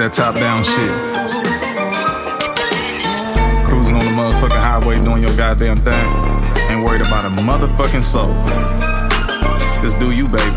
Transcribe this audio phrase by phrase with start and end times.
[0.00, 0.90] that top down shit.
[3.68, 6.06] Cruising on the motherfucking highway doing your goddamn thing.
[6.70, 8.32] Ain't worried about a motherfucking soul.
[9.82, 10.56] Just do you, baby.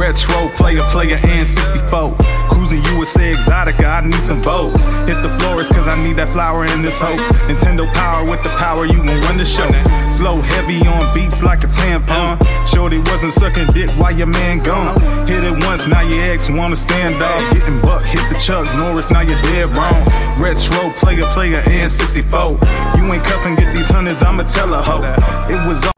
[0.00, 2.37] Retro player, player, and 64.
[2.48, 4.84] Cruising USA Exotica, I need some votes.
[5.08, 7.16] Hit the florist, cause I need that flower in this hoe.
[7.46, 9.68] Nintendo power with the power, you gon' run the show.
[10.16, 12.36] Flow heavy on beats like a tampon.
[12.66, 14.98] Shorty wasn't sucking dick while your man gone.
[15.28, 17.40] Hit it once, now your ex wanna stand off.
[17.52, 20.02] Getting buck, hit the Chuck Norris, now you're dead wrong.
[20.38, 22.58] Retro player, player, and 64.
[22.96, 25.02] You ain't cuffing, get these hundreds, I'ma tell a hoe.
[25.48, 25.92] It was all.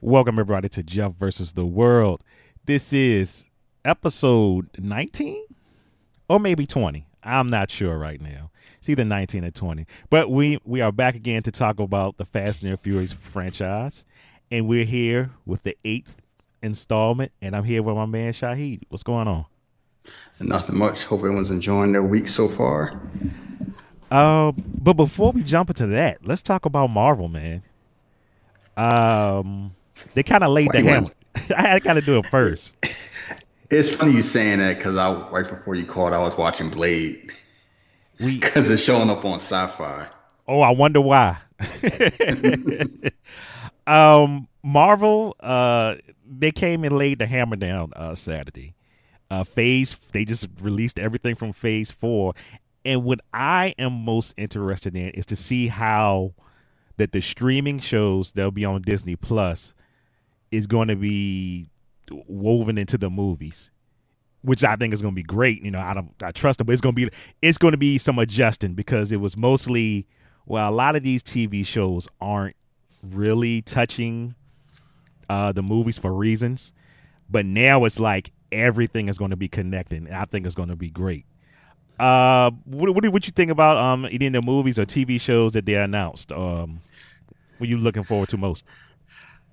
[0.00, 2.24] Welcome everybody to Jeff versus the World.
[2.64, 3.49] This is
[3.84, 5.42] episode 19
[6.28, 7.06] or maybe 20.
[7.22, 8.50] I'm not sure right now.
[8.78, 9.86] It's either 19 or 20.
[10.08, 14.04] But we we are back again to talk about the Fast and Furious franchise,
[14.50, 16.16] and we're here with the eighth
[16.62, 17.32] installment.
[17.42, 18.82] And I'm here with my man Shahid.
[18.88, 19.44] What's going on?
[20.40, 21.04] Nothing much.
[21.04, 22.98] Hope everyone's enjoying their week so far.
[24.10, 27.62] Uh, but before we jump into that, let's talk about Marvel, man.
[28.78, 29.74] Um,
[30.14, 30.92] they kind of laid the Wait, wait.
[30.92, 31.08] hammer.
[31.56, 32.72] I got to do it first.
[33.70, 37.30] It's funny you saying that because I right before you called, I was watching Blade
[38.18, 40.08] because it's showing up on Sci-Fi.
[40.48, 41.38] Oh, I wonder why.
[43.86, 48.74] um, Marvel, uh, they came and laid the hammer down uh, Saturday.
[49.30, 52.34] Uh, phase, they just released everything from Phase Four,
[52.84, 56.34] and what I am most interested in is to see how
[56.96, 59.72] that the streaming shows that'll be on Disney Plus
[60.50, 61.69] is going to be
[62.26, 63.70] woven into the movies
[64.42, 65.62] which I think is going to be great.
[65.62, 67.10] You know, I don't, I trust them, but it's going to be,
[67.42, 70.06] it's going to be some adjusting because it was mostly,
[70.46, 72.56] well, a lot of these TV shows aren't
[73.02, 74.34] really touching
[75.28, 76.72] uh, the movies for reasons,
[77.28, 80.02] but now it's like everything is going to be connected.
[80.02, 81.26] And I think it's going to be great.
[81.98, 85.52] Uh, what, what, do- what you think about um in the movies or TV shows
[85.52, 86.32] that they announced?
[86.32, 86.80] Um,
[87.58, 88.64] what you looking forward to most?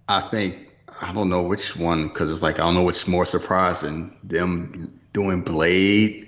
[0.07, 0.69] I think
[1.01, 4.99] I don't know which one because it's like I don't know what's more surprising: them
[5.13, 6.27] doing Blade,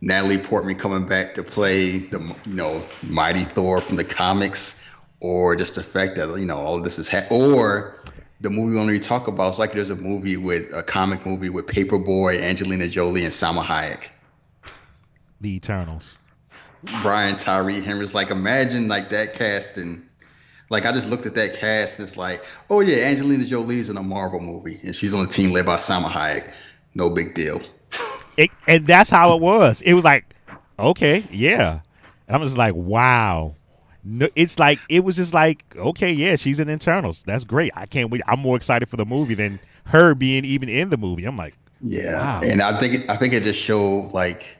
[0.00, 4.86] Natalie Portman coming back to play the you know mighty Thor from the comics,
[5.20, 8.02] or just the fact that you know all of this is ha- or
[8.40, 9.48] the movie we only talk about.
[9.48, 13.32] It's like there's a movie with a comic movie with Paper Boi, Angelina Jolie, and
[13.32, 14.10] Salma Hayek.
[15.40, 16.18] The Eternals.
[17.02, 20.03] Brian Tyree Henry's like imagine like that casting.
[20.74, 21.98] Like I just looked at that cast.
[21.98, 25.28] and It's like, oh yeah, Angelina Jolie's in a Marvel movie, and she's on a
[25.28, 26.52] team led by Salma Hayek.
[26.94, 27.60] No big deal.
[28.36, 29.80] it, and that's how it was.
[29.82, 30.34] It was like,
[30.78, 31.80] okay, yeah.
[32.28, 33.54] And I'm just like, wow.
[34.06, 37.22] No, it's like it was just like, okay, yeah, she's in Eternals.
[37.26, 37.72] That's great.
[37.74, 38.20] I can't wait.
[38.26, 41.24] I'm more excited for the movie than her being even in the movie.
[41.24, 42.40] I'm like, Yeah, Wow.
[42.44, 44.58] and I think I think it just showed like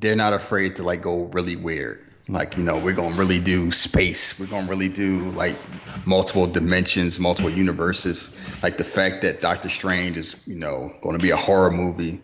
[0.00, 2.04] they're not afraid to like go really weird.
[2.28, 4.38] Like you know, we're gonna really do space.
[4.38, 5.56] We're gonna really do like
[6.04, 8.38] multiple dimensions, multiple universes.
[8.62, 12.20] Like the fact that Doctor Strange is you know to be a horror movie,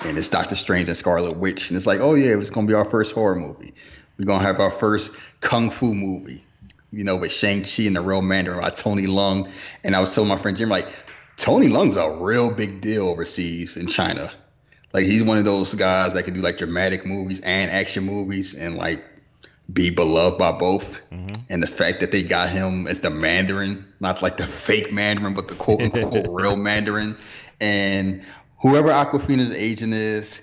[0.00, 2.74] and it's Doctor Strange and Scarlet Witch, and it's like, oh yeah, it's gonna be
[2.74, 3.74] our first horror movie.
[4.16, 6.44] We're gonna have our first kung fu movie.
[6.90, 9.50] You know, with Shang Chi and the Real Mandarin by Tony Leung.
[9.84, 10.88] And I was telling my friend Jim like,
[11.36, 14.32] Tony Leung's a real big deal overseas in China.
[14.94, 18.54] Like he's one of those guys that can do like dramatic movies and action movies
[18.54, 19.04] and like
[19.72, 21.00] be beloved by both.
[21.10, 21.42] Mm-hmm.
[21.50, 25.34] And the fact that they got him as the Mandarin, not like the fake Mandarin,
[25.34, 27.16] but the quote unquote real Mandarin.
[27.60, 28.22] And
[28.60, 30.42] whoever Awkwafina's agent is,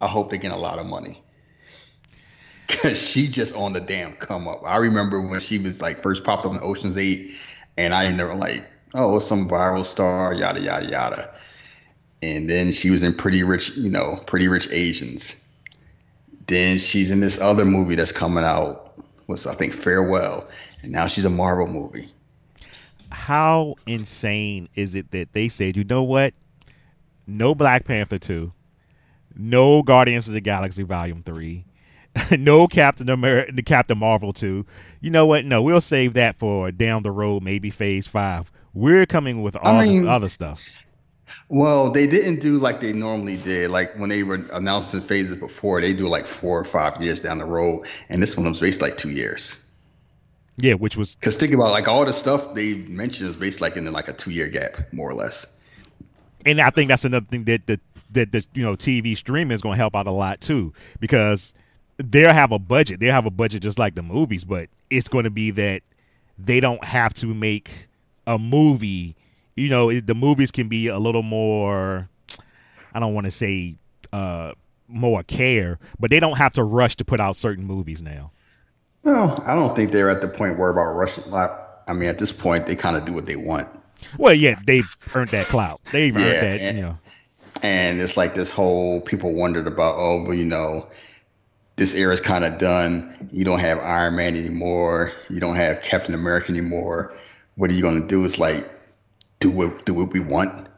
[0.00, 1.22] I hope they get a lot of money.
[2.68, 4.60] Cause she just on the damn come up.
[4.66, 7.30] I remember when she was like first popped up in Ocean's Eight,
[7.76, 11.34] and I never like, oh, it's some viral star, yada yada yada.
[12.22, 15.45] And then she was in Pretty Rich, you know, Pretty Rich Asians.
[16.46, 18.92] Then she's in this other movie that's coming out,
[19.26, 20.48] was I think Farewell,
[20.82, 22.08] and now she's a Marvel movie.
[23.10, 26.34] how insane is it that they said, you know what?
[27.26, 28.52] No Black Panther 2,
[29.34, 31.64] no Guardians of the Galaxy Volume 3,
[32.38, 34.64] no Captain America, the Captain Marvel 2.
[35.00, 35.44] You know what?
[35.44, 38.52] No, we'll save that for down the road, maybe phase 5.
[38.74, 40.84] We're coming with all mean- this other stuff.
[41.48, 43.70] Well, they didn't do like they normally did.
[43.70, 47.38] Like when they were announcing phases before, they do like four or five years down
[47.38, 49.62] the road, and this one was based like two years.
[50.58, 53.76] Yeah, which was Because think about like all the stuff they mentioned is based like
[53.76, 55.60] in like a two year gap, more or less.
[56.44, 57.78] and I think that's another thing that the
[58.12, 61.52] that the you know TV streaming is going to help out a lot too because
[61.98, 63.00] they'll have a budget.
[63.00, 65.82] They'll have a budget just like the movies, but it's going to be that
[66.38, 67.70] they don't have to make
[68.26, 69.14] a movie.
[69.56, 72.08] You know, it, the movies can be a little more.
[72.94, 73.76] I don't want to say
[74.12, 74.52] uh,
[74.88, 78.30] more care, but they don't have to rush to put out certain movies now.
[79.02, 81.30] well I don't think they're at the point where about rushing.
[81.30, 81.50] Like,
[81.88, 83.68] I mean, at this point, they kind of do what they want.
[84.18, 85.80] Well, yeah, they've earned that clout.
[85.92, 86.98] They've Yeah, earned that, and- you know.
[87.62, 90.86] and it's like this whole people wondered about oh well you know
[91.76, 96.14] this era's kind of done you don't have iron man anymore you don't have captain
[96.14, 97.14] america anymore
[97.54, 98.68] what are you going to do it's like
[99.40, 100.68] do what do what we want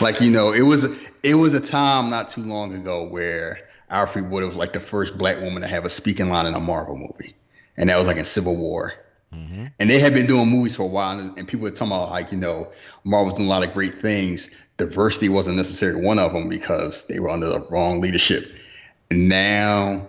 [0.00, 4.30] like you know it was it was a time not too long ago where alfred
[4.30, 6.96] would have like the first black woman to have a speaking line in a marvel
[6.96, 7.34] movie
[7.76, 8.92] and that was like in civil war
[9.34, 9.66] mm-hmm.
[9.78, 12.10] and they had been doing movies for a while, and, and people were talking about
[12.10, 12.70] like you know
[13.04, 14.50] Marvel's doing a lot of great things.
[14.76, 18.50] Diversity wasn't necessarily one of them because they were under the wrong leadership.
[19.10, 20.06] And now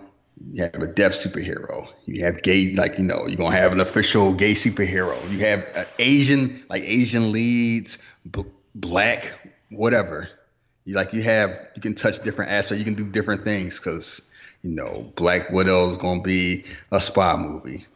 [0.50, 1.82] you have a deaf superhero.
[1.98, 5.16] You have gay, like you know, you're gonna have an official gay superhero.
[5.30, 7.98] You have uh, Asian, like Asian leads,
[8.30, 8.44] b-
[8.74, 9.32] black,
[9.70, 10.28] whatever.
[10.84, 12.78] You like you have you can touch different aspects.
[12.78, 14.30] You can do different things because
[14.62, 17.86] you know Black Widow is gonna be a spy movie.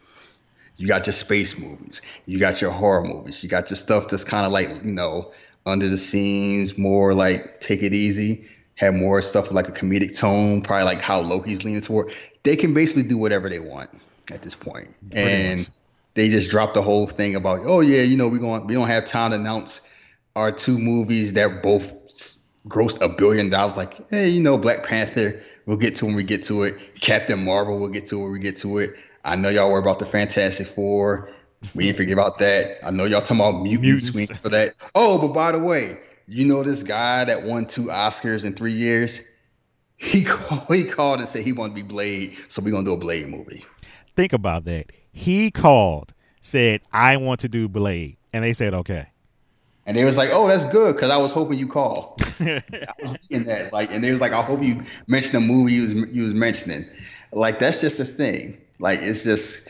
[0.77, 2.03] You got your space movies.
[2.27, 3.43] You got your horror movies.
[3.43, 5.33] You got your stuff that's kind of like, you know,
[5.65, 8.47] under the scenes, more like take it easy,
[8.77, 12.13] have more stuff like a comedic tone, probably like how Loki's leaning toward.
[12.43, 13.91] They can basically do whatever they want
[14.31, 14.89] at this point.
[15.13, 15.69] And
[16.15, 18.89] they just dropped the whole thing about, oh yeah, you know, we going we don't
[18.89, 19.81] have time to announce
[20.35, 21.95] our two movies that both
[22.69, 23.77] grossed a billion dollars.
[23.77, 26.75] Like, hey, you know, Black Panther, we'll get to when we get to it.
[27.01, 28.91] Captain Marvel, we'll get to when we get to it.
[29.25, 31.31] I know y'all worry about the Fantastic Four.
[31.75, 32.79] We ain't forget about that.
[32.85, 34.15] I know y'all talking about mutants.
[34.15, 34.41] Mutants.
[34.41, 34.75] for that.
[34.95, 38.73] Oh, but by the way, you know this guy that won two Oscars in three
[38.73, 39.23] years?
[39.97, 42.93] He called, he called and said he wanted to be Blade, so we're gonna do
[42.93, 43.65] a Blade movie.
[44.15, 44.93] Think about that.
[45.13, 48.17] He called, said, I want to do Blade.
[48.33, 49.09] And they said, okay.
[49.87, 52.17] And they was like, "Oh, that's good," because I was hoping you call.
[52.41, 52.63] I
[53.01, 55.83] was reading that, like, and they was like, "I hope you mentioned the movie you
[55.83, 56.85] was you was mentioning."
[57.31, 58.59] Like, that's just a thing.
[58.81, 59.69] Like, it's just.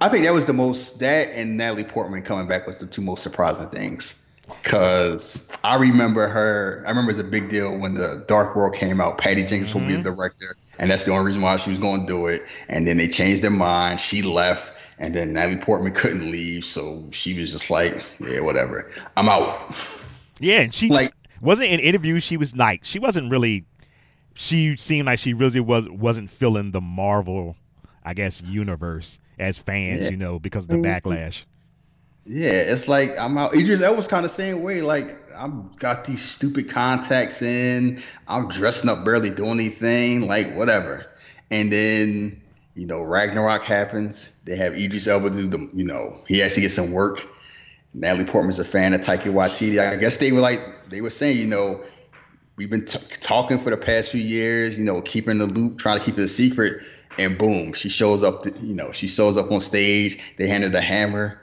[0.00, 3.02] I think that was the most that and Natalie Portman coming back was the two
[3.02, 4.26] most surprising things.
[4.62, 6.82] Cause I remember her.
[6.86, 9.18] I remember it was a big deal when the Dark World came out.
[9.18, 10.16] Patty Jenkins will be the mm-hmm.
[10.16, 12.42] director, and that's the only reason why she was going to do it.
[12.68, 14.00] And then they changed their mind.
[14.00, 18.90] She left, and then Natalie Portman couldn't leave, so she was just like, "Yeah, whatever,
[19.16, 19.74] I'm out."
[20.40, 22.22] Yeah, and she Like- wasn't in interviews.
[22.22, 23.66] She was like, she wasn't really.
[24.34, 27.56] She seemed like she really was wasn't feeling the Marvel,
[28.04, 30.10] I guess, universe as fans, Yeah.
[30.10, 31.08] you know, because of the mm-hmm.
[31.08, 31.44] backlash.
[32.26, 33.54] Yeah, it's like I'm out.
[33.54, 34.82] Idris Elba's kind of same way.
[34.82, 38.00] Like I've got these stupid contacts in.
[38.28, 40.26] I'm dressing up, barely doing anything.
[40.26, 41.06] Like whatever.
[41.50, 42.40] And then
[42.74, 44.30] you know Ragnarok happens.
[44.44, 45.70] They have Idris Elba do the.
[45.74, 47.26] You know he actually gets some work.
[47.94, 49.80] Natalie Portman's a fan of Taika Waititi.
[49.80, 51.82] I guess they were like they were saying, you know,
[52.56, 54.76] we've been t- talking for the past few years.
[54.76, 56.82] You know, keeping the loop, trying to keep it a secret.
[57.18, 58.42] And boom, she shows up.
[58.42, 60.20] To, you know, she shows up on stage.
[60.36, 61.40] They hand her the hammer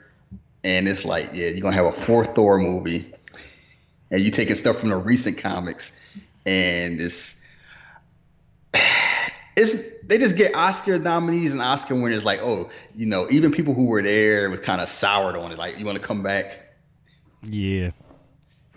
[0.64, 3.12] and it's like, yeah, you're gonna have a fourth Thor movie,
[4.10, 6.04] and you're taking stuff from the recent comics,
[6.46, 7.44] and it's
[9.56, 13.74] it's they just get Oscar nominees and Oscar winners like, oh, you know, even people
[13.74, 15.58] who were there was kind of soured on it.
[15.58, 16.76] Like, you want to come back?
[17.42, 17.90] Yeah,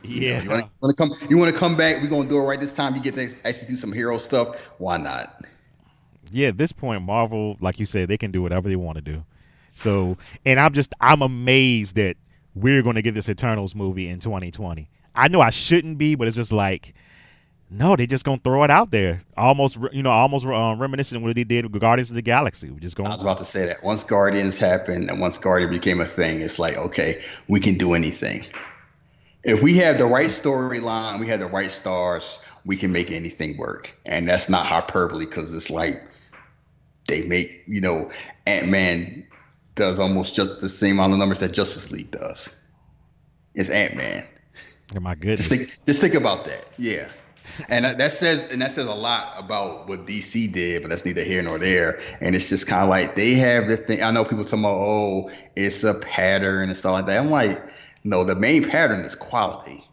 [0.04, 0.44] yeah.
[0.44, 1.14] You want to come?
[1.30, 2.02] You want to come back?
[2.02, 2.96] We're gonna do it right this time.
[2.96, 4.72] You get to actually do some hero stuff.
[4.78, 5.44] Why not?
[6.32, 9.02] yeah, at this point, Marvel, like you said, they can do whatever they want to
[9.02, 9.24] do.
[9.76, 12.18] So, and I'm just, I'm amazed that
[12.56, 14.90] we're going to get this Eternals movie in 2020.
[15.16, 16.94] I know I shouldn't be, but it's just like,
[17.70, 19.24] no, they just to throw it out there.
[19.38, 22.70] Almost, you know, almost um, reminiscent of what they did with Guardians of the Galaxy.
[22.70, 25.72] We're just going I was about to say that once Guardians happened and once Guardian
[25.72, 28.46] became a thing, it's like, okay, we can do anything.
[29.44, 33.58] If we have the right storyline, we have the right stars, we can make anything
[33.58, 33.98] work.
[34.06, 36.04] And that's not hyperbole because it's like
[37.08, 38.12] they make, you know,
[38.46, 39.26] Ant Man
[39.82, 42.56] does almost just the same amount of numbers that Justice League does.
[43.56, 44.28] It's Ant Man.
[44.96, 45.50] oh my goodness.
[45.50, 46.70] Just think, just think about that.
[46.78, 47.12] Yeah,
[47.68, 51.24] and that says and that says a lot about what DC did, but that's neither
[51.24, 52.00] here nor there.
[52.22, 54.04] And it's just kind of like they have this thing.
[54.04, 57.20] I know people talking about, oh, it's a pattern and stuff like that.
[57.20, 57.60] I'm like,
[58.04, 59.84] no, the main pattern is quality.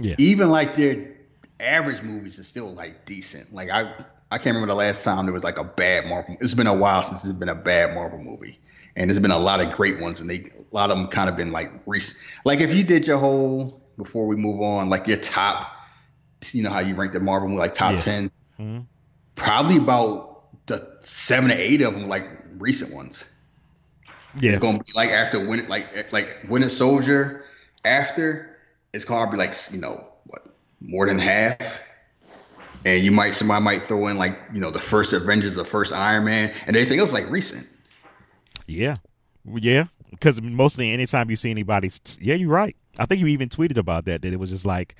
[0.00, 0.16] Yeah.
[0.18, 1.16] Even like their
[1.58, 3.54] average movies are still like decent.
[3.54, 3.94] Like I,
[4.30, 6.36] I can't remember the last time there was like a bad Marvel.
[6.40, 8.58] It's been a while since there's been a bad Marvel movie.
[8.94, 11.28] And there's been a lot of great ones, and they a lot of them kind
[11.28, 12.22] of been like recent.
[12.44, 15.70] Like if you did your whole before we move on, like your top,
[16.52, 17.98] you know how you rank the Marvel movie, like top Yeah.
[17.98, 18.30] 10
[18.60, 18.86] Mhm.
[19.34, 23.24] probably about the seven or eight of them like recent ones.
[24.38, 24.50] Yeah.
[24.50, 27.44] It's gonna be like after Winter, like like Winter Soldier.
[27.84, 28.56] After
[28.92, 30.42] it's gonna be like you know what
[30.80, 31.80] more than half.
[32.84, 35.92] And you might somebody might throw in like you know the first Avengers, the first
[35.92, 37.66] Iron Man, and everything else like recent.
[38.76, 38.96] Yeah,
[39.44, 39.84] yeah.
[40.10, 42.76] Because mostly anytime you see anybody, yeah, you're right.
[42.98, 44.22] I think you even tweeted about that.
[44.22, 44.94] That it was just like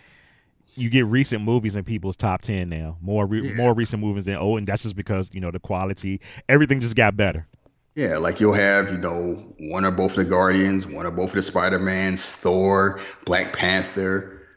[0.74, 2.96] you get recent movies in people's top ten now.
[3.00, 3.54] More re- yeah.
[3.56, 6.96] more recent movies than oh, and that's just because you know the quality, everything just
[6.96, 7.46] got better.
[7.94, 11.30] Yeah, like you'll have, you know, one or both of the Guardians, one or both
[11.30, 14.48] of the Spider Mans, Thor, Black Panther,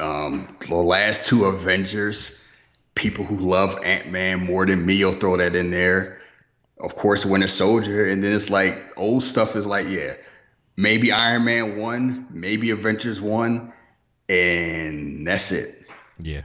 [0.00, 2.44] um, the last two Avengers.
[2.94, 6.17] People who love Ant Man more than me will throw that in there.
[6.80, 10.12] Of course, Winter Soldier, and then it's like old stuff is like, yeah,
[10.76, 13.72] maybe Iron Man one, maybe Avengers one,
[14.28, 15.86] and that's it.
[16.18, 16.42] Yeah.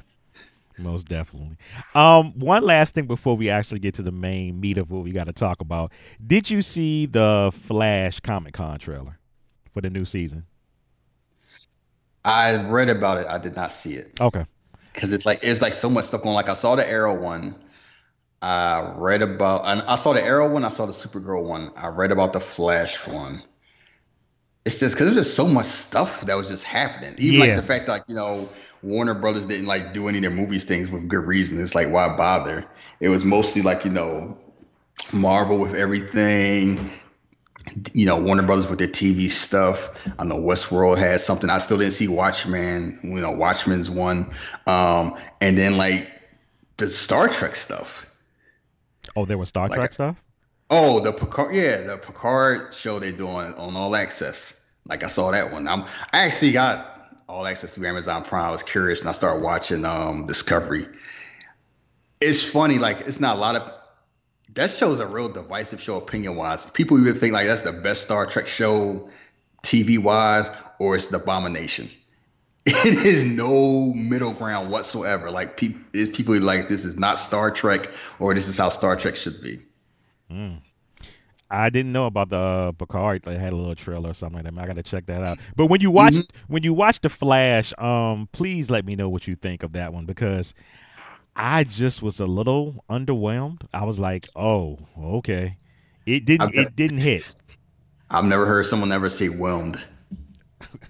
[0.80, 1.58] Most definitely.
[1.94, 5.12] Um, one last thing before we actually get to the main meat of what we
[5.12, 5.92] got to talk about.
[6.26, 9.20] Did you see the Flash Comic Con trailer
[9.72, 10.46] for the new season?
[12.26, 13.28] I read about it.
[13.28, 14.20] I did not see it.
[14.20, 14.46] Okay.
[14.94, 16.32] Because it's like it's like so much stuff going.
[16.32, 16.36] On.
[16.36, 17.56] Like I saw the Arrow one.
[18.44, 19.62] I read about.
[19.66, 20.64] And I saw the Arrow one.
[20.66, 21.72] I saw the Supergirl one.
[21.76, 23.42] I read about the Flash one
[24.66, 27.14] it's just because there's just so much stuff that was just happening.
[27.18, 27.48] Even yeah.
[27.48, 28.50] like the fact that like, you know
[28.82, 31.62] Warner Brothers didn't like do any of their movies things with good reason.
[31.62, 32.66] It's like why bother?
[33.00, 34.38] It was mostly like you know
[35.12, 36.92] Marvel with everything.
[37.94, 39.90] You know Warner Brothers with their TV stuff.
[40.18, 41.50] I know Westworld had something.
[41.50, 43.00] I still didn't see Watchmen.
[43.04, 44.34] You know Watchmen's one,
[44.66, 46.10] um, and then like
[46.78, 48.10] the Star Trek stuff.
[49.16, 50.22] Oh, there was Star like, Trek stuff.
[50.70, 54.72] Oh, the Picard, yeah, the Picard show they're doing on All Access.
[54.86, 55.68] Like I saw that one.
[55.68, 58.46] I'm I actually got All Access through Amazon Prime.
[58.46, 60.88] I was curious and I started watching um Discovery.
[62.20, 63.72] It's funny, like it's not a lot of
[64.56, 66.70] that show's a real divisive show opinion wise.
[66.70, 69.10] People even think like that's the best Star Trek show
[69.64, 71.90] TV wise, or it's the abomination.
[72.86, 75.30] It is no middle ground whatsoever.
[75.30, 75.82] Like people,
[76.14, 79.60] people like this is not Star Trek, or this is how Star Trek should be.
[80.32, 80.62] Mm.
[81.52, 83.24] I didn't know about the uh, Picard.
[83.24, 84.62] They had a little trailer or something like that.
[84.62, 85.38] I got to check that out.
[85.56, 86.54] But when you watch mm-hmm.
[86.54, 89.94] when you watch the Flash, um, please let me know what you think of that
[89.94, 90.54] one because
[91.36, 93.68] I just was a little underwhelmed.
[93.74, 95.58] I was like, oh, okay,
[96.06, 97.36] it didn't I've, it didn't hit.
[98.10, 99.84] I've never heard someone ever say whelmed.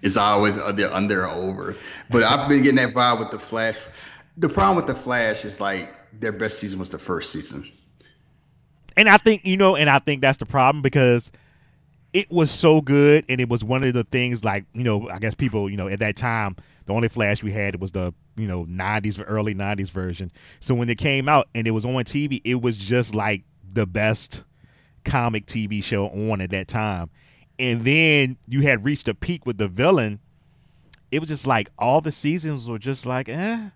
[0.01, 1.75] It's always under under or over.
[2.10, 3.77] But I've been getting that vibe with the Flash.
[4.38, 7.70] The problem with the Flash is like their best season was the first season
[8.96, 11.32] and I think you know, and I think that's the problem because
[12.13, 15.20] it was so good, and it was one of the things like you know, I
[15.20, 18.48] guess people you know at that time the only Flash we had was the you
[18.48, 20.32] know '90s, early '90s version.
[20.60, 23.86] So when it came out and it was on TV, it was just like the
[23.86, 24.44] best
[25.06, 27.10] comic TV show on at that time.
[27.60, 30.19] And then you had reached a peak with the villain.
[31.12, 33.69] It was just like all the seasons were just like, eh.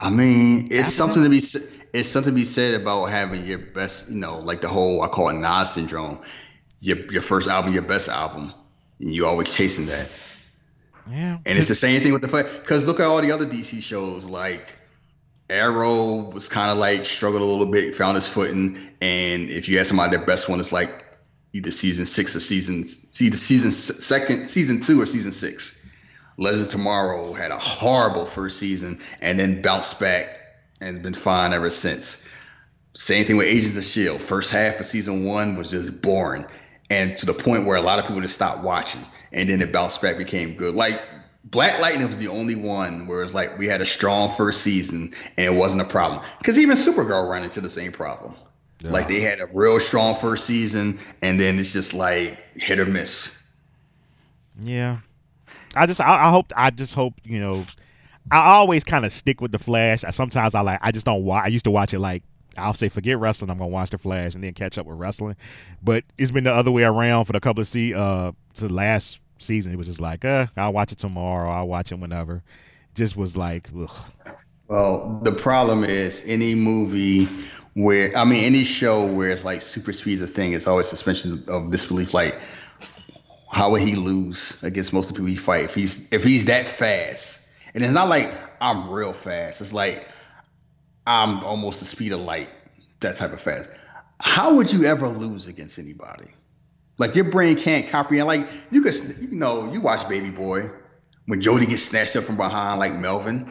[0.00, 4.10] I mean, it's something to be it's something to be said about having your best,
[4.10, 6.20] you know, like the whole I call it Nas syndrome.
[6.80, 8.52] Your your first album, your best album,
[9.00, 10.08] and you always chasing that.
[11.08, 12.46] Yeah, and it's the same thing with the fight.
[12.46, 14.78] because look at all the other DC shows like
[15.50, 19.78] Arrow was kind of like struggled a little bit, found his footing, and if you
[19.78, 21.01] ask somebody their best one, it's like
[21.52, 25.78] either season six or season see the season second season two or season six.
[26.38, 30.38] Legends Tomorrow had a horrible first season and then bounced back
[30.80, 32.28] and been fine ever since.
[32.94, 34.20] Same thing with Agents of Shield.
[34.20, 36.46] First half of season one was just boring,
[36.90, 39.04] and to the point where a lot of people just stopped watching.
[39.32, 40.74] And then it bounced back, became good.
[40.74, 41.00] Like
[41.44, 45.12] Black Lightning was the only one where it's like we had a strong first season
[45.38, 46.22] and it wasn't a problem.
[46.38, 48.36] Because even Supergirl ran into the same problem.
[48.82, 48.90] Yeah.
[48.90, 52.86] Like they had a real strong first season and then it's just like hit or
[52.86, 53.56] miss.
[54.60, 54.98] Yeah,
[55.76, 57.64] I just I, I hope I just hope you know
[58.30, 60.04] I always kind of stick with the Flash.
[60.04, 61.44] I, sometimes I like I just don't watch.
[61.44, 62.22] I used to watch it like
[62.56, 63.50] I'll say forget wrestling.
[63.50, 65.36] I'm gonna watch the Flash and then catch up with wrestling.
[65.82, 69.20] But it's been the other way around for the couple of see uh to last
[69.38, 69.72] season.
[69.72, 71.50] It was just like uh I'll watch it tomorrow.
[71.50, 72.42] I'll watch it whenever.
[72.94, 73.68] Just was like.
[73.76, 73.90] Ugh.
[74.68, 77.28] Well, the problem is any movie
[77.74, 80.52] where I mean any show where it's like super speed is a thing.
[80.52, 82.14] It's always suspension of disbelief.
[82.14, 82.38] Like
[83.50, 86.46] how would he lose against most of the people he fight if he's if he's
[86.46, 87.48] that fast?
[87.74, 89.60] And it's not like I'm real fast.
[89.60, 90.08] It's like
[91.06, 92.50] I'm almost the speed of light,
[93.00, 93.70] that type of fast.
[94.20, 96.30] How would you ever lose against anybody?
[96.98, 98.28] Like your brain can't comprehend.
[98.28, 100.70] Like you could, you know, you watch Baby Boy
[101.26, 103.50] when Jody gets snatched up from behind, like Melvin.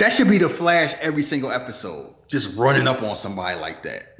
[0.00, 4.18] That should be the Flash every single episode, just running up on somebody like that.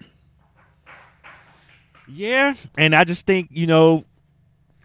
[2.06, 4.04] Yeah, and I just think you know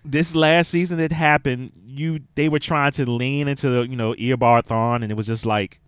[0.05, 4.13] this last season that happened, you they were trying to lean into the you know
[4.13, 4.71] Eobard
[5.03, 5.81] and it was just like,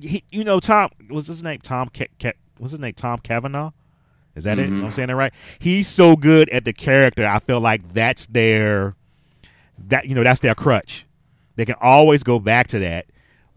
[0.00, 3.72] he, you know, Tom was his name Tom Ke- Ke- what's his name Tom Cavanagh.
[4.34, 4.80] Is that mm-hmm.
[4.80, 4.84] it?
[4.84, 5.34] I'm saying it right.
[5.58, 7.26] He's so good at the character.
[7.26, 8.94] I feel like that's their
[9.88, 11.04] that you know that's their crutch.
[11.56, 13.06] They can always go back to that.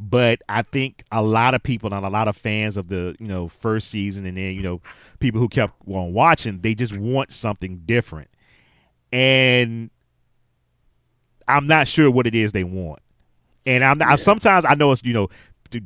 [0.04, 3.28] But I think a lot of people and a lot of fans of the you
[3.28, 4.82] know first season and then you know
[5.20, 8.30] people who kept on watching, they just want something different
[9.12, 9.90] and
[11.48, 13.00] I'm not sure what it is they want.
[13.66, 14.16] And I'm, not, yeah.
[14.16, 15.30] sometimes I know it's you know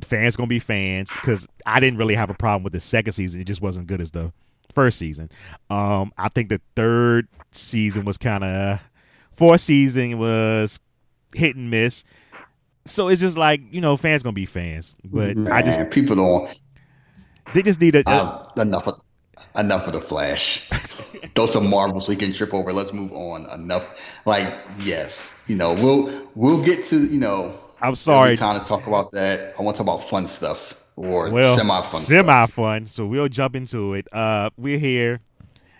[0.02, 3.40] fans gonna be fans because I didn't really have a problem with the second season.
[3.40, 4.32] It just wasn't good as the
[4.74, 5.30] first season.
[5.70, 8.80] Um, I think the third season was kind of
[9.36, 10.80] fourth season was
[11.34, 12.04] hit and miss.
[12.86, 16.16] So it's just like you know fans gonna be fans, but Man, I just people
[16.16, 16.60] don't.
[17.54, 18.88] They just need a, uh, enough.
[18.88, 19.00] Of,
[19.56, 20.68] enough of the Flash.
[21.34, 22.72] Throw some Marvel so he can trip over.
[22.72, 23.46] Let's move on.
[23.50, 24.20] Enough.
[24.24, 27.58] Like yes, you know we'll we'll get to you know.
[27.80, 28.36] I'm sorry.
[28.36, 29.54] Time to talk about that.
[29.58, 32.00] I want to talk about fun stuff or well, semi fun.
[32.00, 32.86] Semi fun.
[32.86, 34.08] So we'll jump into it.
[34.12, 35.20] Uh, we're here.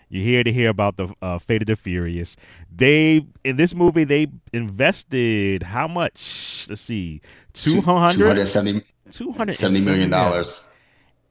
[0.09, 2.37] You're here to hear about the uh, Fate of the Furious.
[2.73, 6.65] They in this movie they invested how much?
[6.69, 7.21] Let's see,
[7.53, 10.67] 200 270, 270 million dollars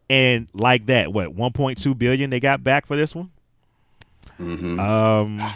[0.08, 3.30] and like that, what 1.2 billion they got back for this one?
[4.40, 4.78] Mm-hmm.
[4.78, 5.52] Um,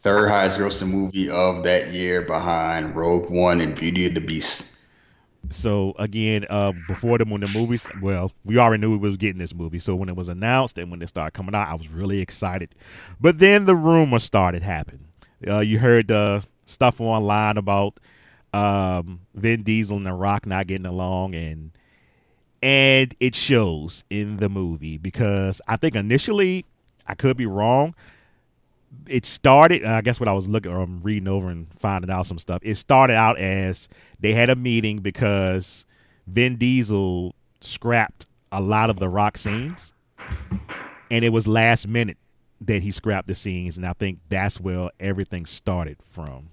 [0.00, 4.75] third highest grossing movie of that year behind Rogue One and Beauty of the Beast.
[5.50, 9.38] So again, uh, before the when the movies, well, we already knew we was getting
[9.38, 9.78] this movie.
[9.78, 12.74] So when it was announced and when it started coming out, I was really excited.
[13.20, 15.06] But then the rumor started happening.
[15.46, 17.98] Uh, you heard the stuff online about
[18.52, 21.72] um, Vin Diesel and The Rock not getting along, and
[22.62, 26.64] and it shows in the movie because I think initially
[27.06, 27.94] I could be wrong.
[29.08, 32.26] It started, I guess what I was looking or I'm reading over and finding out
[32.26, 32.60] some stuff.
[32.62, 33.88] It started out as
[34.20, 35.84] they had a meeting because
[36.26, 39.92] Vin Diesel scrapped a lot of the rock scenes,
[41.10, 42.16] and it was last minute
[42.60, 46.50] that he scrapped the scenes, and I think that's where everything started from.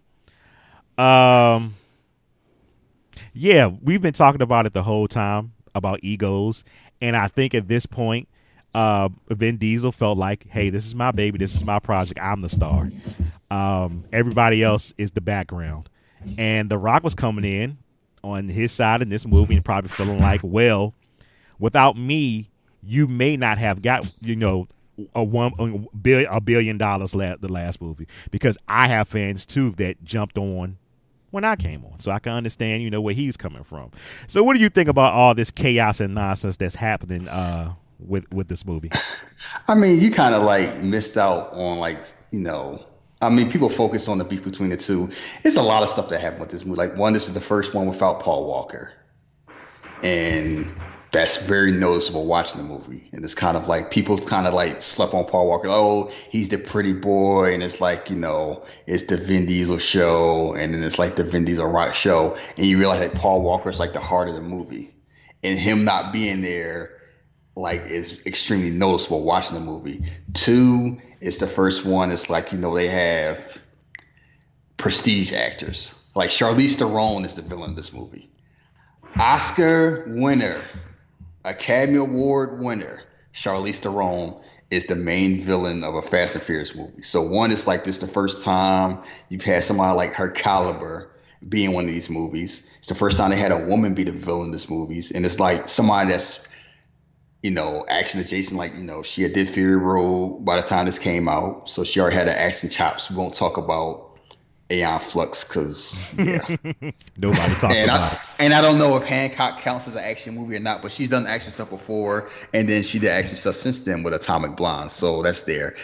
[0.98, 1.76] Um,
[3.34, 6.64] yeah, we've been talking about it the whole time about egos,
[7.02, 8.28] and I think at this point,
[8.74, 11.38] uh, Vin Diesel felt like, "Hey, this is my baby.
[11.38, 12.20] This is my project.
[12.22, 12.90] I'm the star.
[13.52, 15.90] Um, everybody else is the background."
[16.38, 17.78] And The Rock was coming in
[18.24, 20.94] on his side in this movie and probably feeling like, "Well,
[21.60, 22.50] without me,
[22.82, 24.68] you may not have got you know
[25.16, 29.46] a one a billion, a billion dollars la- the last movie because I have fans
[29.46, 30.78] too that jumped on
[31.32, 33.90] when I came on, so I can understand, you know, where he's coming from.
[34.28, 37.74] So, what do you think about all this chaos and nonsense that's happening uh,
[38.08, 38.92] with with this movie?
[39.68, 42.86] I mean, you kind of like missed out on like you know.
[43.22, 45.10] I mean, people focus on the beef between the two.
[45.46, 46.78] It's a lot of stuff that happened with this movie.
[46.78, 48.92] Like one, this is the first one without Paul Walker,
[50.04, 50.70] and
[51.14, 53.08] that's very noticeable watching the movie.
[53.12, 55.68] And it's kind of like people kind of like slept on Paul Walker.
[55.70, 57.54] Oh, he's the pretty boy.
[57.54, 60.56] And it's like, you know, it's the Vin Diesel show.
[60.56, 62.36] And then it's like the Vin Diesel rock show.
[62.58, 64.92] And you realize that Paul Walker is like the heart of the movie.
[65.44, 66.93] And him not being there,
[67.56, 70.02] like, is extremely noticeable watching the movie.
[70.34, 72.12] Two, it's the first one.
[72.12, 73.60] It's like, you know, they have
[74.78, 76.04] prestige actors.
[76.16, 78.30] Like Charlize Theron is the villain of this movie.
[79.20, 80.64] Oscar winner
[81.46, 84.36] Academy Award winner Charlize Theron
[84.70, 87.02] is the main villain of a Fast and Furious movie.
[87.02, 91.12] So one is like this the first time you've had somebody like her caliber
[91.50, 92.76] be in one of these movies.
[92.80, 95.26] It's the first time they had a woman be the villain in this movies, and
[95.26, 96.48] it's like somebody that's
[97.44, 98.58] you know action adjacent.
[98.58, 101.84] Like you know she had did Fury Road by the time this came out, so
[101.84, 103.12] she already had the action chops.
[103.12, 104.18] We won't talk about
[104.72, 106.40] Aeon Flux because yeah.
[107.18, 108.20] nobody talks and about I, it.
[108.40, 111.12] And I don't know if Hancock counts as an action movie or not, but she's
[111.12, 114.92] done action stuff before, and then she did action stuff since then with Atomic Blonde,
[114.92, 115.76] so that's there.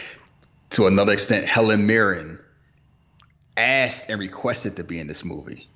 [0.70, 2.38] To another extent, Helen Mirren
[3.56, 5.68] asked and requested to be in this movie.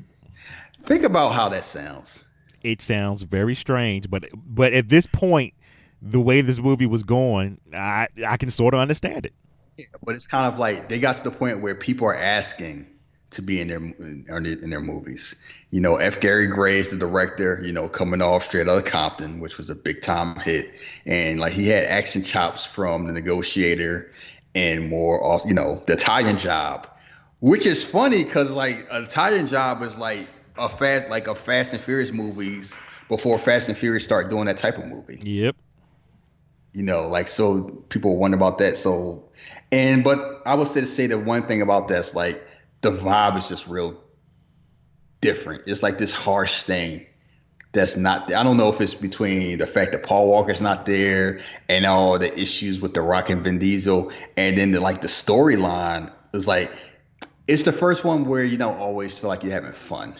[0.82, 2.25] Think about how that sounds.
[2.66, 5.54] It sounds very strange, but but at this point,
[6.02, 9.32] the way this movie was going, I I can sort of understand it.
[9.78, 12.88] Yeah, but it's kind of like they got to the point where people are asking
[13.30, 15.40] to be in their in their movies.
[15.70, 16.18] You know, F.
[16.18, 19.76] Gary Graves, the director, you know, coming off straight out of Compton, which was a
[19.76, 20.74] big time hit,
[21.06, 24.10] and like he had action chops from The Negotiator
[24.56, 26.88] and more, also, you know, The Italian Job,
[27.38, 30.26] which is funny because like Italian Job is like
[30.58, 32.76] a fast like a Fast and Furious movies
[33.08, 35.18] before Fast and Furious start doing that type of movie.
[35.22, 35.56] Yep.
[36.72, 38.76] You know, like so people wonder about that.
[38.76, 39.28] So
[39.72, 42.46] And but I would say to say the one thing about that's like
[42.80, 44.00] the vibe is just real
[45.20, 45.62] different.
[45.66, 47.06] It's like this harsh thing
[47.72, 51.40] that's not I don't know if it's between the fact that Paul Walker's not there
[51.68, 55.08] and all the issues with the Rock and Vin Diesel, and then the, like the
[55.08, 56.72] storyline is like
[57.46, 60.14] it's the first one where you don't always feel like you're having fun.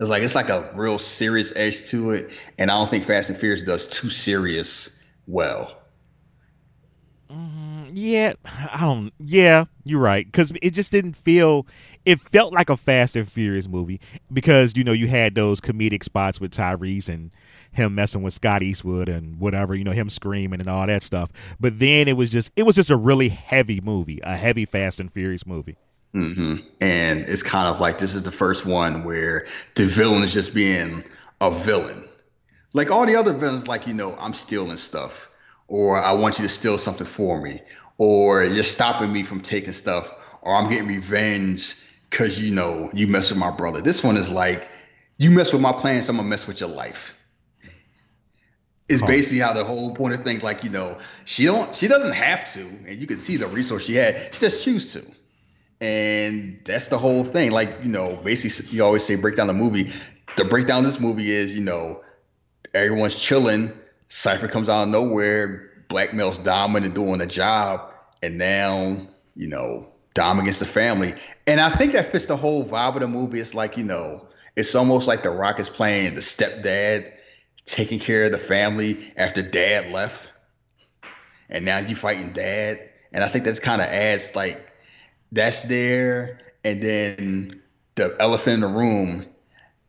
[0.00, 3.30] It's like it's like a real serious edge to it, and I don't think Fast
[3.30, 5.76] and Furious does too serious well.
[7.28, 9.12] Mm, yeah, I don't.
[9.18, 11.66] Yeah, you're right because it just didn't feel.
[12.04, 14.00] It felt like a Fast and Furious movie
[14.32, 17.32] because you know you had those comedic spots with Tyrese and
[17.72, 21.30] him messing with Scott Eastwood and whatever, you know, him screaming and all that stuff.
[21.60, 25.00] But then it was just it was just a really heavy movie, a heavy Fast
[25.00, 25.76] and Furious movie.
[26.14, 26.66] Mm-hmm.
[26.80, 30.54] And it's kind of like this is the first one where the villain is just
[30.54, 31.04] being
[31.40, 32.08] a villain.
[32.74, 35.30] Like all the other villains, like, you know, I'm stealing stuff,
[35.68, 37.60] or I want you to steal something for me,
[37.98, 40.08] or you're stopping me from taking stuff,
[40.42, 41.74] or I'm getting revenge
[42.10, 43.80] because, you know, you mess with my brother.
[43.80, 44.70] This one is like,
[45.18, 47.14] you mess with my plans, I'm going to mess with your life.
[48.88, 52.14] It's basically how the whole point of things like you know she don't she doesn't
[52.14, 55.04] have to and you can see the resource she had she just choose to
[55.80, 57.50] and that's the whole thing.
[57.50, 59.90] Like, you know, basically, you always say break down the movie.
[60.36, 62.02] The breakdown of this movie is, you know,
[62.74, 63.72] everyone's chilling.
[64.08, 68.96] Cypher comes out of nowhere, blackmails Dom into doing the job, and now,
[69.36, 71.14] you know, Dom against the family.
[71.46, 73.38] And I think that fits the whole vibe of the movie.
[73.38, 77.12] It's like, you know, it's almost like The Rock is playing the stepdad,
[77.64, 80.30] taking care of the family after dad left.
[81.48, 82.90] And now you fighting dad.
[83.12, 84.67] And I think that's kind of adds like
[85.32, 86.38] that's there.
[86.64, 87.62] And then
[87.94, 89.26] the elephant in the room,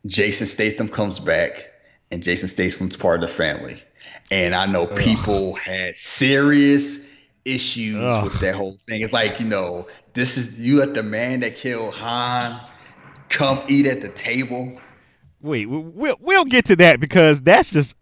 [0.06, 1.70] Jason Statham comes back,
[2.10, 3.82] and Jason Statham's part of the family.
[4.30, 5.58] And I know people Ugh.
[5.58, 7.06] had serious
[7.44, 8.24] issues Ugh.
[8.24, 9.02] with that whole thing.
[9.02, 12.60] It's like, you know, this is you let the man that killed Han
[13.28, 14.80] come eat at the table.
[15.40, 17.96] Wait, we'll we'll get to that because that's just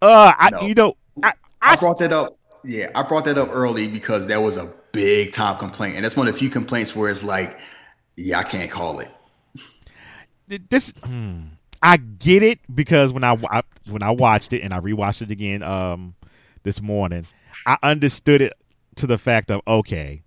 [0.00, 0.60] uh I no.
[0.62, 2.28] you know I, I, I brought that up.
[2.64, 6.16] Yeah, I brought that up early because that was a big time complaint, and that's
[6.16, 7.58] one of the few complaints where it's like,
[8.16, 9.10] yeah, I can't call it.
[10.68, 10.92] This.
[11.02, 11.40] Hmm,
[11.82, 15.30] I get it because when I, I, when I watched it and I rewatched it
[15.30, 16.14] again um
[16.62, 17.26] this morning,
[17.66, 18.52] I understood it
[18.96, 20.22] to the fact of okay,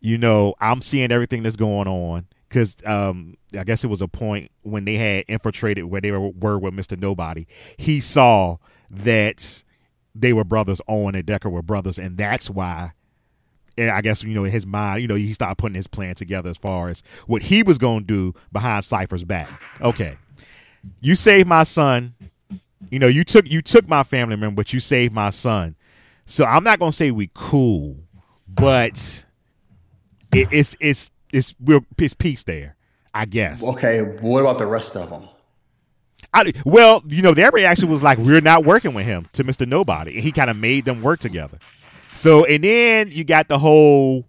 [0.00, 4.08] you know, I'm seeing everything that's going on because um I guess it was a
[4.08, 7.46] point when they had infiltrated where they were, were with Mister Nobody.
[7.76, 9.64] He saw that
[10.14, 10.80] they were brothers.
[10.86, 12.92] Owen and Deckard were brothers, and that's why
[13.78, 16.14] and I guess you know in his mind, you know, he started putting his plan
[16.14, 19.48] together as far as what he was going to do behind Cypher's back.
[19.80, 20.16] Okay,
[21.00, 22.14] you saved my son.
[22.90, 25.76] You know, you took you took my family member, but you saved my son.
[26.26, 27.96] So I'm not going to say we cool,
[28.48, 29.24] but
[30.32, 32.76] it, it's it's it's real it's peace there,
[33.14, 33.62] I guess.
[33.62, 35.28] Okay, what about the rest of them?
[36.34, 39.64] I, well, you know, their reaction was like, "We're not working with him." To Mister
[39.64, 41.58] Nobody, and he kind of made them work together.
[42.16, 44.26] So and then you got the whole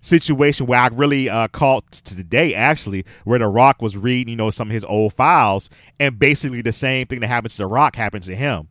[0.00, 4.50] situation where I really uh, caught today actually, where The Rock was reading, you know,
[4.50, 5.68] some of his old files,
[6.00, 8.68] and basically the same thing that happens to The Rock happens to him.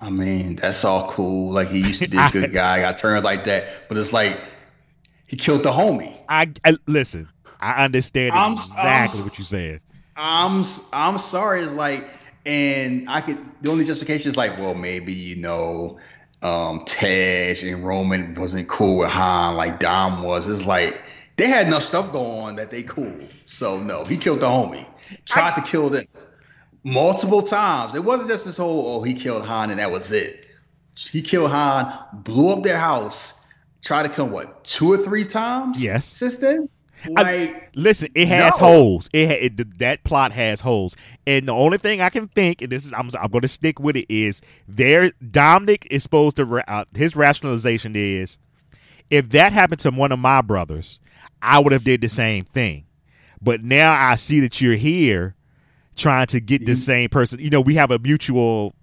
[0.00, 1.52] I mean, that's all cool.
[1.52, 4.40] Like he used to be a good guy, got turned like that, but it's like
[5.26, 6.18] he killed the homie.
[6.28, 7.28] I, I listen.
[7.60, 9.80] I understand I'm, exactly I'm, what you said.
[10.16, 11.62] I'm I'm sorry.
[11.62, 12.08] It's like,
[12.46, 13.38] and I could.
[13.62, 15.98] The only justification is like, well, maybe you know
[16.42, 20.48] um, Tej and Roman wasn't cool with Han like Dom was.
[20.48, 21.02] It's like
[21.36, 23.18] they had enough stuff going on that they cool.
[23.44, 24.86] So no, he killed the homie.
[25.26, 26.04] Tried I, to kill them
[26.84, 27.94] multiple times.
[27.94, 30.46] It wasn't just this whole oh he killed Han and that was it.
[30.96, 33.48] He killed Han, blew up their house,
[33.82, 35.82] tried to kill what two or three times.
[35.82, 36.68] Yes, since then.
[37.08, 38.66] Like, I, listen, it has no.
[38.66, 39.08] holes.
[39.12, 42.84] It, it, that plot has holes, and the only thing I can think, and this
[42.84, 45.10] is I'm, I'm going to stick with it, is there.
[45.26, 48.38] Dominic is supposed to uh, his rationalization is,
[49.10, 51.00] if that happened to one of my brothers,
[51.42, 52.84] I would have did the same thing.
[53.40, 55.34] But now I see that you're here,
[55.96, 57.40] trying to get the same person.
[57.40, 58.74] You know, we have a mutual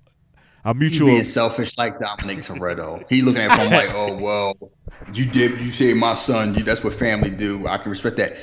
[0.68, 3.10] a mutual he being selfish like Dominic Toretto.
[3.10, 4.72] he looking at him like, oh well,
[5.14, 7.66] you did you say my son, you, that's what family do.
[7.68, 8.34] I can respect that.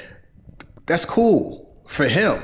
[0.86, 2.42] That's cool for him.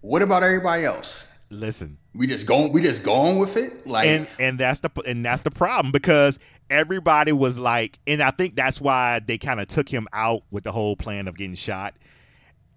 [0.00, 1.28] What about everybody else?
[1.50, 5.24] Listen, we just going we just going with it like and and that's the and
[5.24, 9.66] that's the problem because everybody was like and i think that's why they kind of
[9.66, 11.94] took him out with the whole plan of getting shot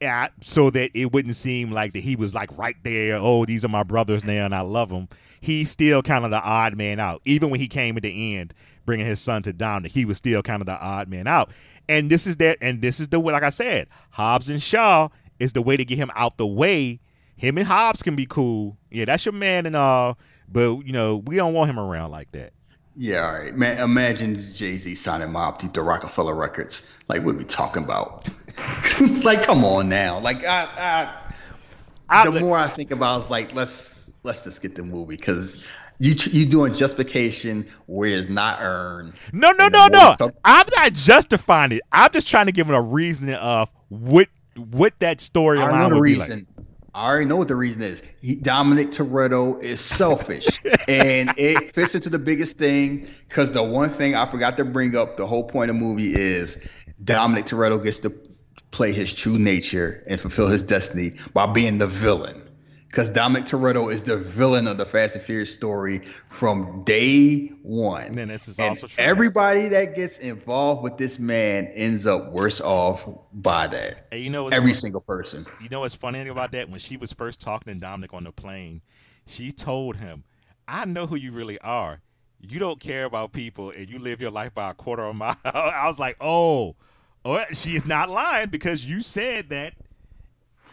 [0.02, 3.64] at so that it wouldn't seem like that he was like right there oh these
[3.64, 5.08] are my brothers now and i love them
[5.40, 8.54] he's still kind of the odd man out even when he came at the end
[8.86, 9.92] bringing his son to Dominic.
[9.92, 11.50] He was still kind of the odd man out.
[11.90, 15.10] And this is that, and this is the way, like I said, Hobbs and Shaw
[15.40, 17.00] is the way to get him out the way.
[17.36, 18.78] Him and Hobbs can be cool.
[18.90, 22.32] Yeah, that's your man and all, but you know we don't want him around like
[22.32, 22.54] that.
[22.98, 23.56] Yeah, all right.
[23.56, 27.04] Man, imagine Jay Z signing Mobb Deep to Roc-A-Fella Records.
[27.10, 28.28] Like, what are we talking about?
[29.24, 30.20] like, come on now.
[30.20, 31.22] Like, I,
[32.10, 35.16] I, the more I think about, it, it's like let's let's just get the movie
[35.18, 35.64] because
[36.00, 39.14] you you doing justification where it's not earned.
[39.34, 40.16] No, no, no, no.
[40.44, 41.82] I'm not justifying it.
[41.92, 46.40] I'm just trying to give it a reasoning of what what that storyline would reason.
[46.40, 46.55] be like.
[46.96, 48.02] I already know what the reason is.
[48.22, 53.90] He, Dominic Toretto is selfish, and it fits into the biggest thing because the one
[53.90, 56.72] thing I forgot to bring up, the whole point of the movie is
[57.04, 58.14] Dominic Toretto gets to
[58.72, 62.45] play his true nature and fulfill his destiny by being the villain
[62.88, 68.18] because Dominic Toretto is the villain of the Fast and Furious story from day one.
[68.18, 69.04] And this is and also true.
[69.04, 74.08] Everybody that gets involved with this man ends up worse off by that.
[74.12, 74.74] Hey, you know, every funny?
[74.74, 75.46] single person.
[75.62, 76.70] You know what's funny about that?
[76.70, 78.82] When she was first talking to Dominic on the plane,
[79.28, 80.24] she told him,
[80.68, 82.02] "I know who you really are.
[82.40, 85.14] You don't care about people, and you live your life by a quarter of a
[85.14, 86.76] mile." I was like, "Oh,
[87.26, 89.74] oh, she is not lying because you said that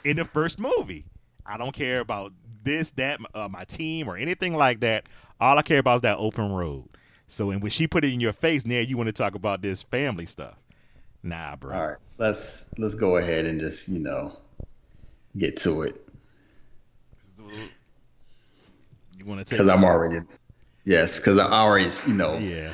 [0.05, 1.07] in the first movie."
[1.47, 2.33] I don't care about
[2.65, 5.09] this, that, uh, my team, or anything like that.
[5.41, 6.89] All I care about is that open road.
[7.27, 9.63] So, and when she put it in your face, now you want to talk about
[9.63, 10.55] this family stuff.
[11.23, 11.75] Nah, bro.
[11.75, 14.37] All right, let's let's go ahead and just you know
[15.37, 15.99] get to it.
[19.17, 19.59] You want to take?
[19.59, 20.27] Because I'm already
[20.85, 22.73] yes, because I already you know yeah.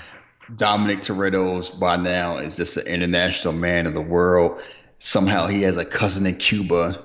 [0.57, 4.63] Dominic Toretto's by now is just an international man of the world.
[4.99, 7.05] Somehow he has a cousin in Cuba.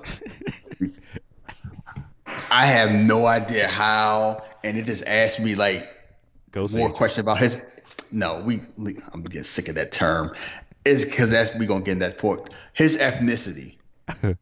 [2.50, 5.88] I have no idea how, and it just asked me like
[6.50, 7.64] Go more questions about his.
[8.12, 8.60] No, we,
[9.12, 10.34] I'm getting sick of that term.
[10.84, 12.50] Is because that's we gonna get in that point.
[12.74, 13.76] His ethnicity.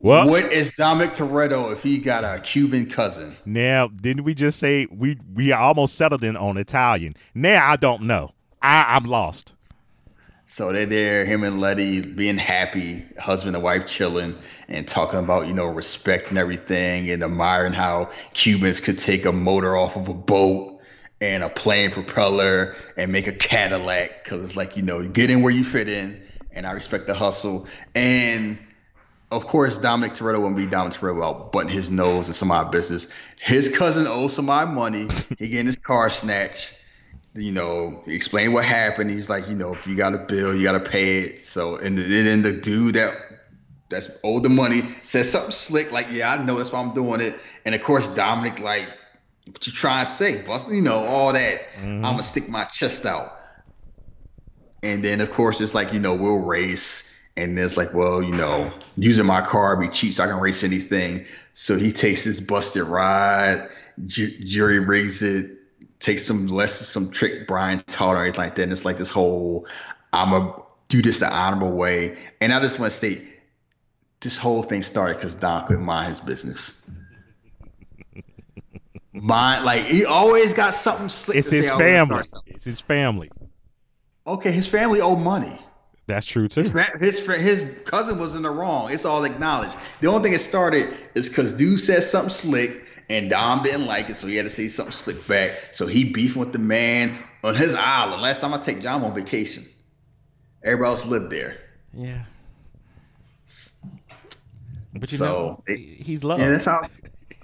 [0.00, 0.28] What?
[0.28, 3.36] What is Dominic Toretto if he got a Cuban cousin?
[3.44, 7.16] Now, didn't we just say we we almost settled in on Italian?
[7.34, 8.30] Now I don't know.
[8.62, 9.54] I, I'm lost.
[10.50, 14.34] So they're there, him and Letty being happy, husband and wife chilling
[14.66, 19.32] and talking about, you know, respect and everything and admiring how Cubans could take a
[19.32, 20.80] motor off of a boat
[21.20, 25.42] and a plane propeller and make a Cadillac because it's like, you know, get in
[25.42, 26.18] where you fit in
[26.50, 27.68] and I respect the hustle.
[27.94, 28.58] And
[29.30, 32.64] of course, Dominic Toretto wouldn't be Dominic Toretto without butting his nose in some of
[32.64, 33.12] my business.
[33.38, 35.08] His cousin owes some of my money.
[35.38, 36.77] He getting his car snatched
[37.38, 39.10] you know, explain what happened.
[39.10, 41.44] He's like, you know, if you got a bill, you got to pay it.
[41.44, 43.14] So, and then the dude that
[43.88, 47.20] that's owed the money says something slick, like, yeah, I know that's why I'm doing
[47.20, 47.34] it.
[47.64, 48.88] And of course, Dominic, like,
[49.46, 51.60] what you trying to say, bust, you know, all that.
[51.76, 52.04] Mm-hmm.
[52.04, 53.34] I'm gonna stick my chest out.
[54.82, 57.14] And then of course it's like, you know, we'll race.
[57.36, 60.64] And it's like, well, you know, using my car be cheap so I can race
[60.64, 61.24] anything.
[61.52, 63.68] So he takes this busted ride,
[64.06, 65.57] ju- jury rigs it,
[65.98, 68.62] take some lessons, some trick Brian taught or anything like that.
[68.62, 69.66] And it's like this whole,
[70.12, 72.16] I'm a do this the honorable way.
[72.40, 73.22] And I just want to state,
[74.20, 76.90] this whole thing started because Dom couldn't mind his business.
[79.12, 81.38] mind like he always got something slick.
[81.38, 82.24] It's his say, family.
[82.46, 83.30] It's his family.
[84.26, 85.58] Okay, his family owe money.
[86.06, 86.60] That's true too.
[86.60, 88.90] His, his his cousin was in the wrong.
[88.90, 89.76] It's all acknowledged.
[90.00, 94.10] The only thing it started is because dude said something slick and Dom didn't like
[94.10, 95.52] it, so he had to say something slick back.
[95.72, 98.22] So he beefing with the man on his island.
[98.22, 99.64] Last time I take John on vacation,
[100.62, 101.58] everybody else lived there.
[101.94, 102.24] Yeah.
[104.94, 106.42] But you so know, it, he's loved.
[106.42, 106.82] Yeah, that's how.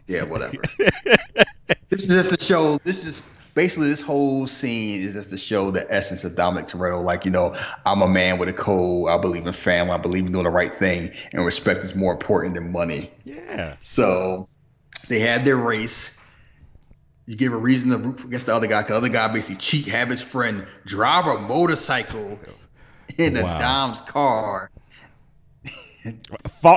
[0.07, 0.57] Yeah, whatever.
[1.89, 2.79] this is just to show.
[2.85, 3.23] This is
[3.55, 7.03] basically this whole scene is just to show the essence of Dominic Toretto.
[7.03, 7.55] Like, you know,
[7.87, 9.09] I'm a man with a code.
[9.09, 9.93] I believe in family.
[9.93, 13.11] I believe in doing the right thing, and respect is more important than money.
[13.25, 13.77] Yeah.
[13.79, 14.49] So
[15.09, 16.19] they had their race.
[17.27, 18.83] You give a reason to root against the other guy.
[18.83, 22.39] Cause the other guy basically cheat, have his friend drive a motorcycle
[23.17, 23.57] in wow.
[23.57, 24.71] a Dom's car.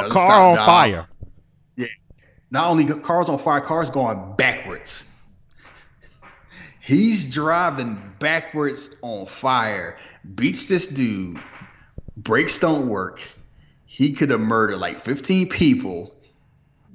[0.10, 0.66] car on Dom.
[0.66, 1.10] fire.
[1.76, 1.88] Yeah.
[2.50, 5.10] Not only cars on fire, cars going backwards.
[6.80, 9.98] He's driving backwards on fire,
[10.36, 11.38] beats this dude,
[12.16, 13.22] brakes don't work.
[13.86, 16.16] He could have murdered like 15 people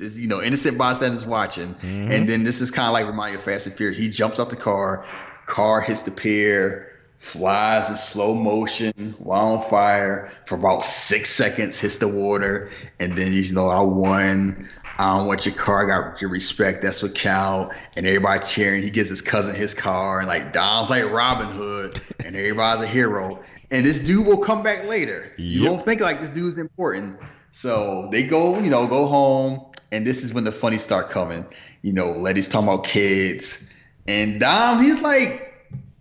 [0.02, 2.10] this, you know, innocent bystanders watching, mm-hmm.
[2.10, 3.98] and then this is kind of like remind you of Fast and Furious.
[3.98, 5.04] He jumps off the car,
[5.46, 11.78] car hits the pier, flies in slow motion while on fire for about six seconds,
[11.78, 14.68] hits the water, and then you know I won.
[14.98, 15.84] I don't want your car.
[15.84, 16.82] I got your respect.
[16.82, 17.72] That's what count.
[17.96, 18.82] And everybody cheering.
[18.82, 22.86] He gives his cousin his car, and like Dom's like Robin Hood, and everybody's a
[22.86, 23.42] hero.
[23.70, 25.32] And this dude will come back later.
[25.38, 27.18] You don't think like this dude's important.
[27.52, 31.46] So they go, you know, go home, and this is when the funny start coming.
[31.82, 33.72] You know, Letty's talking about kids,
[34.08, 35.48] and Dom, he's like,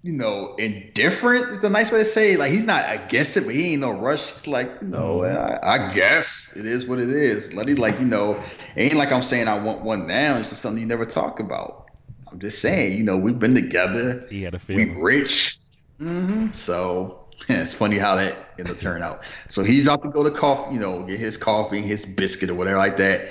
[0.04, 2.34] you know, indifferent is the nice way to say.
[2.34, 2.40] It.
[2.40, 4.32] Like he's not against it, but he ain't no rush.
[4.34, 7.54] He's like, you know, I, I guess it is what it is.
[7.54, 8.42] Letty, like, you know,
[8.78, 10.38] ain't like I'm saying I want one now.
[10.38, 11.86] It's just something you never talk about.
[12.32, 14.26] I'm just saying, you know, we've been together.
[14.30, 15.02] He had a We feeling.
[15.02, 15.58] rich.
[16.00, 19.24] hmm So it's funny how that it'll turn out.
[19.50, 22.56] So he's out to go to coffee, you know, get his coffee, his biscuit or
[22.56, 23.28] whatever like that,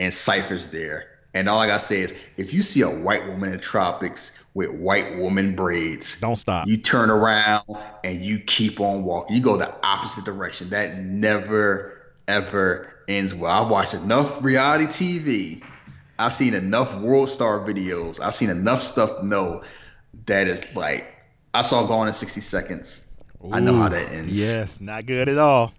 [0.00, 1.08] and Cipher's there.
[1.34, 4.40] And all I gotta say is, if you see a white woman in the tropics
[4.54, 6.68] with white woman braids, Don't stop.
[6.68, 7.64] you turn around
[8.04, 9.34] and you keep on walking.
[9.36, 10.70] You go the opposite direction.
[10.70, 13.64] That never ever ends well.
[13.64, 15.62] I've watched enough reality TV.
[16.18, 18.20] I've seen enough world star videos.
[18.20, 19.64] I've seen enough stuff to know
[20.26, 21.12] that is like
[21.52, 23.10] I saw Gone in 60 Seconds.
[23.52, 24.38] I know how that ends.
[24.40, 25.74] Yes, not good at all.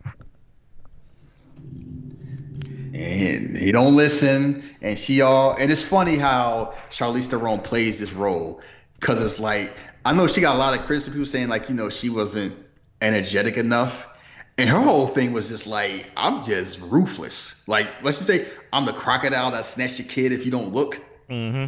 [2.96, 4.64] And he don't listen.
[4.82, 8.62] And she all and it's funny how Charlize Theron plays this role.
[9.00, 9.74] Because it's like
[10.06, 12.56] I know she got a lot of criticism people saying like you know she wasn't
[13.02, 14.08] energetic enough.
[14.58, 17.68] And her whole thing was just like I'm just ruthless.
[17.68, 21.02] Like let's just say I'm the crocodile that snatched your kid if you don't look.
[21.30, 21.66] Hmm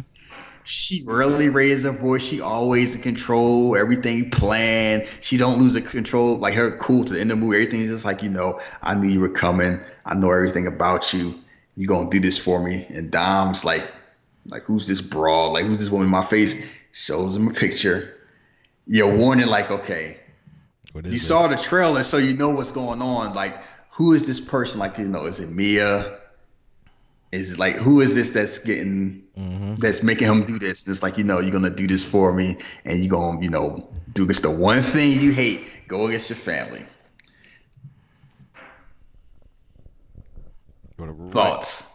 [0.68, 2.22] she really raises her voice.
[2.24, 3.76] She always in control.
[3.76, 5.06] Everything planned.
[5.20, 6.36] She don't lose her control.
[6.38, 7.56] Like her cool to the end of the movie.
[7.56, 8.60] Everything's just like you know.
[8.82, 9.80] I knew you were coming.
[10.04, 11.34] I know everything about you.
[11.76, 12.86] You gonna do this for me?
[12.90, 13.90] And Dom's like,
[14.46, 15.52] like who's this broad?
[15.52, 16.54] Like who's this woman in my face?
[16.92, 18.14] Shows him a picture.
[18.86, 20.18] You're warning like, okay,
[20.92, 21.28] What is you this?
[21.28, 23.34] saw the trailer, so you know what's going on.
[23.34, 24.80] Like, who is this person?
[24.80, 26.17] Like, you know, is it Mia?
[27.30, 29.78] Is like who is this that's getting Mhm.
[29.80, 30.86] that's making him do this?
[30.86, 33.50] And it's like, you know, you're gonna do this for me, and you're gonna, you
[33.50, 36.84] know, do this the one thing you hate, go against your family.
[40.98, 41.32] Right.
[41.32, 41.94] Thoughts?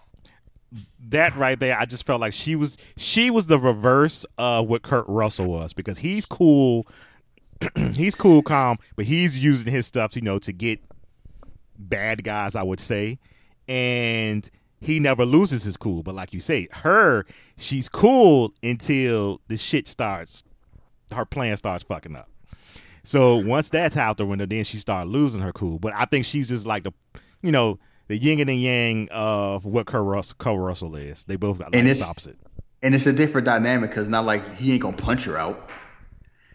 [1.09, 4.81] that right there, I just felt like she was she was the reverse of what
[4.81, 6.87] Kurt Russell was because he's cool,
[7.95, 10.79] he's cool, calm, but he's using his stuff, you know, to get
[11.77, 13.19] bad guys, I would say,
[13.67, 14.49] and
[14.83, 16.03] he never loses his cool.
[16.03, 17.25] But like you say, her,
[17.57, 20.43] she's cool until the shit starts,
[21.11, 22.29] her plan starts fucking up.
[23.03, 25.79] So once that's out the window, then she started losing her cool.
[25.79, 26.91] But I think she's just like the,
[27.41, 31.23] you know, the yin and the yang of what Kurt Russell, Kurt Russell is.
[31.25, 32.37] They both got like the opposite.
[32.81, 35.69] And it's a different dynamic because not like he ain't gonna punch her out.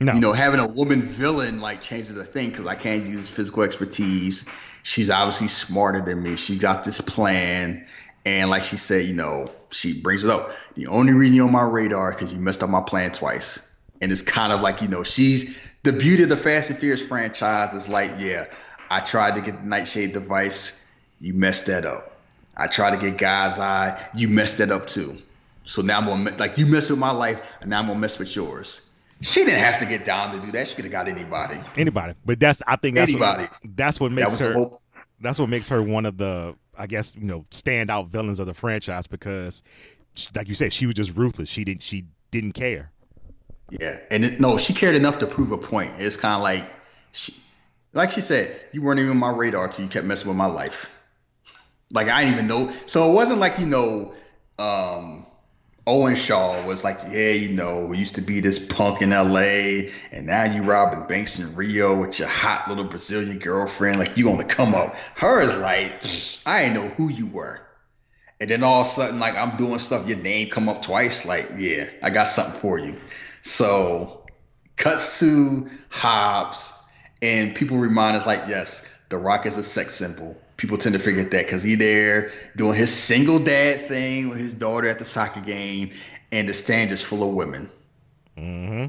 [0.01, 3.29] No, You know, having a woman villain like changes the thing because I can't use
[3.29, 4.49] physical expertise.
[4.85, 6.37] She's obviously smarter than me.
[6.37, 7.85] She got this plan.
[8.25, 10.51] And like she said, you know, she brings it up.
[10.75, 13.79] The only reason you're on my radar because you messed up my plan twice.
[14.01, 17.05] And it's kind of like, you know, she's the beauty of the Fast and Furious
[17.05, 18.47] franchise is like, yeah,
[18.91, 20.87] I tried to get the Nightshade device.
[21.21, 22.17] You messed that up.
[22.57, 24.09] I tried to get God's Eye.
[24.15, 25.19] You messed that up too.
[25.65, 28.19] So now I'm gonna like you mess with my life, and now I'm gonna mess
[28.19, 28.97] with yours.
[29.21, 30.69] She didn't have to get down to do that.
[30.69, 31.59] She could have got anybody.
[31.77, 32.15] anybody.
[32.25, 33.45] But that's I think that's Anybody.
[33.45, 34.53] What, that's what makes was her.
[34.55, 34.81] whole.
[35.21, 38.55] that's what makes her one of the I guess you know standout villains of the
[38.55, 39.63] franchise because,
[40.35, 41.49] like you said, she was just ruthless.
[41.49, 42.93] She didn't she didn't care.
[43.71, 45.93] Yeah, and it, no, she cared enough to prove a point.
[45.99, 46.65] It's kind of like
[47.13, 47.35] she,
[47.93, 50.47] like she said, you weren't even on my radar till you kept messing with my
[50.47, 50.89] life.
[51.93, 52.73] Like I didn't even know.
[52.87, 54.15] So it wasn't like you know,
[54.59, 55.27] um,
[55.89, 59.91] Owen Shaw was like, yeah, you know, used to be this punk in L.A.
[60.13, 63.99] and now you robbing banks in Rio with your hot little Brazilian girlfriend.
[63.99, 64.95] Like you on the come up.
[65.17, 65.93] Her is like,
[66.47, 67.63] I didn't know who you were.
[68.39, 71.25] And then all of a sudden, like I'm doing stuff, your name come up twice.
[71.25, 72.95] Like, yeah, I got something for you.
[73.41, 74.27] So,
[74.77, 76.71] cuts to Hobbs,
[77.23, 80.37] and people remind us, like, yes, The Rock is a sex symbol.
[80.59, 84.55] People tend to forget that because he there doing his single dad thing with his
[84.55, 85.93] daughter at the soccer game,
[86.33, 87.71] and the stand is full of women
[88.37, 88.87] hmm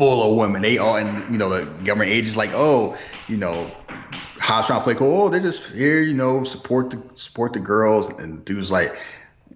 [0.00, 0.62] full of women.
[0.62, 2.96] They all, and you know, the government agents like, oh,
[3.28, 3.76] you know,
[4.40, 5.24] Hobbs trying to play cool.
[5.24, 8.08] Oh, they're just here, you know, support the support the girls.
[8.18, 8.96] And dude's like,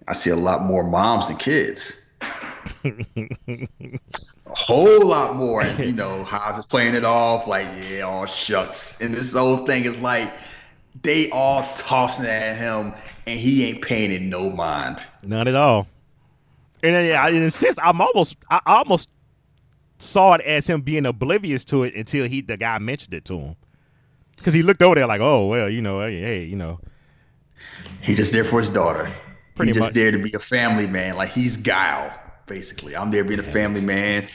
[0.07, 2.15] I see a lot more moms than kids.
[2.85, 3.29] a
[4.45, 5.63] whole lot more.
[5.63, 9.01] And you know, Hobbs is playing it off like, yeah, all shucks.
[9.01, 10.31] And this whole thing is like,
[11.01, 12.93] they all tossing at him,
[13.27, 15.03] and he ain't paying it no mind.
[15.23, 15.87] Not at all.
[16.83, 19.09] And then, yeah, in a sense, I'm almost I almost
[19.97, 23.39] saw it as him being oblivious to it until he the guy mentioned it to
[23.39, 23.55] him.
[24.37, 26.79] Because he looked over there like, oh well, you know, hey, hey, you know,
[28.01, 29.09] He just there for his daughter.
[29.55, 29.93] Pretty he's just much.
[29.95, 31.15] there to be a family man.
[31.15, 32.13] Like he's Guile,
[32.45, 32.95] basically.
[32.95, 34.27] I'm there being a family man.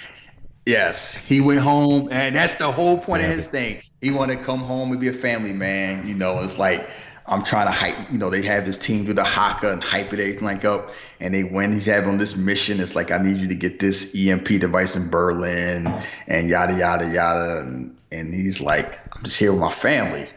[0.67, 3.29] Yes, he went home, and that's the whole point Yeah.
[3.29, 3.81] of his thing.
[4.01, 6.07] He wanted to come home and be a family man.
[6.09, 6.89] You know, it's like
[7.27, 8.11] I'm trying to hype.
[8.11, 10.91] You know, they have this team do the haka and hype it everything like up,
[11.21, 11.73] and they win.
[11.73, 12.81] He's having on this mission.
[12.81, 15.95] It's like I need you to get this EMP device in Berlin,
[16.27, 17.61] and yada yada yada.
[17.67, 20.29] And, and he's like, I'm just here with my family,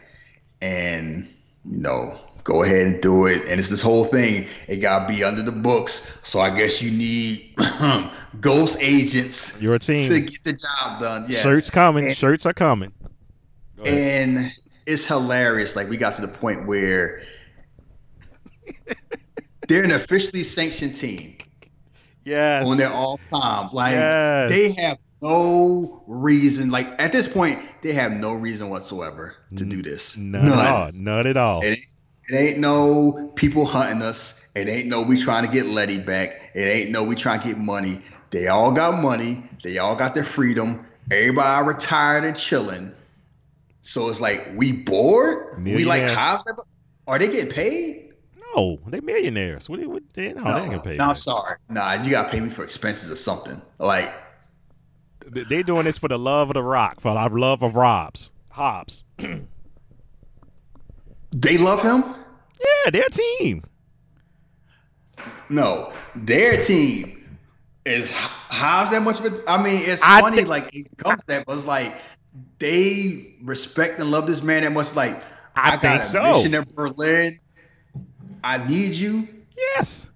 [0.60, 1.28] and
[1.64, 3.42] you know, go ahead and do it.
[3.48, 4.46] And it's this whole thing.
[4.68, 6.20] It gotta be under the books.
[6.22, 7.56] So I guess you need
[8.40, 10.08] ghost agents Your team.
[10.10, 11.24] to get the job done.
[11.28, 11.42] Yes.
[11.42, 12.06] Shirts coming.
[12.08, 12.92] And- Shirts are coming.
[13.84, 14.52] And
[14.86, 15.76] it's hilarious.
[15.76, 17.22] Like we got to the point where
[19.68, 21.36] they're an officially sanctioned team
[22.24, 22.68] yes.
[22.68, 23.70] on their all time.
[23.72, 24.50] Like Yes.
[24.50, 26.70] they have no reason.
[26.70, 30.16] Like at this point, they have no reason whatsoever to do this.
[30.16, 30.90] None, at all.
[30.92, 31.62] None at all.
[31.62, 31.94] It ain't,
[32.28, 34.48] it ain't no people hunting us.
[34.54, 36.50] It ain't no we trying to get Letty back.
[36.54, 38.00] It ain't no we trying to get money.
[38.30, 39.48] They all got money.
[39.62, 40.86] They all got their freedom.
[41.10, 42.92] Everybody retired and chilling.
[43.86, 45.62] So it's like we bored.
[45.62, 46.02] We like.
[46.04, 46.50] Hobbs.
[47.06, 48.00] Are they getting paid?
[48.56, 49.68] no, they millionaires.
[49.68, 49.84] What?
[49.86, 50.02] What?
[50.14, 51.10] They, no, they ain't gonna no.
[51.10, 51.56] I'm sorry.
[51.68, 53.60] Nah, you gotta pay me for expenses or something.
[53.78, 54.10] Like
[55.26, 58.30] They- They doing this for the love of the rock, for the love of Robs.
[58.50, 59.02] Hobbs.
[61.32, 62.02] they love him.
[62.84, 63.64] Yeah, their team.
[65.50, 67.38] No, their team
[67.84, 68.10] is
[68.48, 69.42] how's that much of it?
[69.46, 71.94] I mean, it's I funny, think- like it comes that, but it's like
[72.58, 74.96] they respect and love this man that much.
[74.96, 75.22] Like
[75.56, 76.32] I got think a so.
[76.32, 77.32] mission in Berlin.
[78.42, 79.28] I need you.
[79.56, 80.08] Yes.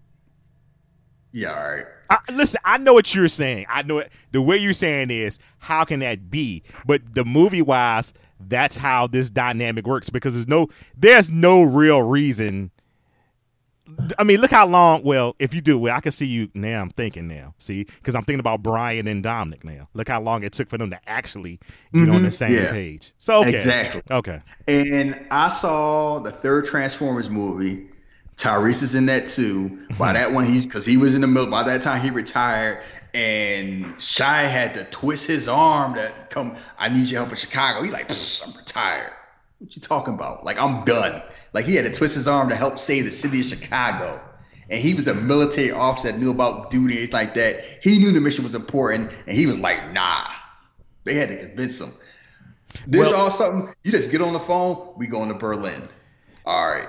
[1.32, 1.84] Yeah, all right.
[2.10, 3.66] I, listen, I know what you're saying.
[3.68, 4.10] I know it.
[4.32, 6.62] The way you're saying is, how can that be?
[6.86, 12.02] But the movie wise, that's how this dynamic works because there's no, there's no real
[12.02, 12.70] reason.
[14.18, 15.02] I mean, look how long.
[15.02, 16.80] Well, if you do, well, I can see you now.
[16.80, 17.54] I'm thinking now.
[17.58, 19.88] See, because I'm thinking about Brian and Dominic now.
[19.94, 21.58] Look how long it took for them to actually
[21.92, 22.28] get on the mm-hmm.
[22.28, 22.72] same Yeah.
[22.72, 23.12] page.
[23.18, 24.02] So okay, Exactly.
[24.10, 24.40] okay.
[24.66, 27.86] And I saw the third Transformers movie.
[28.36, 29.86] Tyrese is in that too.
[29.98, 30.14] By hmm.
[30.14, 31.50] that one, he's because he was in the middle.
[31.50, 36.54] By that time, he retired, and Shia had to twist his arm to come.
[36.78, 37.82] I need your help in Chicago.
[37.82, 39.12] He's like, I'm retired.
[39.58, 40.44] What you talking about?
[40.44, 41.20] Like I'm done.
[41.58, 44.22] Like he had to twist his arm to help save the city of Chicago.
[44.70, 47.80] And he was a military officer that knew about duty and things like that.
[47.82, 50.24] He knew the mission was important, and he was like, nah.
[51.02, 51.90] They had to convince him.
[52.86, 54.94] This Well- all something you just get on the phone.
[54.96, 55.88] We going to Berlin.
[56.46, 56.86] All right.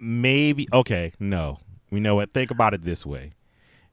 [0.00, 1.60] maybe okay no
[1.92, 2.32] we know what.
[2.32, 3.30] think about it this way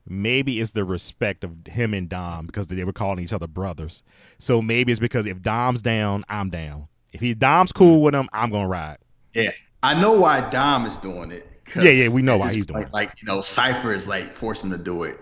[0.04, 4.02] maybe it's the respect of him and dom because they were calling each other brothers
[4.36, 8.02] so maybe it's because if dom's down i'm down if he dom's cool mm.
[8.02, 8.98] with him i'm gonna ride
[9.34, 9.50] Yeah,
[9.82, 11.46] I know why Dom is doing it.
[11.76, 12.94] Yeah, yeah, we know why he's doing point, it.
[12.94, 15.18] Like you know, Cipher is like forcing to do it.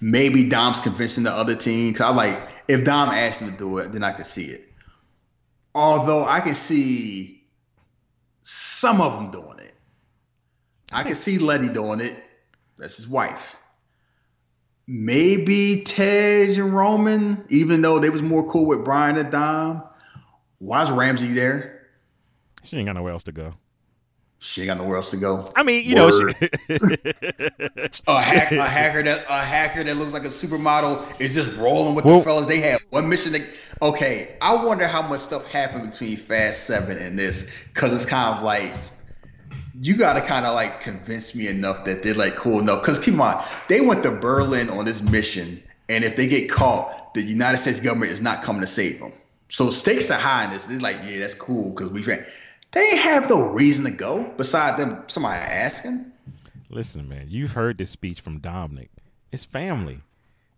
[0.00, 1.92] Maybe Dom's convincing the other team.
[1.92, 4.66] Cause I'm like, if Dom asked him to do it, then I could see it.
[5.74, 7.44] Although I can see
[8.42, 9.74] some of them doing it.
[10.92, 12.16] I can see Letty doing it.
[12.78, 13.56] That's his wife.
[14.86, 19.84] Maybe Tej and Roman, even though they was more cool with Brian and Dom.
[20.58, 21.79] Why's Ramsey there?
[22.62, 23.54] She ain't got nowhere else to go
[24.38, 25.50] She ain't got nowhere else to go.
[25.56, 26.24] i mean you know she,
[28.06, 31.94] a, hack, a hacker that a hacker that looks like a supermodel is just rolling
[31.94, 32.46] with Well- the fellas.
[32.46, 33.32] They have one mission.
[33.34, 33.42] To,
[33.82, 38.36] okay, I wonder how much stuff happened between Fast Seven and this, because it's kind
[38.36, 38.72] of like
[39.82, 42.80] you got to kind of like convince me enough that they're like cool enough.
[42.82, 46.50] Because keep in mind, they went to Berlin on this mission, and if they get
[46.50, 49.12] caught, the United States government is not coming to save them.
[49.48, 50.66] So stakes are high in this.
[50.66, 52.02] They're like, yeah, that's cool because we.
[52.72, 56.12] They ain't have no reason to go besides them somebody asking.
[56.68, 58.90] listen man you've heard this speech from dominic
[59.32, 60.00] it's family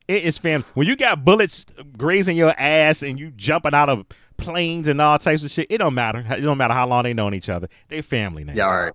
[0.09, 1.65] it is family when you got bullets
[1.97, 4.05] grazing your ass and you jumping out of
[4.37, 7.15] planes and all types of shit it don't matter it don't matter how long they
[7.15, 8.93] known each other they family now Yeah, all right.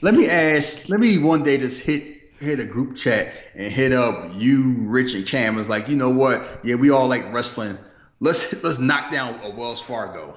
[0.00, 0.88] let me ask.
[0.88, 2.02] Let me one day just hit
[2.38, 5.58] hit a group chat and hit up you, Rich, and Cam.
[5.58, 6.60] Is like, you know what?
[6.62, 7.76] Yeah, we all like wrestling.
[8.20, 10.36] Let's let's knock down a Wells Fargo,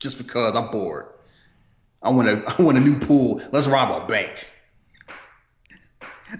[0.00, 1.06] just because I'm bored.
[2.02, 3.40] I want a I want a new pool.
[3.52, 4.48] Let's rob a bank.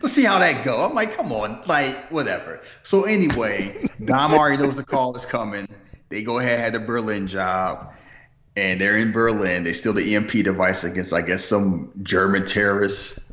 [0.01, 0.87] Let's see how that go.
[0.87, 2.61] I'm like, come on, like whatever.
[2.85, 5.67] So anyway, Dom already knows the call is coming.
[6.11, 7.93] They go ahead had the Berlin job
[8.57, 9.65] and they're in Berlin.
[9.65, 13.33] They steal the EMP device against, I guess, some German terrorists.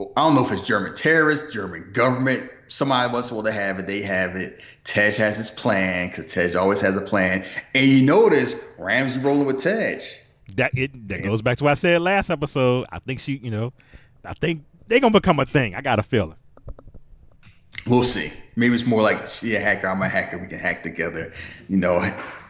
[0.00, 2.48] I don't know if it's German terrorists, German government.
[2.68, 3.86] Somebody wants to have it.
[3.86, 4.60] They have it.
[4.84, 7.44] Tej has his plan because Tej always has a plan.
[7.74, 10.00] And you notice Ramsey rolling with Tej.
[10.56, 12.86] That it that goes back to what I said last episode.
[12.90, 13.72] I think she, you know,
[14.24, 15.74] I think they gonna become a thing.
[15.74, 16.36] I got a feeling.
[17.86, 18.32] We'll see.
[18.56, 20.38] Maybe it's more like she a hacker, I'm a hacker.
[20.38, 21.32] We can hack together,
[21.68, 22.02] you know.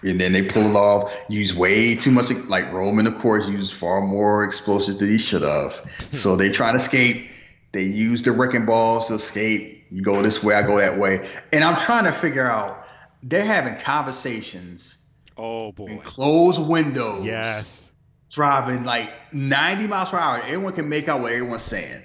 [0.03, 1.13] And then they pull it off.
[1.29, 2.31] Use way too much.
[2.31, 5.77] Like Roman, of course, used far more explosives than he should have.
[5.77, 6.17] Hmm.
[6.17, 7.31] so they try to escape.
[7.73, 9.87] They use the wrecking balls to escape.
[9.91, 11.29] You go this way, I go that way.
[11.53, 12.85] And I'm trying to figure out.
[13.23, 14.98] They're having conversations.
[15.39, 15.86] Oh boy.
[15.86, 17.24] In closed windows.
[17.24, 17.93] Yes.
[18.30, 20.43] Driving like 90 miles per hour.
[20.43, 22.05] Everyone can make out what everyone's saying.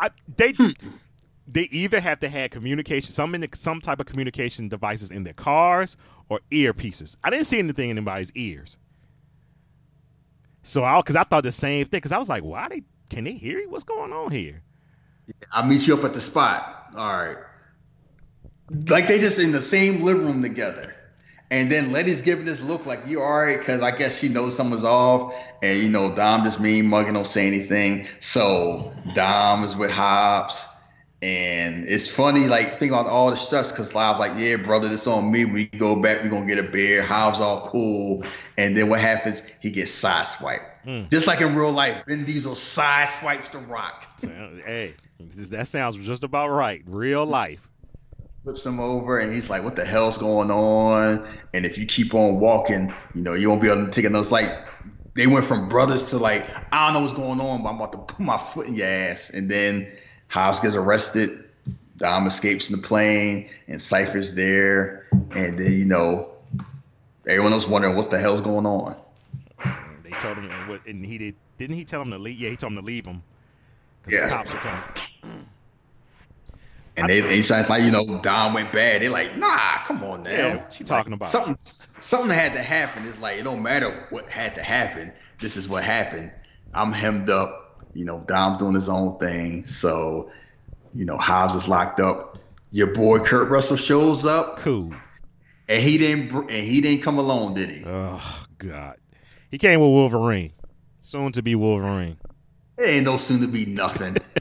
[0.00, 0.70] I, they hmm.
[1.48, 5.24] they either have to have communication, some in the, some type of communication devices in
[5.24, 5.96] their cars
[6.28, 7.16] or earpieces.
[7.24, 8.76] I didn't see anything in anybody's ears.
[10.62, 13.24] So I, because I thought the same thing, because I was like, why they can
[13.24, 13.68] they hear you?
[13.68, 14.62] What's going on here?
[15.52, 16.92] I'll meet you up at the spot.
[16.96, 17.36] All right.
[18.88, 20.94] Like they just in the same living room together.
[21.50, 24.56] And then Letty's giving this look like you all right, because I guess she knows
[24.56, 25.34] something's off.
[25.62, 28.06] And you know, Dom just mean mugging, don't say anything.
[28.20, 30.66] So Dom is with Hobbs.
[31.22, 35.06] And it's funny, like think about all the stress because Live's like, yeah, brother, this
[35.06, 35.44] on me.
[35.44, 37.02] We go back, we gonna get a beer.
[37.02, 38.24] Hobbs all cool,
[38.56, 39.46] and then what happens?
[39.60, 41.10] He gets sideswiped, mm.
[41.10, 42.06] just like in real life.
[42.06, 44.22] Vin Diesel sideswipes the Rock.
[44.64, 46.82] hey, that sounds just about right.
[46.86, 47.69] Real life.
[48.44, 52.14] Flips him over, and he's like, "What the hell's going on?" And if you keep
[52.14, 54.26] on walking, you know, you won't be able to take another.
[54.30, 54.66] Like
[55.14, 57.92] they went from brothers to like, I don't know what's going on, but I'm about
[57.92, 59.86] to put my foot in your ass, and then
[60.28, 61.44] Hobbs gets arrested.
[61.98, 66.32] Dom escapes in the plane, and Cipher's there, and then you know
[67.28, 68.96] everyone else wondering what the hell's going on.
[70.02, 70.50] They told him,
[70.86, 71.34] and he did.
[71.58, 72.38] Didn't he tell him to leave?
[72.38, 73.22] Yeah, he told him to leave him.
[74.08, 75.39] Yeah, the cops are coming.
[77.00, 79.02] And they, they sound like you know Dom went bad.
[79.02, 80.30] They're like, nah, come on now.
[80.30, 81.28] Yeah, you talking like, about?
[81.28, 83.06] Something something had to happen.
[83.06, 85.12] It's like it don't matter what had to happen.
[85.40, 86.32] This is what happened.
[86.74, 89.66] I'm hemmed up you know, Dom's doing his own thing.
[89.66, 90.30] So,
[90.94, 92.36] you know, Hobbs is locked up.
[92.70, 94.58] Your boy Kurt Russell shows up.
[94.58, 94.94] Cool.
[95.68, 97.82] And he didn't and he didn't come alone, did he?
[97.84, 98.96] Oh God.
[99.50, 100.52] He came with Wolverine.
[101.00, 102.18] Soon to be Wolverine.
[102.78, 104.16] It ain't no soon to be nothing.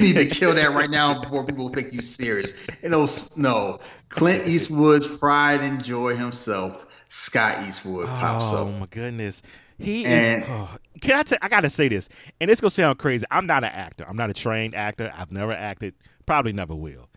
[0.00, 2.52] you need to kill that right now before people think you serious.
[2.82, 3.80] And no, no.
[4.08, 8.66] Clint Eastwood's pride and joy himself, Scott Eastwood pops oh, up.
[8.68, 9.42] Oh my goodness.
[9.78, 10.48] He and, is.
[10.50, 11.22] Oh, can I?
[11.22, 12.08] T- I gotta say this,
[12.40, 13.24] and it's gonna sound crazy.
[13.30, 14.04] I'm not an actor.
[14.08, 15.12] I'm not a trained actor.
[15.16, 15.94] I've never acted.
[16.26, 17.08] Probably never will.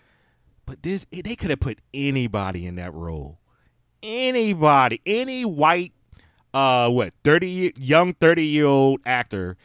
[0.68, 3.40] But this, they could have put anybody in that role.
[4.04, 5.94] Anybody, any white,
[6.54, 9.58] uh, what thirty young thirty year old actor,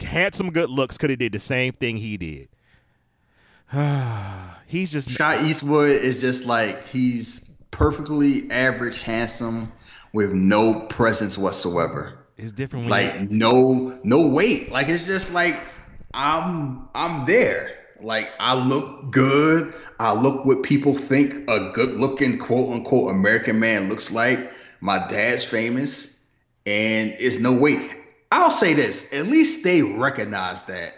[0.00, 2.48] handsome, good looks, could have did the same thing he did.
[4.66, 9.72] he's just Scott Eastwood is just like he's perfectly average, handsome
[10.12, 12.18] with no presence whatsoever.
[12.36, 12.88] It's different.
[12.88, 14.72] like you- no no weight.
[14.72, 15.56] Like it's just like
[16.14, 17.76] I'm I'm there.
[18.00, 19.72] Like I look good.
[20.00, 24.50] I look what people think a good looking quote unquote American man looks like.
[24.80, 26.24] My dad's famous,
[26.64, 27.96] and it's no weight.
[28.30, 30.94] I'll say this: at least they recognize that,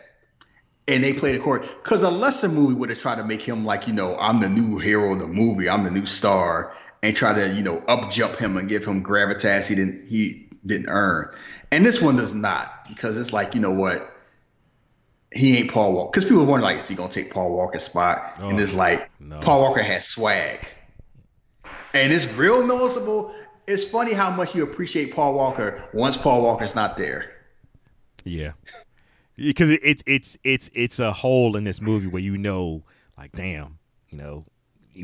[0.89, 1.63] and they played the court.
[1.83, 4.49] Because a lesser movie would have tried to make him like, you know, I'm the
[4.49, 5.69] new hero of the movie.
[5.69, 6.73] I'm the new star,
[7.03, 10.49] and try to you know up jump him and give him gravitas he didn't he
[10.65, 11.29] didn't earn.
[11.71, 14.09] And this one does not because it's like you know what
[15.35, 18.39] he ain't Paul Walker because people wonder like is he gonna take Paul Walker's spot?
[18.41, 19.41] Oh, and it's like no.
[19.41, 20.61] Paul Walker has swag,
[21.95, 23.35] and it's real noticeable.
[23.67, 27.33] It's funny how much you appreciate Paul Walker once Paul Walker's not there.
[28.25, 28.53] Yeah,
[29.37, 32.83] because it's it's it's it's a hole in this movie where you know,
[33.17, 34.45] like, damn, you know,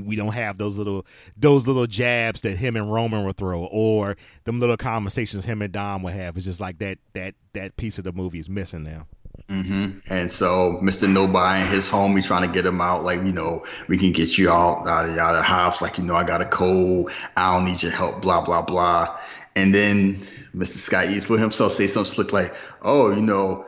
[0.03, 1.07] we don't have those little
[1.37, 5.73] those little jabs that him and Roman would throw, or them little conversations him and
[5.73, 6.37] Dom would have.
[6.37, 9.07] It's just like that that that piece of the movie is missing now.
[9.49, 9.99] Mm-hmm.
[10.11, 11.11] And so Mr.
[11.11, 14.37] Nobody and his homie trying to get him out, like, you know, we can get
[14.37, 15.81] you out, out of, out of the house.
[15.81, 17.11] Like, you know, I got a cold.
[17.37, 19.19] I don't need your help, blah, blah, blah.
[19.57, 20.21] And then
[20.55, 20.77] Mr.
[20.77, 23.67] Scott Eastwood himself say something slick like, oh, you know,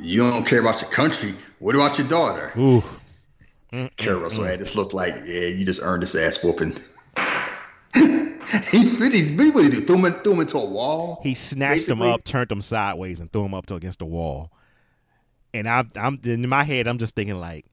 [0.00, 1.34] you don't care about your country.
[1.58, 2.52] What about your daughter?
[2.58, 2.82] Ooh.
[3.70, 6.70] Kurt Russell had this look like, yeah, you just earned this ass whooping.
[8.70, 9.86] he really, what did he do?
[9.86, 11.20] Threw him, threw him into a wall.
[11.22, 12.06] He snatched basically.
[12.06, 14.50] him up, turned him sideways, and threw him up to against the wall.
[15.58, 17.66] And I, I'm in my head, I'm just thinking like,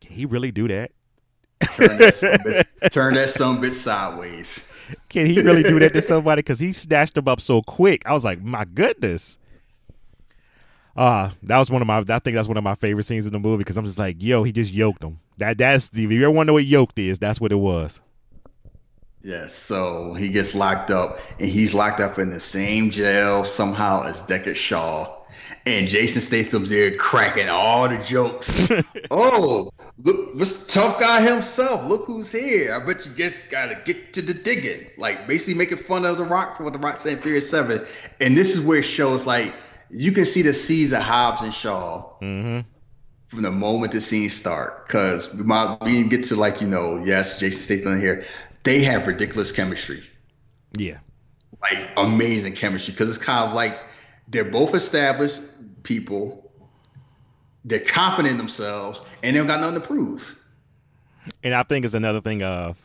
[0.00, 0.92] can he really do that?
[1.60, 2.40] turn, that
[2.80, 4.72] bit, turn that some bit sideways.
[5.08, 6.40] Can he really do that to somebody?
[6.40, 8.06] Because he snatched him up so quick.
[8.06, 9.38] I was like, my goodness.
[10.96, 11.98] Uh, that was one of my.
[11.98, 14.16] I think that's one of my favorite scenes in the movie because I'm just like,
[14.18, 15.20] yo, he just yoked him.
[15.36, 18.00] That that's if you ever wonder what yoked is, that's what it was.
[19.20, 19.54] Yes.
[19.54, 24.24] So he gets locked up, and he's locked up in the same jail somehow as
[24.24, 25.17] Deckard Shaw.
[25.66, 28.70] And Jason Statham's there cracking all the jokes.
[29.10, 31.86] oh, look, this tough guy himself.
[31.88, 32.74] Look who's here.
[32.74, 34.86] I bet you guys gotta get to the digging.
[34.98, 37.84] Like basically making fun of The Rock for what The Rock said in Furious 7.
[38.20, 39.54] And this is where it shows like
[39.90, 42.04] you can see the seeds of Hobbs and Shaw.
[42.20, 42.68] Mm-hmm.
[43.20, 47.02] From the moment the scenes start, because we might we get to like you know,
[47.04, 48.24] yes, Jason Statham here.
[48.64, 50.02] They have ridiculous chemistry
[50.76, 50.98] Yeah.
[51.62, 53.87] like amazing chemistry because it's kind of like
[54.28, 55.42] they're both established
[55.82, 56.50] people.
[57.64, 60.36] They're confident in themselves and they don't got nothing to prove.
[61.42, 62.76] and I think it's another thing of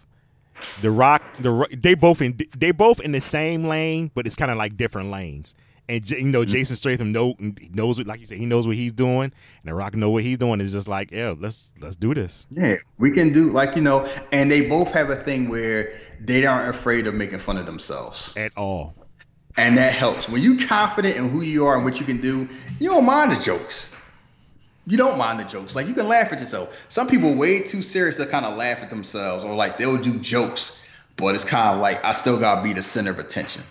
[0.82, 1.22] the Rock.
[1.40, 4.78] The they both in they both in the same lane, but it's kind of like
[4.78, 5.56] different lanes.
[5.90, 6.52] And you know, mm-hmm.
[6.52, 9.32] Jason Statham know knows what, like you said, he knows what he's doing, and
[9.66, 10.62] the Rock know what he's doing.
[10.62, 12.48] It's just like, yeah, let's let's do this.
[12.50, 16.46] Yeah, we can do like you know, and they both have a thing where they
[16.46, 18.94] aren't afraid of making fun of themselves, at all.
[19.58, 20.28] And that helps.
[20.28, 22.48] When you're confident in who you are and what you can do,
[22.80, 23.96] you don't mind the jokes.
[24.86, 25.76] You don't mind the jokes.
[25.76, 26.88] Like you can laugh at yourself.
[26.90, 30.20] Some people way too serious to kind of laugh at themselves, or like they'll do
[30.20, 30.84] jokes,
[31.16, 33.64] but it's kind of like I still gotta be the center of attention.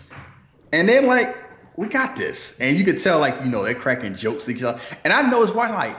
[0.71, 1.35] And then like
[1.75, 4.63] we got this, and you can tell like you know they're cracking jokes at each
[4.63, 4.79] other.
[5.03, 5.95] And I noticed why like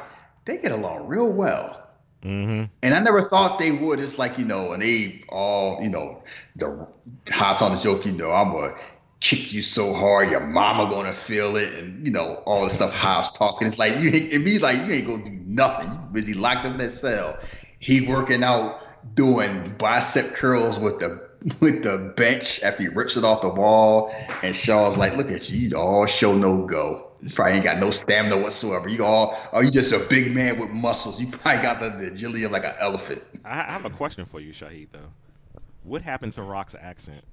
[0.47, 1.80] they get along real well.
[2.24, 2.64] Mm-hmm.
[2.82, 4.01] And I never thought they would.
[4.01, 6.22] It's like, you know, and they all, you know,
[6.57, 6.89] the
[7.30, 8.72] hots on the joke, you know, I'm gonna
[9.20, 12.94] kick you so hard, your mama gonna feel it, and you know, all the stuff
[12.94, 13.66] Hobbs talking.
[13.66, 15.90] It's like you it be like you ain't gonna do nothing.
[15.90, 17.38] You busy locked up in that cell.
[17.78, 18.80] He working out,
[19.14, 21.24] doing bicep curls with the
[21.60, 24.12] with the bench after he rips it off the wall.
[24.42, 27.10] And Shaw's like, look at you, you all show no go.
[27.22, 28.88] You probably ain't got no stamina whatsoever.
[28.88, 31.20] You all are you just a big man with muscles.
[31.20, 33.22] You probably got the, the agility of like an elephant.
[33.44, 34.88] I have a question for you, Shahid.
[34.92, 37.24] Though, what happened to Rock's accent?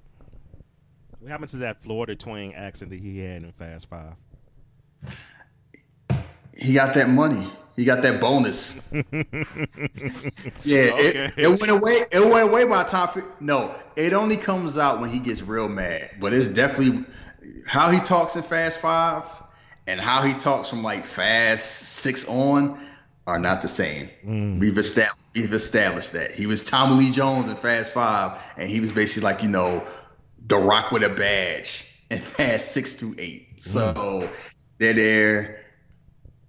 [1.21, 4.13] What happened to that Florida twang accent that he had in Fast Five?
[6.57, 7.47] He got that money.
[7.75, 8.91] He got that bonus.
[8.91, 9.45] yeah, Okay.
[10.63, 11.97] it, it went away.
[12.11, 13.09] It went away by time.
[13.39, 16.09] No, it only comes out when he gets real mad.
[16.19, 17.05] But it's definitely
[17.67, 19.23] how he talks in Fast Five
[19.85, 22.83] and how he talks from like Fast Six on
[23.27, 24.09] are not the same.
[24.25, 24.59] Mm.
[24.59, 28.79] We've established we've established that he was Tommy Lee Jones in Fast Five, and he
[28.79, 29.85] was basically like you know,
[30.47, 33.61] the Rock with a badge and Fast Six through Eight.
[33.63, 34.53] So mm.
[34.77, 35.61] they're there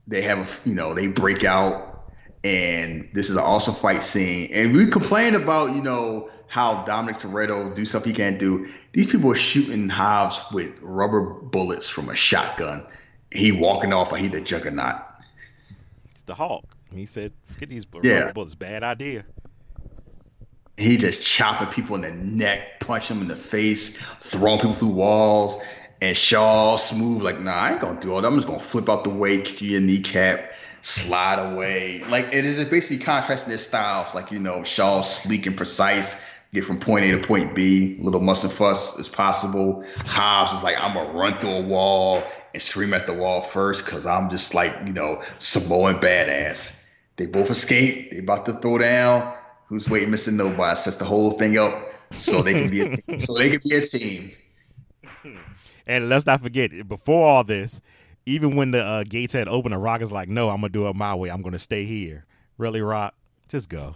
[0.07, 2.11] they have a you know they break out
[2.45, 7.17] and this is an awesome fight scene and we complain about you know how Dominic
[7.17, 12.09] Toretto do stuff he can't do these people are shooting Hobbs with rubber bullets from
[12.09, 12.85] a shotgun
[13.31, 14.97] he walking off like he the juggernaut
[16.11, 16.65] It's the Hulk.
[16.93, 18.21] He said, "Forget these Yeah.
[18.21, 18.55] rubber bullets.
[18.55, 19.25] Bad idea."
[20.83, 24.89] He just chopping people in the neck punching them in the face throwing people through
[24.89, 25.63] walls
[26.03, 28.27] and Shaw smooth like nah I ain't gonna do all that.
[28.27, 30.51] I'm just gonna flip out the way kick your kneecap
[30.83, 32.03] slide away.
[32.09, 34.15] Like it is basically contrasting their styles.
[34.15, 38.21] Like you know Shaw sleek and precise get from point A to point B little
[38.21, 39.85] muss and fuss as possible.
[40.05, 43.85] Hobbs is like I'm gonna run through a wall and scream at the wall first
[43.85, 46.85] because I'm just like you know Samoan badass.
[47.17, 48.11] They both escape.
[48.11, 49.35] They about to throw down
[49.67, 50.33] who's waiting Mr.
[50.33, 51.73] Nobody sets the whole thing up
[52.13, 54.33] so they can be a, so they can be a team.
[55.87, 57.81] And let's not forget, before all this,
[58.27, 60.87] even when the uh, gates had opened, the Rock is like, "No, I'm gonna do
[60.89, 61.29] it my way.
[61.31, 62.25] I'm gonna stay here."
[62.59, 63.15] Really, Rock?
[63.49, 63.95] Just go.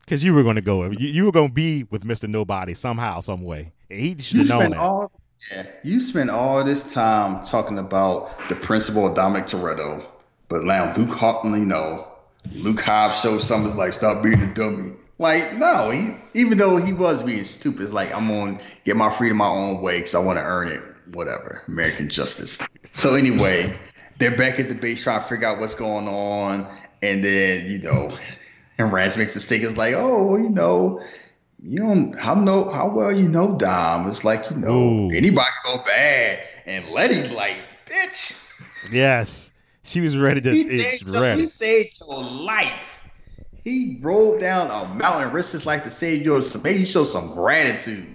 [0.00, 0.84] Because you were gonna go.
[0.90, 3.72] You, you were gonna be with Mister Nobody somehow, some way.
[3.90, 4.80] And he should You have known that.
[4.80, 5.12] all
[5.52, 10.04] yeah, you spend all this time talking about the principle of Dominic Toretto,
[10.48, 12.08] but now Luke Hawk, you know,
[12.52, 14.92] Luke Hobbs shows something like stop being a dummy.
[15.18, 19.10] Like no, he even though he was being stupid, it's like I'm gonna get my
[19.10, 20.82] freedom my own way because I want to earn it.
[21.12, 22.66] Whatever, American justice.
[22.92, 23.78] So anyway,
[24.18, 26.66] they're back at the base trying to figure out what's going on,
[27.02, 28.16] and then you know,
[28.78, 29.62] and Rance makes the mistake.
[29.62, 31.00] It's like, oh, well, you know,
[31.62, 34.08] you don't how know how well you know Dom.
[34.08, 35.10] It's like you know Ooh.
[35.10, 38.40] anybody go bad, and Letty's like, bitch,
[38.90, 39.50] Yes,
[39.84, 40.50] she was ready to.
[40.50, 41.42] he saved, your, ready.
[41.42, 43.00] he saved your life.
[43.62, 46.50] He rolled down a mountain, risked his life to save yours.
[46.50, 48.06] So maybe show some gratitude.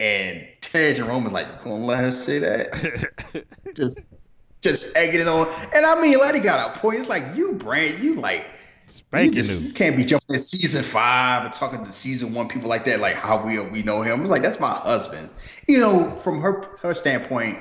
[0.00, 3.44] And Ted Jerome is like, you gonna let her say that?
[3.76, 4.12] just,
[4.60, 5.46] just egging it on.
[5.74, 6.98] And I mean, Letty got a point.
[6.98, 9.68] It's like you, Brand, you like you, Spanking just, new.
[9.68, 13.00] you can't be jumping in season five and talking to season one people like that,
[13.00, 14.22] like how we we know him.
[14.22, 15.28] It's like that's my husband.
[15.68, 17.58] You know, from her her standpoint,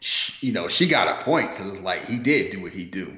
[0.00, 2.84] she, you know, she got a point because it's like he did do what he
[2.84, 3.16] do.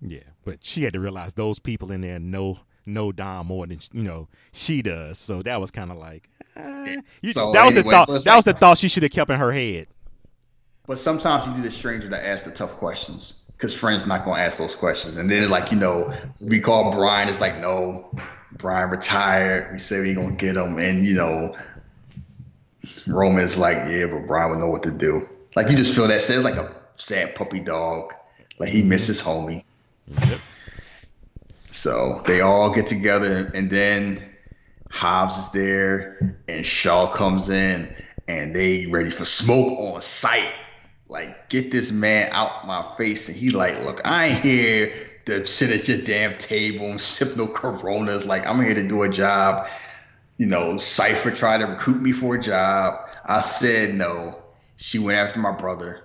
[0.00, 3.80] Yeah, but she had to realize those people in there know know Dom more than
[3.92, 5.18] you know she does.
[5.18, 7.00] So that was kind of like eh.
[7.22, 8.08] You- So that was the thought.
[8.24, 9.86] That was the thought she should have kept in her head.
[10.86, 14.42] But sometimes you need a stranger to ask the tough questions because friends not gonna
[14.42, 15.16] ask those questions.
[15.16, 16.10] And then it's like you know,
[16.40, 17.28] we call Brian.
[17.30, 18.10] It's like no,
[18.58, 19.72] Brian retired.
[19.72, 21.56] We say we gonna get him, and you know,
[23.06, 25.26] Roman is like, yeah, but Brian would know what to do.
[25.56, 28.12] Like you just feel that sad, like a sad puppy dog.
[28.58, 29.64] Like he misses homie.
[30.26, 30.38] Yep.
[31.68, 34.22] So they all get together, and then
[34.90, 37.92] Hobbs is there, and Shaw comes in,
[38.28, 40.52] and they ready for smoke on sight.
[41.08, 43.28] Like, get this man out my face.
[43.28, 44.92] And he like, look, I ain't here
[45.26, 48.24] to sit at your damn table and sip no Coronas.
[48.24, 49.66] Like, I'm here to do a job.
[50.38, 52.94] You know, Cipher tried to recruit me for a job.
[53.26, 54.43] I said no.
[54.76, 56.02] She went after my brother.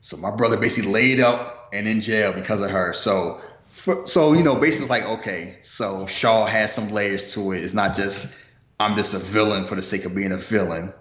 [0.00, 2.92] So my brother basically laid up and in jail because of her.
[2.92, 7.52] So, for, so you know, basically it's like, okay, so Shaw has some layers to
[7.52, 7.62] it.
[7.64, 8.44] It's not just
[8.80, 10.92] I'm just a villain for the sake of being a villain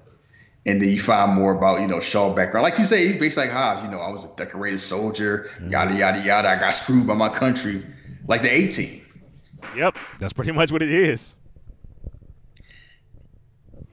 [0.65, 2.63] and then you find more about you know Shaw background.
[2.63, 3.83] Like you say, he's basically like Hobbs.
[3.83, 5.69] You know, I was a decorated soldier, Mm-hmm.
[5.71, 6.49] yada yada yada.
[6.49, 7.83] I got screwed by my country,
[8.27, 9.01] like the A team.
[9.75, 9.95] Yep.
[10.19, 11.35] That's pretty much what it is.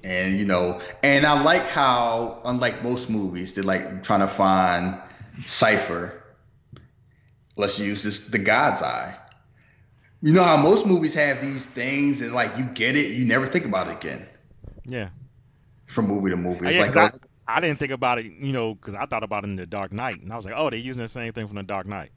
[0.04, 4.96] And you know, and I like how, unlike most movies, they're like trying to find
[5.46, 6.22] Cipher.
[7.56, 9.16] Let's use this the God's Eye.
[10.22, 13.46] You know how most movies have these things, and like you get it, you never
[13.46, 14.28] think about it again
[14.86, 15.10] Yeah.
[15.86, 16.66] from movie to movie.
[16.66, 17.10] It's Yeah, like I,
[17.46, 19.92] I didn't think about it, you know, because I thought about it in the Dark
[19.92, 22.12] Knight, and I was like, oh, they're using the same thing from the Dark Knight.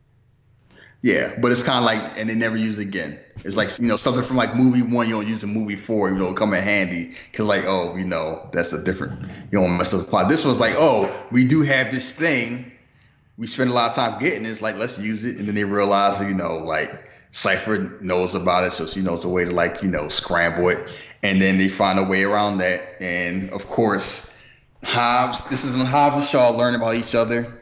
[1.04, 3.20] Yeah, but it's kind of like, and they never use it again.
[3.43, 6.10] It's like you know something from like movie one, you don't use in movie four,
[6.10, 9.20] you know, come in handy because like oh, you know, that's a different,
[9.52, 10.30] you don't mess up the plot.
[10.30, 12.72] This one's like oh, we do have this thing,
[13.38, 14.45] we spend a lot of time getting.
[14.45, 14.49] it.
[14.49, 18.66] It's like let's use it, and then they realize you know like Cipher knows about
[18.66, 20.88] it, so she knows a way to like you know scramble it,
[21.24, 24.38] and then they find a way around that, and of course,
[24.84, 25.47] Hobbs.
[25.47, 27.61] This is when Hobbs and Shaw learn about each other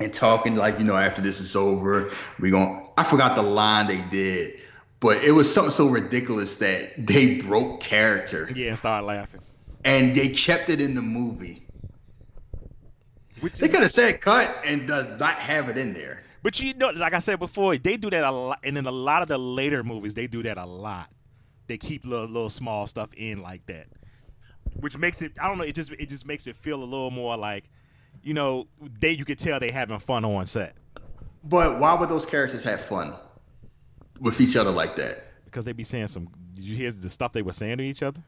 [0.00, 2.10] and talking like you know after this is over
[2.40, 4.54] we going i forgot the line they did
[5.00, 9.40] but it was something so ridiculous that they broke character Yeah, and started laughing.
[9.84, 11.66] and they kept it in the movie
[13.40, 16.72] Which they could have said cut and does not have it in there but you
[16.74, 19.28] know, like I said before, they do that a lot, and in a lot of
[19.28, 21.10] the later movies, they do that a lot.
[21.66, 23.88] They keep little, little small stuff in like that,
[24.78, 25.32] which makes it.
[25.40, 25.64] I don't know.
[25.64, 27.64] It just it just makes it feel a little more like,
[28.22, 28.66] you know,
[29.00, 30.74] they you could tell they having fun on set
[31.44, 33.14] but why would those characters have fun
[34.20, 36.28] with each other like that because they be saying some.
[36.54, 38.22] Did you hear the stuff they were saying to each other?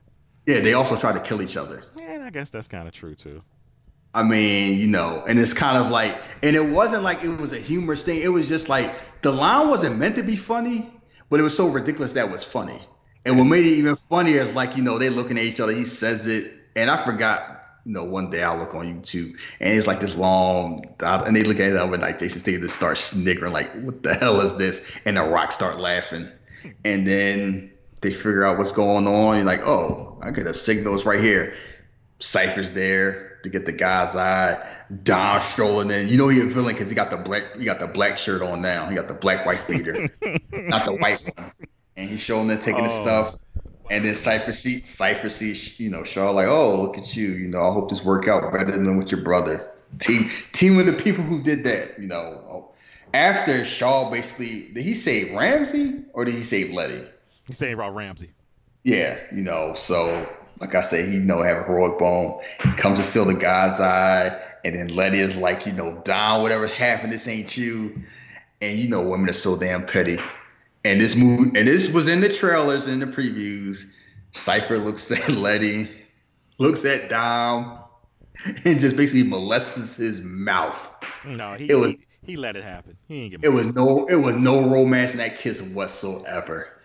[0.47, 3.14] yeah they also try to kill each other Yeah, I guess that's kind of true
[3.14, 3.43] too.
[4.12, 7.53] I mean, you know, and it's kind of like, and it wasn't like it was
[7.53, 8.20] a humorous thing.
[8.20, 10.91] It was just like the line wasn't meant to be funny,
[11.28, 12.80] but it was so ridiculous that was funny.
[13.24, 15.72] And what made it even funnier is like, you know, they looking at each other.
[15.72, 17.59] He says it, and I forgot.
[17.84, 21.42] You know, one day I'll look on YouTube, and it's like this long, and they
[21.44, 22.18] look at it overnight.
[22.18, 25.78] Jason Statham just starts sniggering, like, "What the hell is this?" And the Rock start
[25.78, 26.30] laughing,
[26.84, 27.70] and then
[28.02, 29.36] they figure out what's going on.
[29.36, 31.54] You're like, "Oh, I get a signals right here."
[32.18, 34.62] Cipher's there to get the God's Eye.
[35.02, 36.08] Dom strolling in.
[36.08, 38.42] You know he a villain because he got the black he got the black shirt
[38.42, 38.88] on now.
[38.90, 40.10] He got the black white beater,
[40.52, 41.50] not the white one.
[41.96, 43.02] And he's showing them taking the Oh.
[43.02, 43.34] stuff.
[43.91, 45.28] And then Cipher see Cipher
[45.82, 47.32] you know Shaw like, oh look at you.
[47.32, 49.68] You know I hope this work out better than with your brother.
[49.99, 51.99] Team team with the people who did that.
[51.99, 52.70] You know
[53.14, 57.03] after Shaw basically did he save Ramsey or did he save Letty?
[57.47, 58.30] He saying about Ramsey.
[58.84, 60.26] Yeah, you know, so
[60.61, 62.41] like I say, he you know have a heroic bone.
[62.62, 66.43] He comes to steal the God's Eye, and then Letty is like, you know, Dom,
[66.43, 68.03] whatever happened, this ain't you.
[68.62, 70.18] And you know, women are so damn petty.
[70.84, 73.84] And this movie, and this was in the trailers and the previews.
[74.32, 75.88] Cipher looks at Letty,
[76.58, 77.78] looks at Dom,
[78.64, 80.94] and just basically molests his mouth.
[81.26, 82.96] No, he It was- he, he let it happen.
[83.08, 83.44] He ain't get.
[83.44, 86.76] It was no, it was no romance in that kiss whatsoever.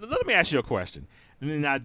[0.00, 1.06] Let me ask you a question.
[1.40, 1.80] And I,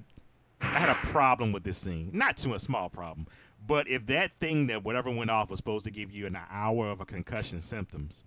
[0.61, 2.11] I had a problem with this scene.
[2.13, 3.27] Not too a small problem,
[3.65, 6.89] but if that thing that whatever went off was supposed to give you an hour
[6.89, 8.23] of a concussion symptoms,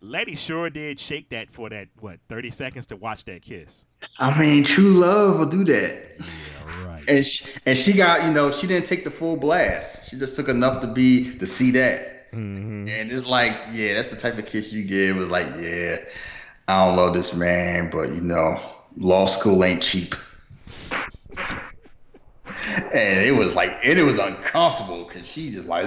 [0.00, 3.84] Letty sure did shake that for that what thirty seconds to watch that kiss.
[4.20, 6.12] I mean, true love will do that.
[6.18, 7.04] Yeah, right.
[7.08, 10.08] and she, and she got you know she didn't take the full blast.
[10.08, 12.28] She just took enough to be to see that.
[12.30, 15.16] hmm And it's like, yeah, that's the type of kiss you give.
[15.16, 15.96] It was like, yeah,
[16.68, 18.60] I don't love this man, but you know,
[18.96, 20.14] law school ain't cheap.
[22.94, 25.86] And it was like, and it was uncomfortable because she just like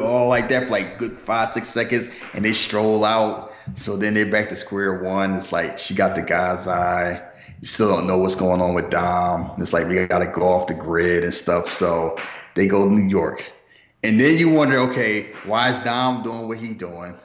[0.00, 3.51] all like that for like good five, six seconds, and they stroll out.
[3.74, 5.34] So then they're back to square one.
[5.34, 7.22] It's like she got the God's Eye.
[7.60, 9.52] You still don't know what's going on with Dom.
[9.58, 11.68] It's like we gotta go off the grid and stuff.
[11.68, 12.18] So
[12.54, 13.50] they go to New York,
[14.02, 17.16] And then you wonder, okay, why is Dom doing what he's doing?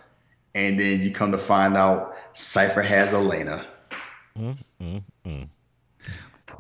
[0.56, 3.66] And then you come to find out Cipher has Elena.
[4.38, 5.50] Mm, mm, mm.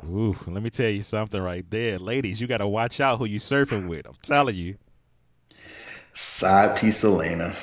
[0.09, 1.97] Ooh, let me tell you something right there.
[1.99, 4.05] Ladies, you got to watch out who you surfing with.
[4.05, 4.77] I'm telling you.
[6.13, 7.55] Side piece Elena.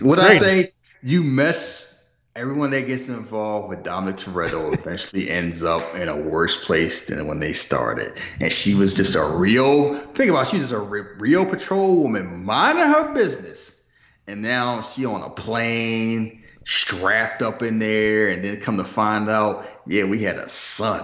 [0.00, 0.68] What I say,
[1.02, 1.88] you mess
[2.34, 7.26] everyone that gets involved with Dominic Toretto eventually ends up in a worse place than
[7.26, 8.14] when they started.
[8.40, 12.02] And she was just a real, think about it, she was just a real patrol
[12.02, 13.78] woman minding her business.
[14.26, 19.28] And now she on a plane, strapped up in there, and then come to find
[19.28, 21.02] out, yeah, we had a son.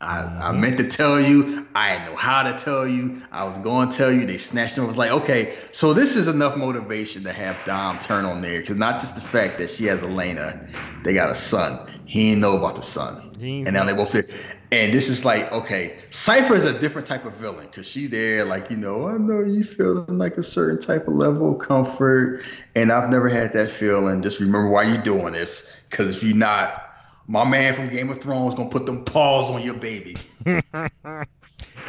[0.00, 0.60] I, I mm-hmm.
[0.60, 1.66] meant to tell you.
[1.74, 3.20] I didn't know how to tell you.
[3.32, 4.24] I was going to tell you.
[4.24, 4.84] They snatched him.
[4.84, 8.60] I was like, okay, so this is enough motivation to have Dom turn on there.
[8.60, 10.66] Because not just the fact that she has Elena,
[11.04, 11.86] they got a son.
[12.06, 13.36] He didn't know about the son.
[13.40, 14.26] And now they both did.
[14.72, 18.44] And this is like, okay, Cipher is a different type of villain because she there,
[18.44, 22.40] like, you know, I know you feeling like a certain type of level of comfort.
[22.76, 24.22] And I've never had that feeling.
[24.22, 25.84] Just remember why you're doing this.
[25.90, 26.89] Because if you're not,
[27.30, 30.16] my man from Game of Thrones gonna put them paws on your baby.
[30.44, 30.64] and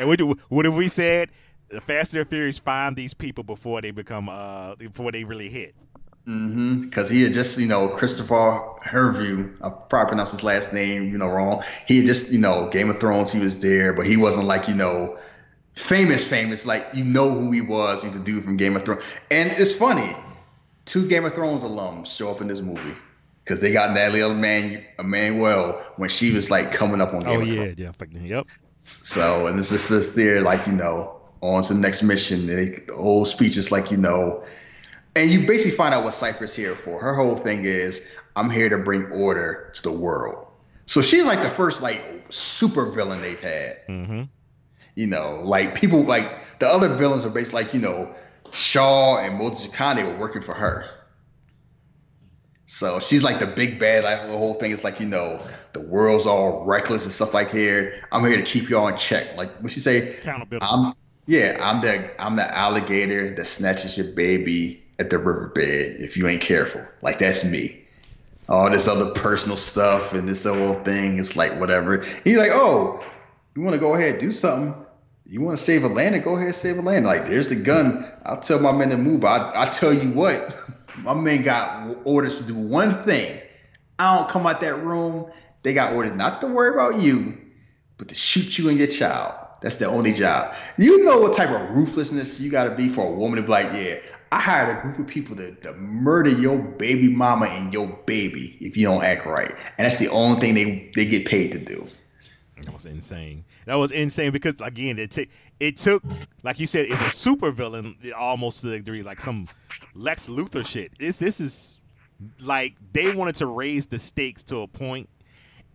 [0.03, 1.29] what, do, what have we said?
[1.69, 5.49] The Fast and the Furious find these people before they become uh before they really
[5.49, 5.73] hit.
[6.27, 6.81] Mm-hmm.
[6.81, 11.17] Because he had just, you know, Christopher Hervey, I probably pronounced his last name, you
[11.17, 11.63] know, wrong.
[11.87, 14.67] He had just, you know, Game of Thrones, he was there, but he wasn't like,
[14.67, 15.17] you know,
[15.73, 16.67] famous, famous.
[16.67, 18.03] Like, you know who he was.
[18.03, 19.19] He's a dude from Game of Thrones.
[19.31, 20.15] And it's funny,
[20.85, 22.95] two Game of Thrones alums show up in this movie
[23.43, 27.43] because they got Nathalie Eman- Emmanuel when she was like coming up on Game oh,
[27.43, 28.47] yeah, yeah, yep.
[28.69, 32.45] So and this is just there, like you know, on to the next mission.
[32.45, 34.43] the whole speech is like you know,
[35.15, 37.01] and you basically find out what Cypher's here for.
[37.01, 40.47] Her whole thing is, I'm here to bring order to the world.
[40.85, 43.77] So she's like the first like super villain they've had.
[43.87, 44.23] Mm-hmm.
[44.95, 48.13] You know, like people like the other villains are basically like you know,
[48.51, 49.97] Shaw and Moses Khan.
[49.97, 50.85] Were working for her.
[52.71, 54.05] So she's like the big bad.
[54.05, 57.51] Like the whole thing is like you know the world's all reckless and stuff like
[57.51, 58.01] here.
[58.13, 59.35] I'm here to keep y'all in check.
[59.35, 60.15] Like what she say?
[60.15, 60.65] Accountability.
[60.65, 60.93] I'm
[61.27, 61.57] yeah.
[61.59, 66.41] I'm the I'm the alligator that snatches your baby at the riverbed if you ain't
[66.41, 66.81] careful.
[67.01, 67.83] Like that's me.
[68.47, 72.05] All this other personal stuff and this whole thing is like whatever.
[72.23, 73.03] He's like, oh,
[73.53, 74.85] you want to go ahead do something?
[75.25, 76.19] You want to save Atlanta?
[76.19, 77.05] Go ahead save Atlanta.
[77.05, 78.09] Like there's the gun.
[78.23, 79.25] I'll tell my men to move.
[79.25, 80.39] I I tell you what.
[80.97, 83.41] My man got orders to do one thing.
[83.99, 85.31] I don't come out that room.
[85.63, 87.37] They got orders not to worry about you,
[87.97, 89.35] but to shoot you and your child.
[89.61, 90.55] That's their only job.
[90.77, 93.49] You know what type of ruthlessness you got to be for a woman to be
[93.49, 93.99] like, yeah,
[94.31, 98.57] I hired a group of people to, to murder your baby mama and your baby
[98.59, 99.51] if you don't act right.
[99.77, 101.87] And that's the only thing they, they get paid to do.
[102.65, 103.45] That was insane.
[103.65, 105.27] That was insane because again, it took
[105.59, 106.03] it took
[106.43, 109.47] like you said, it's a super villain almost to the degree like some
[109.95, 110.91] Lex Luthor shit.
[110.99, 111.79] This this is
[112.39, 115.09] like they wanted to raise the stakes to a point,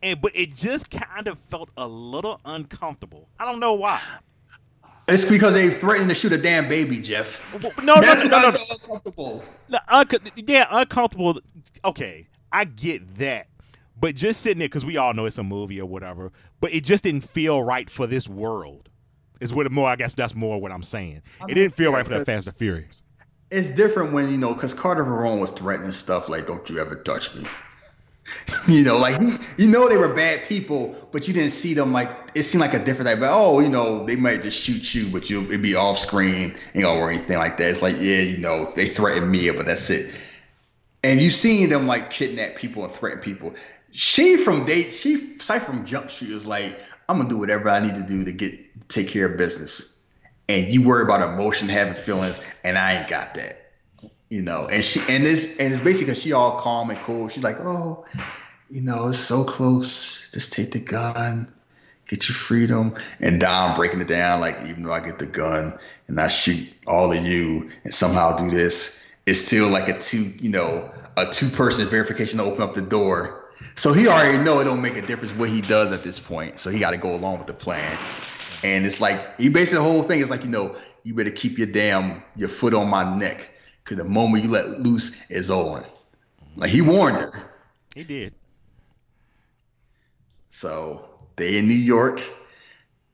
[0.03, 3.28] and but it just kind of felt a little uncomfortable.
[3.39, 4.01] I don't know why.
[5.09, 7.41] It's because they threatened to shoot a damn baby, Jeff.
[7.82, 8.57] No, no, no, no, no, no.
[8.72, 9.45] Uncomfortable.
[9.68, 11.39] No, un- yeah, uncomfortable.
[11.84, 13.47] Okay, I get that.
[13.99, 16.84] But just sitting there, because we all know it's a movie or whatever, but it
[16.84, 18.88] just didn't feel right for this world.
[19.40, 19.88] Is what more?
[19.88, 21.22] I guess that's more what I'm saying.
[21.40, 23.03] I mean, it didn't feel yeah, right for the Fast and Furious.
[23.51, 26.97] It's different when you know, because Carter Verone was threatening stuff like, "Don't you ever
[26.97, 27.47] touch me."
[28.68, 29.20] you know, like
[29.57, 32.74] you know they were bad people, but you didn't see them like it seemed like
[32.74, 33.20] a different type.
[33.20, 36.55] But oh, you know, they might just shoot you, but you it'd be off screen,
[36.74, 37.70] you know, or anything like that.
[37.70, 40.22] It's like, yeah, you know, they threatened me, but that's it.
[41.05, 43.55] And you've seen them like kidnap people and threaten people
[43.93, 46.78] she from date she Cipher from Jump she was like,
[47.09, 49.93] I'm gonna do whatever I need to do to get take care of business.
[50.49, 53.72] And you worry about emotion, having feelings, and I ain't got that.
[54.28, 57.28] You know, and she and this and it's basically she all calm and cool.
[57.28, 58.05] She's like, oh,
[58.70, 60.30] you know, it's so close.
[60.30, 61.53] Just take the gun,
[62.09, 62.95] get your freedom.
[63.20, 65.78] And Dom breaking it down, like, even though I get the gun
[66.09, 70.24] and I shoot all of you and somehow do this, it's still like a two,
[70.41, 74.61] you know, a two person verification to open up the door so he already know
[74.61, 76.59] it don't make a difference what he does at this point.
[76.59, 78.01] So he got to go along with the plan.
[78.62, 80.74] And it's like he basically the whole thing is like you know
[81.05, 83.51] you better keep your damn your foot on my neck
[83.85, 85.85] because the moment you let loose is on.
[86.57, 87.53] Like he warned her.
[87.95, 88.35] He did.
[90.49, 92.20] So they in New York,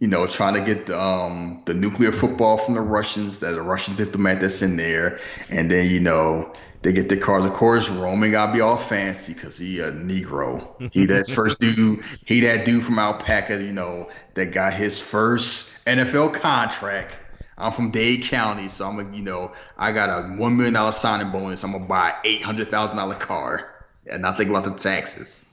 [0.03, 3.39] you know, trying to get the um the nuclear football from the Russians.
[3.39, 7.45] That a Russian diplomat that's in there, and then you know they get their cars.
[7.45, 10.93] Of course, Roman gotta be all fancy because he a Negro.
[10.93, 12.01] He that first dude.
[12.27, 17.17] He that dude from Opa-locka, you know, that got his first NFL contract.
[17.57, 20.91] I'm from Dade County, so I'm a, you know, I got a one million dollar
[20.91, 21.63] signing bonus.
[21.63, 25.49] I'm gonna buy eight hundred thousand dollar car, and not think about the taxes.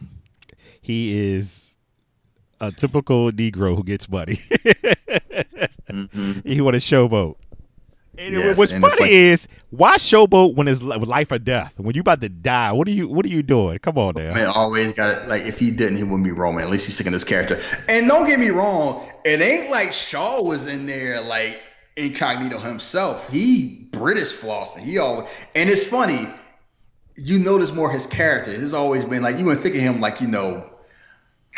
[0.81, 1.68] He is
[2.61, 4.41] a typical Negro who gets money.
[5.89, 6.39] mm-hmm.
[6.49, 7.35] He want to showboat.
[8.19, 11.79] And yes, what's and funny like, is why showboat when it's life or death?
[11.79, 13.79] When you about to die, what are you what are you doing?
[13.79, 14.33] Come on now.
[14.33, 15.29] Man, always got it.
[15.29, 16.61] Like if he didn't, he wouldn't be Roman.
[16.61, 17.61] At least he's sticking his character.
[17.87, 21.61] And don't get me wrong, it ain't like Shaw was in there like
[21.95, 23.29] incognito himself.
[23.31, 24.83] He British flossing.
[24.83, 26.27] He always and it's funny.
[27.15, 28.51] You notice more his character.
[28.51, 30.68] It's always been like you wouldn't think of him like you know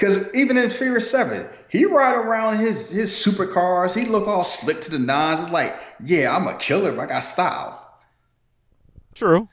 [0.02, 3.96] because even in Furious Seven, he ride around his his supercars.
[3.96, 5.42] He look all slick to the nines.
[5.42, 5.72] It's like,
[6.04, 7.78] yeah, I'm a killer, but I got style.
[9.14, 9.48] True.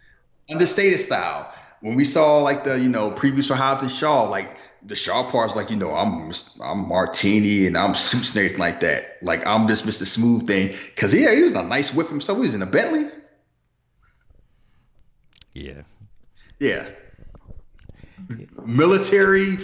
[0.51, 1.53] Understated style.
[1.83, 5.31] When we saw like the you know previews for Hobbs and Shaw, like the Shaw
[5.31, 6.33] part's like you know I'm
[6.65, 9.19] I'm Martini and I'm suits and everything like that.
[9.21, 10.07] Like I'm just Mr.
[10.07, 10.73] Smooth thing.
[10.97, 12.39] Cause yeah, he was a nice whip himself.
[12.39, 13.11] He was in a Bentley.
[15.53, 15.83] Yeah.
[16.59, 16.89] Yeah.
[18.65, 19.57] Military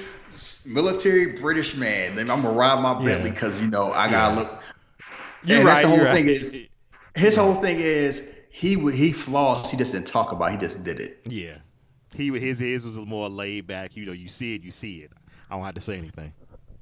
[0.67, 2.15] military British man.
[2.15, 4.41] Then I'm gonna ride my Bentley because you know I gotta yeah.
[4.41, 4.63] look.
[5.45, 5.75] You're and right.
[5.75, 6.27] That's the whole thing right.
[6.27, 6.53] is
[7.15, 7.43] his yeah.
[7.43, 9.71] whole thing is he he flaws.
[9.71, 10.51] He just didn't talk about.
[10.51, 11.21] It, he just did it.
[11.27, 11.57] Yeah,
[12.13, 13.97] he his his was more laid back.
[13.97, 15.11] You know, you see it, you see it.
[15.51, 16.33] I don't have to say anything.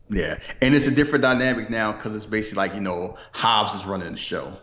[0.09, 3.87] Yeah, and it's a different dynamic now because it's basically like you know Hobbs is
[3.87, 4.57] running the show.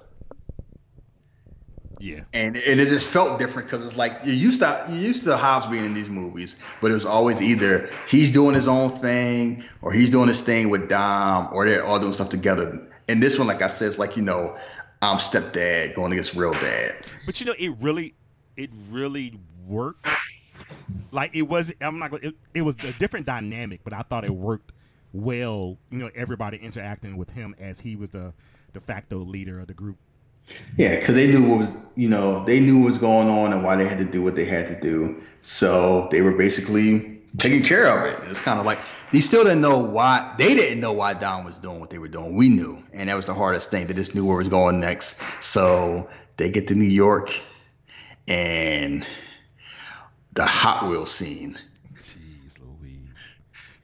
[1.99, 2.21] Yeah.
[2.33, 5.35] And and it just felt different because it's like you used to you used to
[5.35, 9.63] Hobbs being in these movies, but it was always either he's doing his own thing
[9.81, 12.87] or he's doing his thing with Dom or they're all doing stuff together.
[13.09, 14.55] And this one, like I said, it's like, you know,
[15.01, 16.95] I'm stepdad going against real dad.
[17.25, 18.13] But you know, it really
[18.55, 19.37] it really
[19.67, 20.07] worked.
[21.11, 24.33] Like it was I'm not it, it was a different dynamic, but I thought it
[24.33, 24.71] worked
[25.11, 28.33] well, you know, everybody interacting with him as he was the
[28.73, 29.97] de facto leader of the group.
[30.77, 33.63] Yeah, because they knew what was, you know, they knew what was going on and
[33.63, 35.21] why they had to do what they had to do.
[35.41, 38.17] So they were basically taking care of it.
[38.29, 38.79] It's kind of like
[39.11, 40.33] they still didn't know why.
[40.37, 42.35] They didn't know why Dom was doing what they were doing.
[42.35, 43.87] We knew, and that was the hardest thing.
[43.87, 45.21] They just knew where it was going next.
[45.43, 47.39] So they get to New York,
[48.27, 49.05] and
[50.33, 51.57] the Hot Wheel scene.
[51.93, 53.79] Jeez Louise!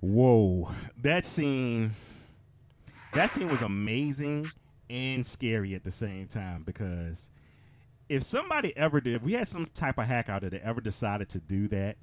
[0.00, 0.70] Whoa,
[1.02, 1.92] that scene.
[3.14, 4.50] That scene was amazing
[4.94, 7.28] and scary at the same time because
[8.08, 10.80] if somebody ever did, if we had some type of hack out there that ever
[10.80, 11.96] decided to do that,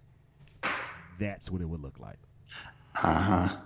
[1.18, 2.18] that's what it would look like.
[3.02, 3.58] Uh huh.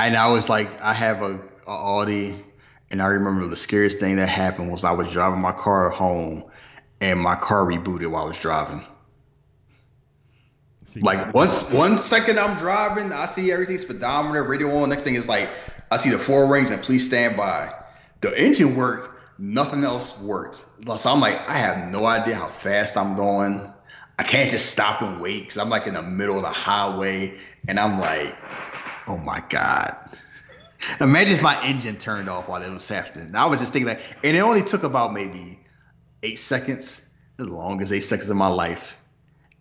[0.00, 2.34] And I was like, I have a, a, Audi,
[2.90, 6.44] and I remember the scariest thing that happened was I was driving my car home,
[7.00, 8.84] and my car rebooted while I was driving.
[10.86, 14.88] See, like once one second I'm driving, I see everything speedometer, radio on.
[14.88, 15.50] Next thing is like
[15.90, 17.74] I see the four rings and please stand by.
[18.20, 20.64] The engine worked, nothing else worked.
[20.96, 23.72] So I'm like, I have no idea how fast I'm going.
[24.18, 27.34] I can't just stop and wait because I'm like in the middle of the highway
[27.68, 28.36] and I'm like,
[29.06, 29.96] oh my God.
[31.00, 33.34] Imagine if my engine turned off while it was happening.
[33.34, 35.60] I was just thinking that, and it only took about maybe
[36.22, 38.96] eight seconds, the longest eight seconds of my life.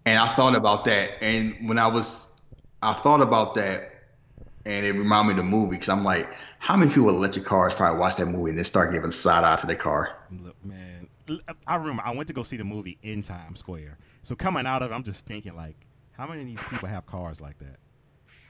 [0.05, 1.21] And I thought about that.
[1.21, 2.31] And when I was,
[2.81, 3.96] I thought about that
[4.67, 6.27] and it reminded me of the movie because I'm like,
[6.59, 9.45] how many people with electric cars probably watch that movie and then start giving side
[9.45, 10.17] eye to their car?
[10.29, 11.07] Look, man,
[11.65, 13.97] I remember I went to go see the movie in Times Square.
[14.23, 15.77] So coming out of it, I'm just thinking like,
[16.11, 17.77] how many of these people have cars like that?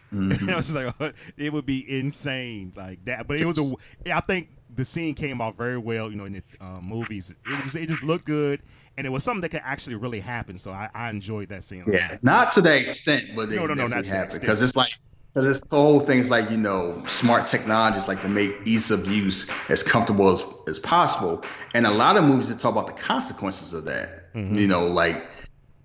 [0.09, 0.47] Mm-hmm.
[0.47, 0.95] it was like
[1.37, 3.27] it would be insane like that.
[3.27, 3.73] But it was a.
[4.09, 6.09] I think the scene came out very well.
[6.09, 8.61] You know, in the uh, movies, it was just it just looked good,
[8.97, 10.57] and it was something that could actually really happen.
[10.59, 11.83] So I, I enjoyed that scene.
[11.87, 14.93] Yeah, not to the extent, but no, no, no, not happened because it's like
[15.37, 19.47] because this whole thing's like, you know, smart technologies like to make ease of use
[19.69, 21.43] as comfortable as, as possible.
[21.75, 24.33] And a lot of movies that talk about the consequences of that.
[24.33, 24.55] Mm-hmm.
[24.55, 25.27] You know, like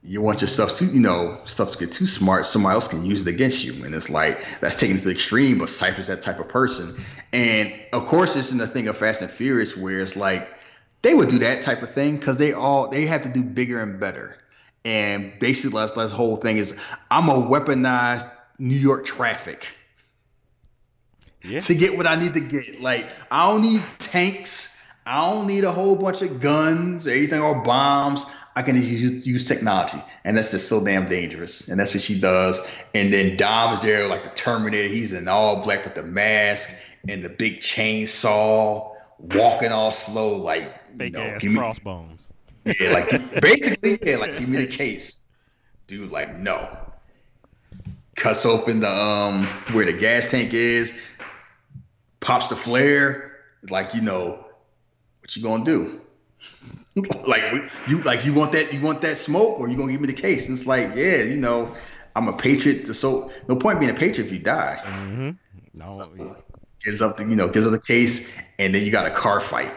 [0.03, 3.05] you want your stuff to, you know, stuff to get too smart, somebody else can
[3.05, 3.85] use it against you.
[3.85, 6.97] And it's like that's taken to the extreme, but Cipher's that type of person.
[7.35, 10.49] And of course, it's in the thing of Fast and Furious where it's like
[11.03, 13.83] they would do that type of thing because they all they have to do bigger
[13.83, 14.39] and better.
[14.87, 16.81] And basically, that's the whole thing is
[17.11, 19.75] I'm a weaponized New York traffic
[21.45, 21.61] yeah.
[21.61, 22.81] to get what I need to get.
[22.81, 24.79] Like I don't need tanks.
[25.05, 28.25] I don't need a whole bunch of guns or anything or bombs.
[28.55, 31.69] I can use, use technology, and that's just so damn dangerous.
[31.69, 32.61] And that's what she does.
[32.95, 34.89] And then Dom is there like the Terminator.
[34.89, 36.77] He's in all black with the mask
[37.09, 42.27] and the big chainsaw, walking all slow, like big you know, ass crossbones.
[42.65, 45.29] Yeah, like basically, yeah, like give me the case.
[45.87, 46.79] Dude, like no,
[48.17, 50.93] cuts open the um where the gas tank is,
[52.21, 53.33] pops the flare,
[53.71, 54.45] like you know,
[55.21, 56.01] what you gonna do?
[57.27, 57.43] like
[57.89, 60.13] you like you want that you want that smoke or you gonna give me the
[60.13, 60.49] case?
[60.49, 61.75] And it's like yeah, you know,
[62.17, 62.87] I'm a patriot.
[62.95, 64.81] So no point being a patriot if you die.
[64.85, 65.31] Mm-hmm.
[65.75, 66.37] No, So,
[66.85, 69.41] gives up the you know gives up the case, and then you got a car
[69.41, 69.73] fight.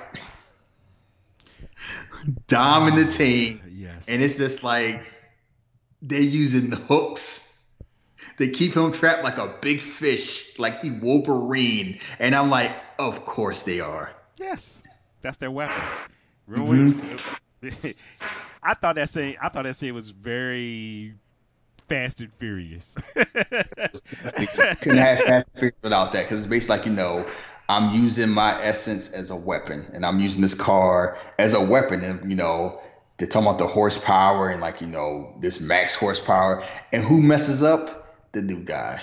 [2.47, 4.09] Dom and the team, yes.
[4.09, 5.03] and it's just like
[6.01, 7.44] they're using the hooks.
[8.37, 11.99] They keep him trapped like a big fish, like he Wolverine.
[12.19, 14.13] And I'm like, of course they are.
[14.37, 14.81] Yes,
[15.21, 15.87] that's their weapons.
[16.47, 16.93] Ruin.
[16.93, 17.87] Mm-hmm.
[18.63, 19.37] I thought that scene.
[19.41, 21.15] I thought that scene was very
[21.87, 22.95] Fast and Furious.
[23.13, 27.27] Couldn't have Fast and Furious without that because it's basically like you know,
[27.69, 32.03] I'm using my essence as a weapon, and I'm using this car as a weapon,
[32.03, 32.81] and you know,
[33.17, 37.63] they're talking about the horsepower and like you know this max horsepower, and who messes
[37.63, 38.04] up?
[38.35, 39.01] The new guy,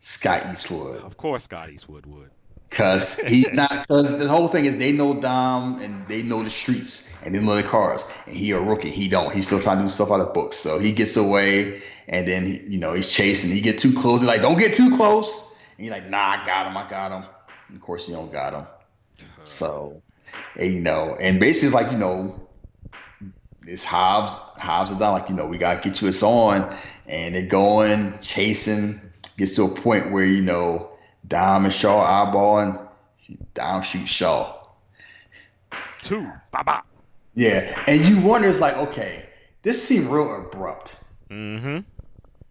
[0.00, 1.00] Scott Eastwood.
[1.00, 2.30] of course, Scott Eastwood would.
[2.68, 3.88] Cause he's not.
[3.88, 7.40] Cause the whole thing is they know Dom and they know the streets and they
[7.40, 8.04] know the cars.
[8.26, 8.90] And he a rookie.
[8.90, 9.32] He don't.
[9.32, 10.56] He's still trying to do stuff out of books.
[10.56, 13.50] So he gets away, and then he, you know he's chasing.
[13.50, 14.20] He get too close.
[14.20, 15.40] They're like, don't get too close.
[15.78, 16.76] And he's like, nah, I got him.
[16.76, 17.24] I got him.
[17.68, 18.60] And of course, you don't got him.
[18.60, 19.44] Uh-huh.
[19.44, 20.02] So,
[20.56, 22.46] and, you know, and basically it's like you know,
[23.66, 24.32] it's Hobbs.
[24.60, 25.14] Hobbs is done.
[25.14, 26.76] Like you know, we gotta get you us on,
[27.06, 29.00] and they're going chasing.
[29.36, 30.90] Gets to a point where you know.
[31.26, 32.86] Dom and Shaw eyeballing.
[33.54, 34.54] Dom shoots Shaw.
[36.02, 36.30] Two.
[36.50, 36.80] Bye bye.
[37.34, 39.28] Yeah, and you wonder, it's like, okay,
[39.62, 40.94] this seemed real abrupt.
[41.30, 41.78] Mm-hmm.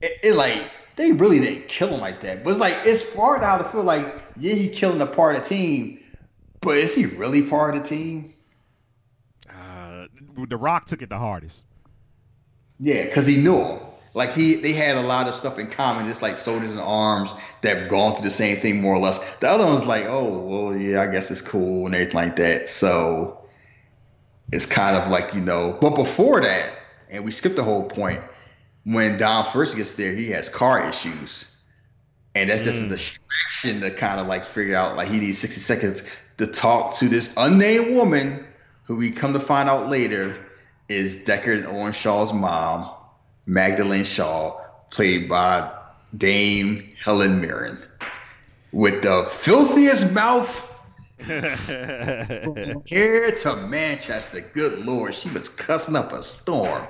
[0.01, 3.39] It, it like they really didn't kill him like that, but it's like it's far
[3.39, 4.05] now to feel like
[4.37, 5.99] yeah, he killing a part of the team,
[6.59, 8.33] but is he really part of the team?
[9.49, 10.07] Uh,
[10.47, 11.63] the Rock took it the hardest.
[12.79, 13.79] Yeah, because he knew him.
[14.13, 17.33] Like he, they had a lot of stuff in common, just like soldiers in arms
[17.61, 19.17] that have gone through the same thing more or less.
[19.37, 22.69] The other one's like, oh, well, yeah, I guess it's cool and everything like that.
[22.69, 23.43] So
[24.51, 25.77] it's kind of like you know.
[25.81, 26.73] But before that,
[27.09, 28.21] and we skipped the whole point.
[28.85, 31.45] When Dom first gets there, he has car issues,
[32.35, 32.89] and that's just a mm.
[32.89, 36.03] distraction to kind of like figure out like he needs sixty seconds
[36.37, 38.45] to talk to this unnamed woman,
[38.83, 40.35] who we come to find out later
[40.89, 42.92] is Deckard and Owen Shaw's mom.
[43.45, 44.59] Magdalene Shaw,
[44.91, 45.71] played by
[46.17, 47.77] Dame Helen Mirren,
[48.71, 50.69] with the filthiest mouth
[52.85, 54.41] here to Manchester.
[54.53, 56.85] Good lord, she was cussing up a storm.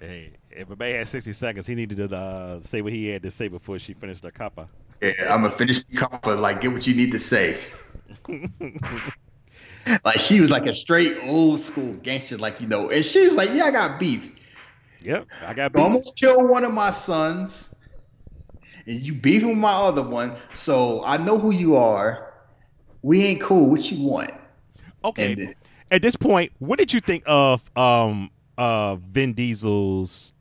[0.00, 3.22] Hey, if a man had 60 seconds, he needed to uh, say what he had
[3.22, 4.68] to say before she finished her cuppa.
[5.00, 7.58] Yeah, I'm gonna finish the cup, like, get what you need to say.
[10.04, 13.36] like she was like a straight old school gangster, like you know, and she was
[13.36, 14.35] like, "Yeah, I got beef.
[15.06, 17.76] Yep, I got You almost killed one of my sons,
[18.86, 20.34] and you beefing with my other one.
[20.54, 22.34] So I know who you are.
[23.02, 23.70] We ain't cool.
[23.70, 24.32] What you want?
[25.04, 25.34] Okay.
[25.36, 25.54] Then-
[25.92, 30.32] At this point, what did you think of um uh Vin Diesel's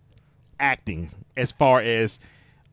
[0.60, 2.20] acting as far as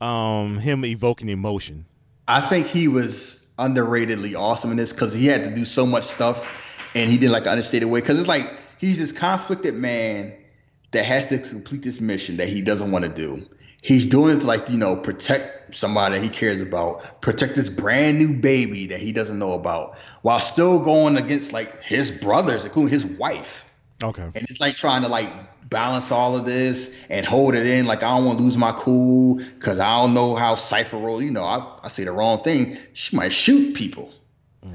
[0.01, 1.85] um him evoking emotion?
[2.27, 6.05] I think he was underratedly awesome in this because he had to do so much
[6.05, 8.01] stuff, and he did like an understated way.
[8.01, 10.33] Because it's like he's this conflicted man
[10.93, 13.47] that has to complete this mission that he doesn't want to do.
[13.83, 17.69] He's doing it to like you know protect somebody that he cares about, protect this
[17.69, 22.65] brand new baby that he doesn't know about, while still going against like his brothers,
[22.65, 23.65] including his wife.
[24.03, 24.23] Okay.
[24.23, 25.33] And it's like trying to like
[25.69, 27.87] balance all of this and hold it in.
[27.87, 31.23] Like I don't want to lose my cool because I don't know how Cipher roll.
[31.23, 32.79] You know, I, I say the wrong thing.
[32.93, 34.13] She might shoot people.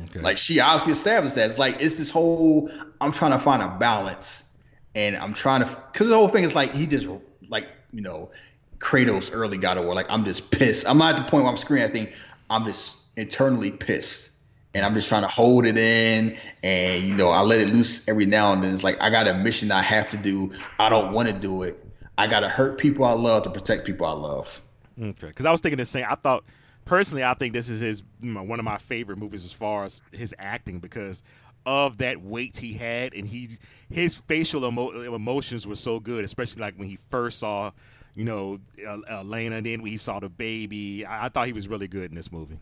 [0.06, 0.20] Okay.
[0.20, 1.50] Like she obviously established that.
[1.50, 2.70] It's like it's this whole.
[3.00, 4.47] I'm trying to find a balance,
[4.96, 7.08] and I'm trying to because the whole thing is like he just
[7.50, 8.32] like you know,
[8.80, 9.96] Kratos early God of War.
[9.96, 10.88] Like I'm just pissed.
[10.88, 11.90] I'm not at the point where I'm screaming.
[11.90, 12.16] I think
[12.50, 14.44] I'm just internally pissed,
[14.74, 18.08] and I'm just trying to hold it in, and you know, I let it loose
[18.08, 18.74] every now and then.
[18.74, 20.52] It's like I got a mission I have to do.
[20.80, 21.84] I don't want to do it.
[22.18, 24.62] I gotta hurt people I love to protect people I love.
[25.00, 26.06] Okay, because I was thinking the same.
[26.10, 26.44] I thought
[26.86, 29.86] personally, I think this is his you know, one of my favorite movies as far
[29.86, 31.22] as his acting because
[31.68, 33.49] of that weight he had, and he
[33.89, 37.72] his facial emo- emotions were so good, especially like when he first saw,
[38.15, 41.06] you know, uh, Elena, and then when he saw the baby.
[41.06, 42.57] I, I thought he was really good in this movie.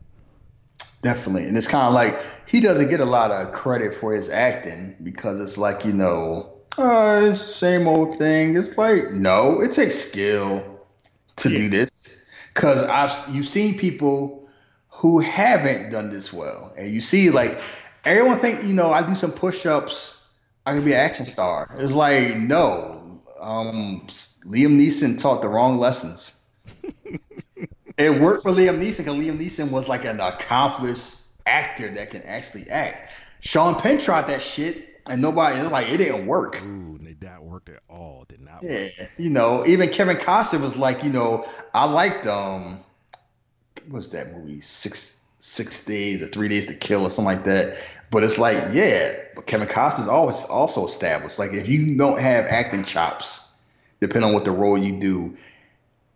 [1.01, 1.47] Definitely.
[1.47, 4.95] And it's kind of like he doesn't get a lot of credit for his acting
[5.03, 8.57] because it's like, you know, the same old thing.
[8.57, 10.63] It's like, no, it takes skill
[11.37, 11.57] to Yeah.
[11.59, 12.27] do this.
[12.55, 14.49] Cause I've you've seen people
[14.89, 16.73] who haven't done this well.
[16.77, 17.59] And you see like
[18.05, 20.33] everyone think, you know, I do some push-ups,
[20.65, 21.75] I can be an action star.
[21.77, 23.21] It's like, no.
[23.39, 26.43] Um Liam Neeson taught the wrong lessons.
[27.97, 32.23] It worked for Liam Neeson because Liam Neeson was like an accomplished actor that can
[32.23, 33.13] actually act.
[33.39, 36.61] Sean Penn tried that shit, and nobody like it didn't work.
[36.63, 38.25] Ooh, did not work at all.
[38.27, 38.63] Did not.
[38.63, 39.11] Yeah, Work.
[39.17, 42.79] you know, even Kevin Costner was like, you know, I liked um,
[43.87, 44.59] what's that movie?
[44.59, 47.77] Six Six Days or Three Days to Kill or something like that.
[48.11, 49.15] But it's like, yeah,
[49.45, 51.39] Kevin Costner's always also established.
[51.39, 53.63] Like, if you don't have acting chops,
[53.99, 55.35] depending on what the role you do,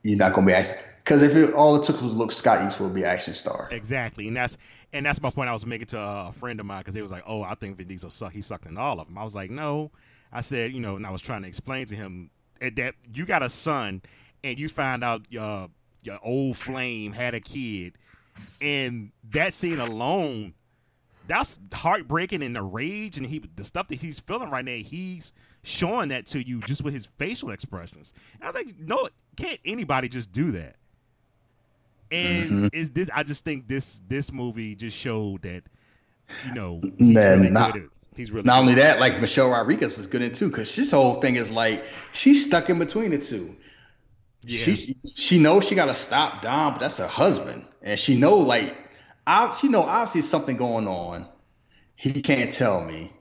[0.03, 0.77] you're not gonna be action.
[1.03, 3.67] Because if it, all it took was look, Scott Eastwood would be action star.
[3.71, 4.57] Exactly, and that's
[4.93, 5.49] and that's my point.
[5.49, 7.77] I was making to a friend of mine because he was like, "Oh, I think
[7.77, 8.31] Vin Diesel suck.
[8.31, 9.91] He sucked in all of them." I was like, "No,"
[10.31, 12.29] I said, you know, and I was trying to explain to him
[12.61, 14.01] that you got a son,
[14.43, 15.69] and you find out your
[16.03, 17.93] your old flame had a kid,
[18.61, 20.53] and that scene alone,
[21.29, 24.73] that's heartbreaking and the rage and he the stuff that he's feeling right now.
[24.75, 25.31] He's
[25.63, 28.13] showing that to you just with his facial expressions.
[28.35, 29.07] And I was like, no,
[29.37, 30.75] can't anybody just do that?
[32.11, 32.69] And Mhm.
[32.73, 33.09] is this?
[33.13, 35.63] I just think this this movie just showed that
[36.45, 37.75] you know he's Man, really not-
[38.15, 41.21] he's really Not only that, like Michelle Rodriguez is good in too, because this whole
[41.21, 41.83] thing is like
[42.13, 43.55] she's stuck in between the two.
[44.41, 44.57] yeah.
[44.57, 48.88] She she knows she gotta stop Dom, but that's her husband, and she know like,
[49.29, 51.27] I she know obviously something going on.
[51.95, 53.13] He can't tell me,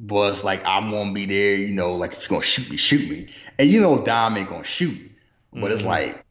[0.00, 1.56] but it's like I'm gonna be there.
[1.56, 4.48] You know, like if you're gonna shoot me, shoot me, and you know Dom ain't
[4.48, 4.98] gonna shoot,
[5.54, 5.86] but it's Mhm.
[5.86, 6.24] like,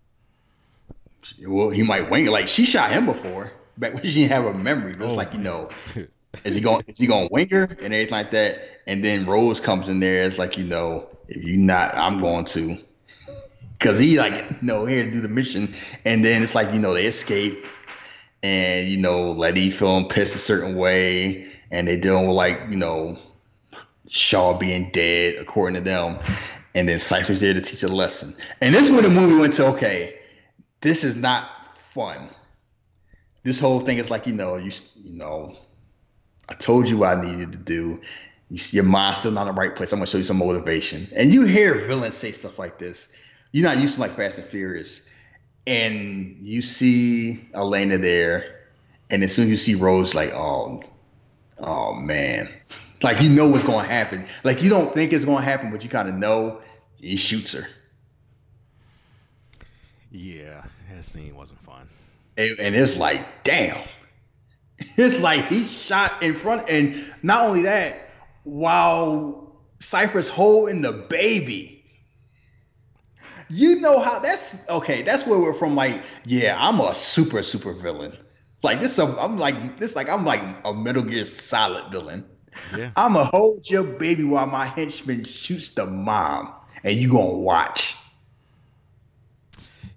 [1.48, 2.32] well, he might wing it.
[2.32, 4.94] Like she shot him before, back when she didn't have a memory.
[4.96, 5.70] But it's Oh, like you know,
[6.44, 6.84] is he going?
[6.88, 8.60] Is he going to wing her and everything like that?
[8.88, 10.26] And then Rose comes in there.
[10.26, 12.78] It's like you know, if you not, I'm going to,
[13.78, 15.74] because he like you know here to do the mission.
[16.06, 17.66] And then it's like you know they escape,
[18.46, 22.78] and you know Letty feeling pissed a certain way, and they dealing with like you
[22.78, 23.18] know
[24.08, 26.20] Shaw being dead according to them,
[26.76, 28.36] and then Cipher's there to teach a lesson.
[28.62, 30.20] And this is when the movie went to okay,
[30.82, 32.30] this is not fun.
[33.44, 34.72] This whole thing is like you know you
[35.04, 35.58] you know
[36.48, 38.00] I told you what I needed to do.
[38.52, 39.92] You your mind's still not in the right place.
[39.92, 41.08] I'm gonna show you some motivation.
[41.16, 43.12] And you hear villains say stuff like this.
[43.54, 45.10] You're not used to like Fast and Furious.
[45.68, 48.62] And you see Elena there,
[49.10, 50.84] and as soon as you see Rose, like, oh,
[51.60, 52.50] oh man.
[53.02, 54.26] Like you know what's gonna happen.
[54.44, 56.62] Like you don't think it's gonna happen, but you kind of know.
[57.00, 57.68] He shoots her.
[60.12, 61.88] yeah, that scene wasn't fun.
[62.38, 63.78] And, and it's like, damn.
[64.98, 68.10] It's like he shot in front, and not only that,
[68.44, 71.75] while Cipher's holding the baby.
[73.50, 75.02] You know how that's okay.
[75.04, 75.76] That's where we're from.
[75.76, 78.18] Like, yeah, I'm a super super villain.
[78.64, 79.96] Like this, I'm I'm like this.
[79.96, 82.26] Like I'm like a Metal Gear Solid villain.
[82.76, 87.34] Yeah, I'm gonna hold your baby while my henchman shoots the mom, and you gonna
[87.38, 87.96] watch.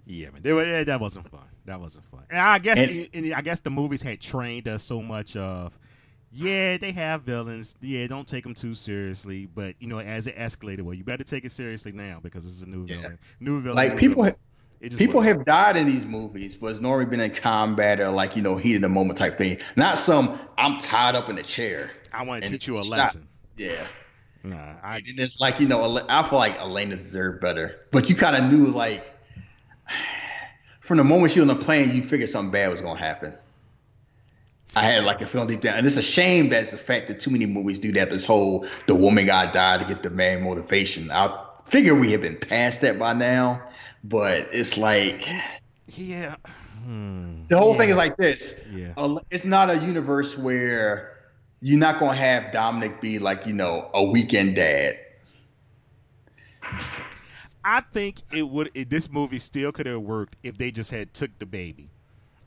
[0.05, 1.41] yeah, man, they were- yeah, that wasn't fun.
[1.65, 2.23] That wasn't fun.
[2.29, 5.77] And I guess And- and I guess the movies had trained us so much of.
[6.31, 7.75] Yeah, they have villains.
[7.81, 9.47] Yeah, don't take them too seriously.
[9.47, 12.61] But you know, as it escalated, well, you better take it seriously now because it's
[12.61, 12.95] a new Yeah.
[12.95, 13.19] villain.
[13.39, 13.75] New villain.
[13.75, 14.37] Like new people, villain.
[14.81, 18.35] Just people have died in these movies, but it's normally been in combat or like
[18.35, 19.57] you know heat of the moment type thing.
[19.75, 21.91] Not some I'm tied up in a chair.
[22.13, 23.27] I want to teach you a lesson.
[23.57, 23.87] Yeah,
[24.43, 28.15] Nah, I and it's like you know I feel like Elena deserved better, but you
[28.15, 29.13] kind of knew like
[30.79, 33.33] from the moment she was on the plane, you figured something bad was gonna happen.
[34.75, 37.19] I had like a feeling deep down, and it's a shame that's the fact that
[37.19, 38.11] too many movies do that.
[38.11, 41.09] This whole the woman got died to get the man motivation.
[41.11, 43.61] I figure we have been past that by now,
[44.03, 45.27] but it's like
[45.87, 46.35] yeah.
[46.83, 47.43] Hmm.
[47.45, 48.65] the whole thing is like this.
[48.73, 48.93] Yeah.
[49.31, 51.17] It's not a universe where
[51.61, 54.97] you're not gonna have Dominic be like you know a weekend dad.
[57.65, 58.71] I think it would.
[58.73, 61.88] It, this movie still could have worked if they just had took the baby.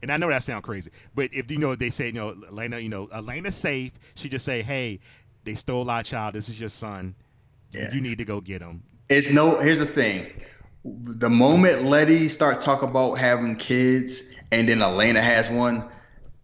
[0.03, 2.79] And I know that sounds crazy, but if you know they say you know Elena,
[2.81, 4.99] you know Elena's safe, she just say, "Hey,
[5.45, 6.35] they stole our child.
[6.35, 7.15] This is your son.
[7.71, 7.95] Yeah.
[7.95, 9.61] You need to go get him." It's no.
[9.61, 10.31] Here's the thing:
[10.85, 15.89] the moment Letty start talking about having kids, and then Elena has one,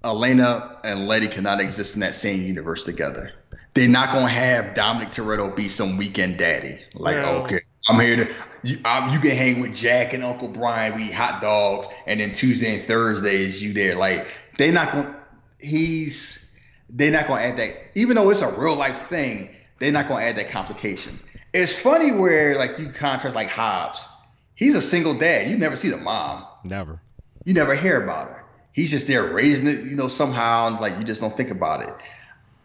[0.05, 3.32] Elena and Letty cannot exist in that same universe together.
[3.74, 6.78] They're not gonna have Dominic Toretto be some weekend daddy.
[6.94, 7.59] Like, Well- okay,
[7.89, 8.35] I'm here to.
[8.62, 10.94] You, um, you can hang with Jack and Uncle Brian.
[10.94, 13.94] We eat hot dogs, and then Tuesday and Thursdays you there.
[13.94, 15.16] Like, they're not gonna.
[15.60, 16.56] He's.
[16.90, 17.76] They're not gonna add that.
[17.94, 21.18] Even though it's a real life thing, they're not gonna add that complication.
[21.52, 24.06] It's funny where like you contrast like Hobbs.
[24.55, 25.48] He's a single dad.
[25.48, 26.44] You never see the mom.
[26.64, 27.01] Never.
[27.44, 28.44] You never hear about her.
[28.72, 31.82] He's just there raising it, you know, somehow, and like you just don't think about
[31.82, 31.94] it.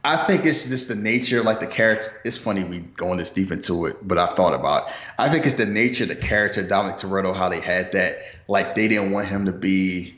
[0.06, 2.08] I think it's just the nature, like the character.
[2.26, 4.88] It's funny we going this deep into it, but I thought about.
[4.88, 4.94] It.
[5.18, 8.18] I think it's the nature, the character, Dominic Toretto, how they had that.
[8.50, 10.16] Like they didn't want him to be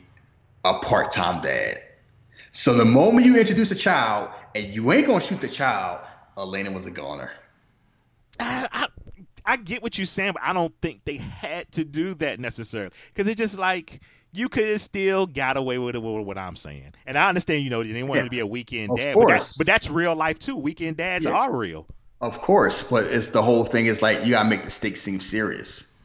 [0.64, 1.82] a part-time dad.
[2.50, 6.00] So the moment you introduce a child and you ain't gonna shoot the child,
[6.36, 7.30] Elena was a goner.
[8.40, 8.86] I, I,
[9.44, 12.90] I get what you're saying, but I don't think they had to do that necessarily
[13.08, 14.00] because it's just like
[14.36, 16.92] you could have still got away with it with what I'm saying.
[17.06, 18.24] And I understand, you know, they want Yeah.
[18.24, 20.56] to be a weekend Of dad, but, that, but that's real life too.
[20.56, 21.32] Weekend dads Yeah.
[21.32, 21.86] are real.
[22.20, 25.20] Of course, but it's the whole thing is like you gotta make the stakes seem
[25.20, 25.98] serious.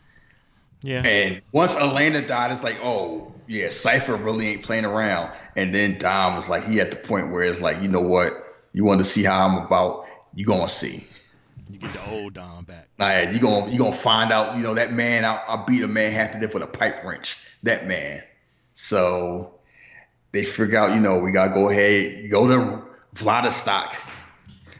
[0.81, 1.05] Yeah.
[1.05, 5.31] And once Elena died, it's like, oh yeah, Cipher really ain't playing around.
[5.55, 8.33] And then Dom was like, he at the point where it's like, you know what,
[8.73, 11.05] you want to see how I'm about, you gonna see.
[11.71, 12.89] You get the old Dom back.
[12.97, 15.87] Like you gonna you gonna find out, you know, that man I, I beat a
[15.87, 17.37] man half to death with a pipe wrench.
[17.63, 18.21] That man.
[18.73, 19.53] So
[20.31, 22.83] they figure out, you know, we gotta go ahead, go to
[23.13, 23.95] Vladivostok.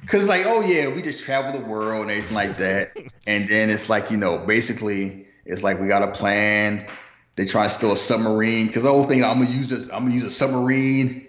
[0.07, 2.97] Cause like, oh yeah, we just travel the world and everything like that.
[3.27, 6.88] and then it's like, you know, basically it's like we got a plan.
[7.35, 8.72] They try to steal a submarine.
[8.72, 11.27] Cause the whole thing, I'm gonna use this, I'm gonna use a submarine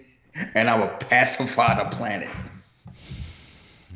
[0.55, 2.29] and I'm gonna pacify the planet.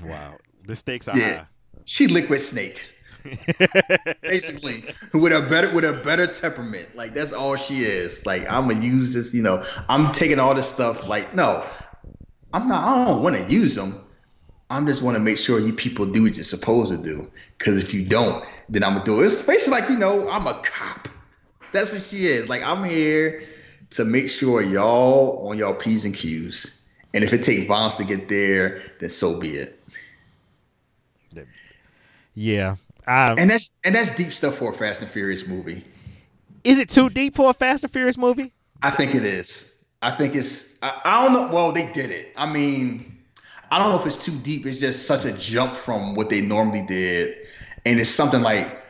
[0.04, 0.38] Wow.
[0.66, 1.46] The stakes are Yeah.
[1.88, 2.86] She liquid snake.
[4.22, 4.84] basically
[5.14, 6.94] with a better with a better temperament.
[6.98, 8.26] Like that's all she is.
[8.26, 11.66] Like i'm gonna use this you know i'm taking all this stuff like no.
[12.54, 13.96] I'm not i don't want to use them
[14.70, 17.32] i'm just want to make sure you people do what you're supposed to do.
[17.58, 19.26] Because if you don't then i'm gonna do it.
[19.26, 21.08] It's basically like you know i'm a cop.
[21.72, 22.50] That's what she is.
[22.50, 23.44] Like i'm here
[23.92, 26.86] to make sure y'all on y'all p's and q's.
[27.14, 29.77] And if it takes violence to get there then so be it
[32.38, 32.76] Yeah.
[33.08, 35.84] Um, and that's and that's deep stuff for a fast and furious movie
[36.68, 38.52] is it too deep for a Fast and Furious movie?
[38.84, 39.86] I think it is.
[40.02, 40.78] I think it's.
[40.84, 41.50] I, I don't know.
[41.54, 42.34] Well, they did it.
[42.36, 43.18] I mean,
[43.72, 44.66] I don't know if it's too deep.
[44.66, 47.38] It's just such a jump from what they normally did,
[47.86, 48.84] and it's something like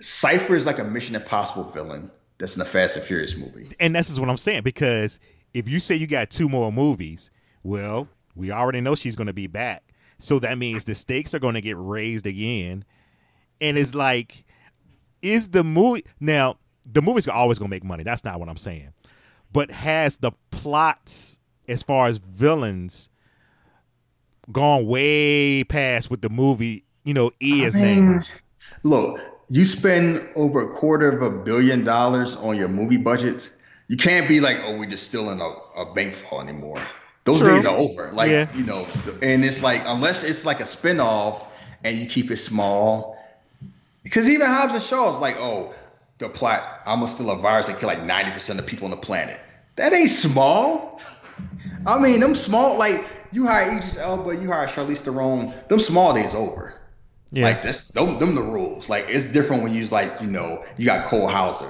[0.00, 3.70] Cipher is like a Mission Impossible villain that's in a Fast and Furious movie.
[3.80, 5.18] And this is what I'm saying because
[5.54, 7.30] if you say you got two more movies,
[7.62, 8.06] well,
[8.36, 9.82] we already know she's going to be back.
[10.18, 12.84] So that means the stakes are going to get raised again.
[13.60, 14.44] And it's like,
[15.22, 16.58] is the movie now?
[16.90, 18.04] The movie's always going to make money.
[18.04, 18.92] That's not what I'm saying.
[19.52, 21.38] But has the plots
[21.68, 23.08] as far as villains
[24.52, 28.22] gone way past what the movie, you know, is I mean, now?
[28.82, 33.50] Look, you spend over a quarter of a billion dollars on your movie budget.
[33.88, 36.86] You can't be like, oh, we're just still in a, a bank fall anymore.
[37.24, 37.54] Those True.
[37.54, 38.10] days are over.
[38.12, 38.48] Like, Yeah.
[38.54, 38.86] you know,
[39.22, 41.48] and it's like, unless it's like a spinoff
[41.82, 43.18] and you keep it small.
[44.02, 45.74] Because even Hobbs and Shaw is like, oh,
[46.18, 48.96] the plot, I'm gonna steal a virus that kill like 90% of people on the
[48.98, 49.40] planet.
[49.76, 51.00] That ain't small.
[51.86, 56.14] I mean, them small, like, you hire Idris Elba, you hire Charlize Theron, them small
[56.14, 56.74] days over.
[57.32, 57.44] Yeah.
[57.46, 58.88] Like that's them, them the rules.
[58.88, 61.68] Like it's different when you like, you know, you got Cole Hauser.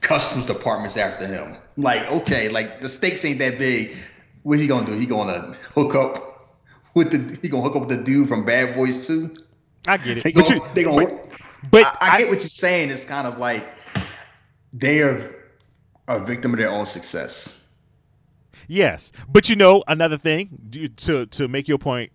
[0.00, 1.56] Customs department's after him.
[1.76, 3.94] Like, okay, like the stakes ain't that big.
[4.44, 4.92] What he gonna do?
[4.92, 6.56] He gonna uh, hook up
[6.94, 9.36] with the he gonna hook up with the dude from Bad Boys 2?
[9.88, 10.24] I get it.
[10.24, 11.20] They gonna, you- they gonna but-
[11.70, 12.90] but I, I get what you're saying.
[12.90, 13.64] It's kind of like
[14.72, 15.18] they are
[16.08, 17.78] a victim of their own success.
[18.68, 22.12] Yes, but you know another thing to to make your point,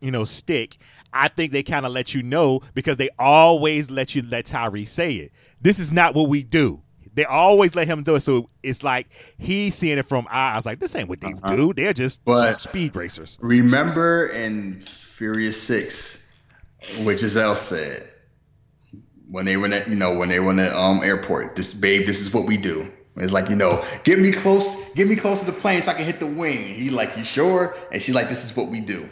[0.00, 0.76] you know, stick.
[1.12, 4.88] I think they kind of let you know because they always let you let Tyrese
[4.88, 5.32] say it.
[5.60, 6.81] This is not what we do.
[7.14, 9.08] They always let him do it, so it's like
[9.38, 10.66] he's seeing it from our eyes.
[10.66, 11.56] Like this ain't what they Uh-huh.
[11.56, 11.72] do.
[11.74, 13.38] They're just But- speed racers.
[13.40, 16.26] Remember in Furious Six,
[17.04, 18.08] which Giselle said
[19.30, 22.06] when they were in that, you know, when they were the um airport, this babe,
[22.06, 22.90] this is what we do.
[23.16, 25.94] It's like, you know, get me close, get me close to the plane so I
[25.94, 26.64] can hit the wing.
[26.64, 27.76] He like, you sure?
[27.92, 29.06] And she's like, this is what we do.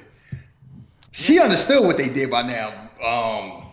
[1.13, 2.69] She understood what they did by now.
[3.05, 3.70] Um,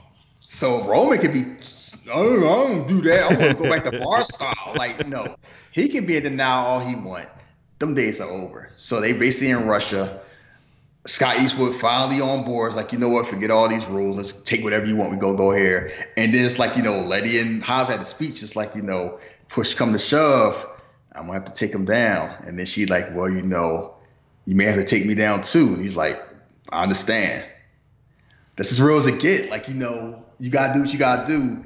[0.50, 3.34] so Roman could be, I don't, I don't do that.
[3.34, 4.74] I want to go back to bar style.
[4.78, 5.36] Like, no,
[5.74, 7.28] he can be in denial all he want.
[7.80, 8.72] Them days are over.
[8.78, 10.22] So they basically in Russia.
[11.06, 12.70] Scott Eastwood finally on board.
[12.70, 13.28] It's like, you know what?
[13.28, 14.16] Forget all these rules.
[14.16, 15.12] Let's take whatever you want.
[15.12, 15.92] We go go here.
[16.16, 18.42] And then it's like, you know, Letty and Hobbs had the speech.
[18.42, 19.20] It's like, you know,
[19.50, 20.66] push come to shove,
[21.12, 22.34] I'm gonna have to take him down.
[22.46, 23.96] And then she like, well, you know,
[24.46, 25.74] you may have to take me down too.
[25.74, 26.18] And he's like,
[26.72, 27.46] I understand.
[28.56, 29.52] That's as real as it get.
[29.52, 31.64] Like, you know, you gotta do what you gotta do.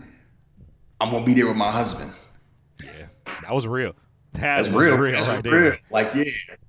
[0.99, 2.11] I'm gonna be there with my husband.
[2.83, 3.07] Yeah,
[3.41, 3.93] that was real.
[4.33, 4.97] That That's was real.
[4.97, 5.61] real That's right real.
[5.63, 5.77] there.
[5.89, 6.23] Like, yeah.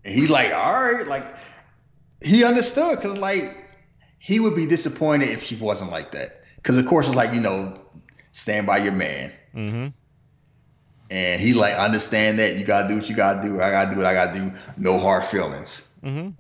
[0.05, 1.25] And he like, all right, like
[2.21, 3.45] he understood because like
[4.19, 6.43] he would be disappointed if she wasn't like that.
[6.57, 7.79] Because of course it's like, you know,
[8.33, 9.33] stand by your man.
[9.53, 9.89] hmm
[11.11, 13.61] And he like understand that you gotta do what you gotta do.
[13.61, 14.53] I gotta do what I gotta do.
[14.77, 15.99] No hard feelings.
[16.03, 16.31] hmm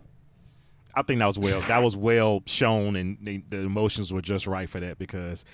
[0.94, 1.60] I think that was well.
[1.62, 5.44] That was well shown, and the, the emotions were just right for that because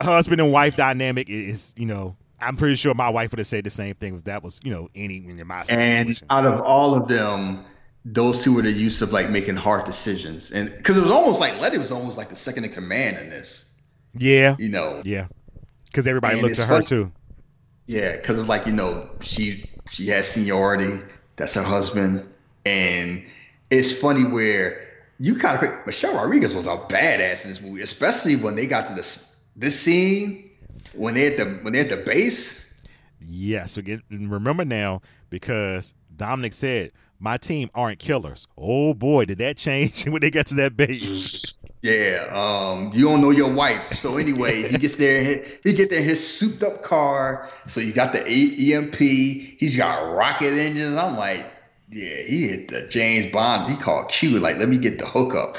[0.00, 3.64] husband and wife dynamic is, you know, I'm pretty sure my wife would have said
[3.64, 6.26] the same thing if that was, you know, any in my And situation.
[6.30, 7.64] out of all of them,
[8.04, 11.40] those two were the use of like making hard decisions, and because it was almost
[11.40, 13.68] like Letty was almost like the second in command in this.
[14.14, 15.28] Yeah, You know, yeah,
[15.86, 17.12] because everybody And looked at her funny- too.
[17.86, 21.00] Yeah, because it's like you know she she has seniority.
[21.36, 22.28] That's her husband,
[22.66, 23.24] and
[23.78, 24.86] it's funny where
[25.18, 28.86] you kind of Michelle Rodriguez was a badass in this movie, especially when they got
[28.86, 30.50] to this this scene
[30.94, 32.84] when they at the when they at the base.
[33.20, 35.00] Yes, again, remember now
[35.30, 38.46] because Dominic said my team aren't killers.
[38.58, 41.54] Oh boy, did that change when they got to that base?
[41.82, 43.94] Yeah, um, you don't know your wife.
[43.94, 45.22] So anyway, he gets there.
[45.22, 47.48] He, he get there in his souped up car.
[47.66, 48.96] So you got the EMP.
[48.96, 50.96] He's got rocket engines.
[50.96, 51.44] I'm like,
[51.92, 53.70] yeah, he hit the James Bond.
[53.70, 55.56] He called Q like, let me get the hookup.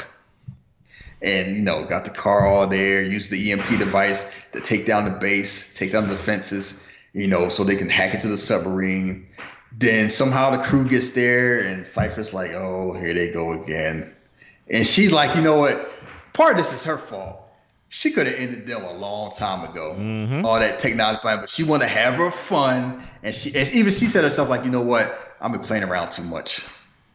[1.22, 3.04] And you know, got the car all there.
[3.04, 6.86] Used the EMP device to take down the base, take down the defenses.
[7.14, 9.28] You know, so they can hack into the submarine.
[9.72, 14.14] Then somehow the crew gets there, and Cipher's like, oh, here they go again.
[14.70, 15.80] And she's like, you know what?
[16.34, 17.40] Part of this is her fault.
[17.90, 19.96] She could have ended them a long time ago.
[19.98, 20.44] Mhm.
[20.44, 23.04] All that technology flying, but she want to have her fun.
[23.22, 25.33] And she, and even she said herself, like, you know what?
[25.44, 26.65] I've been playing around too much.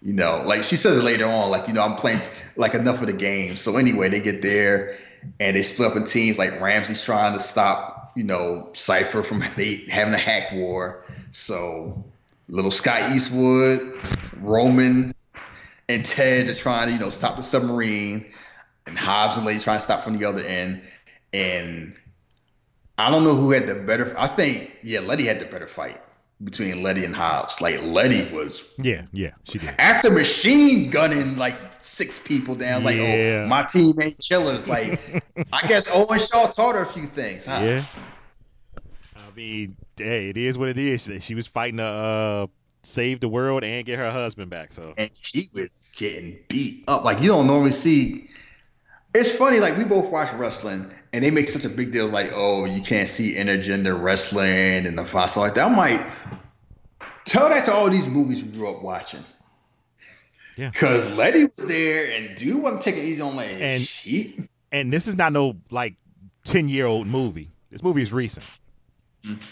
[0.02, 2.20] You know, like she says it later on, like, you know, I'm playing
[2.56, 3.56] like enough of the game.
[3.56, 4.96] So anyway, they get there
[5.40, 6.38] and they split up in teams.
[6.38, 11.04] Like Ramsey's trying to stop, you know, Cipher from they having a hack war.
[11.32, 12.04] So
[12.48, 13.98] little Scott Eastwood,
[14.36, 15.14] Roman,
[15.88, 18.26] and Tej are trying to, you know, stop the submarine,
[18.86, 20.82] and Hobbs and Letty trying to stop from the other end.
[21.32, 21.98] And
[22.98, 24.14] I don't know who had the better.
[24.16, 26.00] I think yeah, Letty had the better fight
[26.44, 27.60] between Letty and Hobbs.
[27.60, 29.74] Like Letty was yeah, yeah, she did.
[29.78, 32.84] after machine gunning like six people down.
[32.84, 33.42] Like Yeah.
[33.44, 34.66] oh, my team ain't killers.
[34.68, 35.00] Like
[35.52, 37.46] I guess Owen Shaw taught her a few things.
[37.46, 37.60] Huh?
[37.62, 37.84] Yeah.
[39.16, 41.10] I mean, hey, it is what it is.
[41.20, 42.46] She was fighting to uh,
[42.82, 44.72] save the world and get her husband back.
[44.72, 47.04] So and she was getting beat up.
[47.04, 48.28] Like you don't normally see.
[49.14, 52.30] It's funny, like we both watch wrestling, and they make such a big deal, like,
[52.34, 55.70] oh, you can't see intergender wrestling and the fossil like that.
[55.70, 56.00] I'm like,
[57.24, 59.20] tell that to all these movies we grew up watching.
[60.56, 60.70] Yeah.
[60.72, 63.62] Cause Letty was there, and dude wasn't taking it easy on Letty.
[63.62, 64.36] And- she,
[64.72, 65.94] and this is not no like
[66.44, 67.50] ten year old movie.
[67.70, 68.46] This movie is recent.
[69.24, 69.42] Mm-hmm.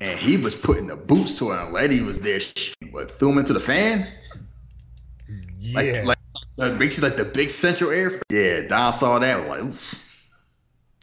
[0.00, 2.40] and he was putting the boots to her, and Letty was there.
[2.40, 4.08] She, what threw him into the fan?
[5.72, 6.18] Like, like
[6.60, 8.20] uh, the basically like the big central air.
[8.30, 9.94] Yeah, Dom saw that like, oof.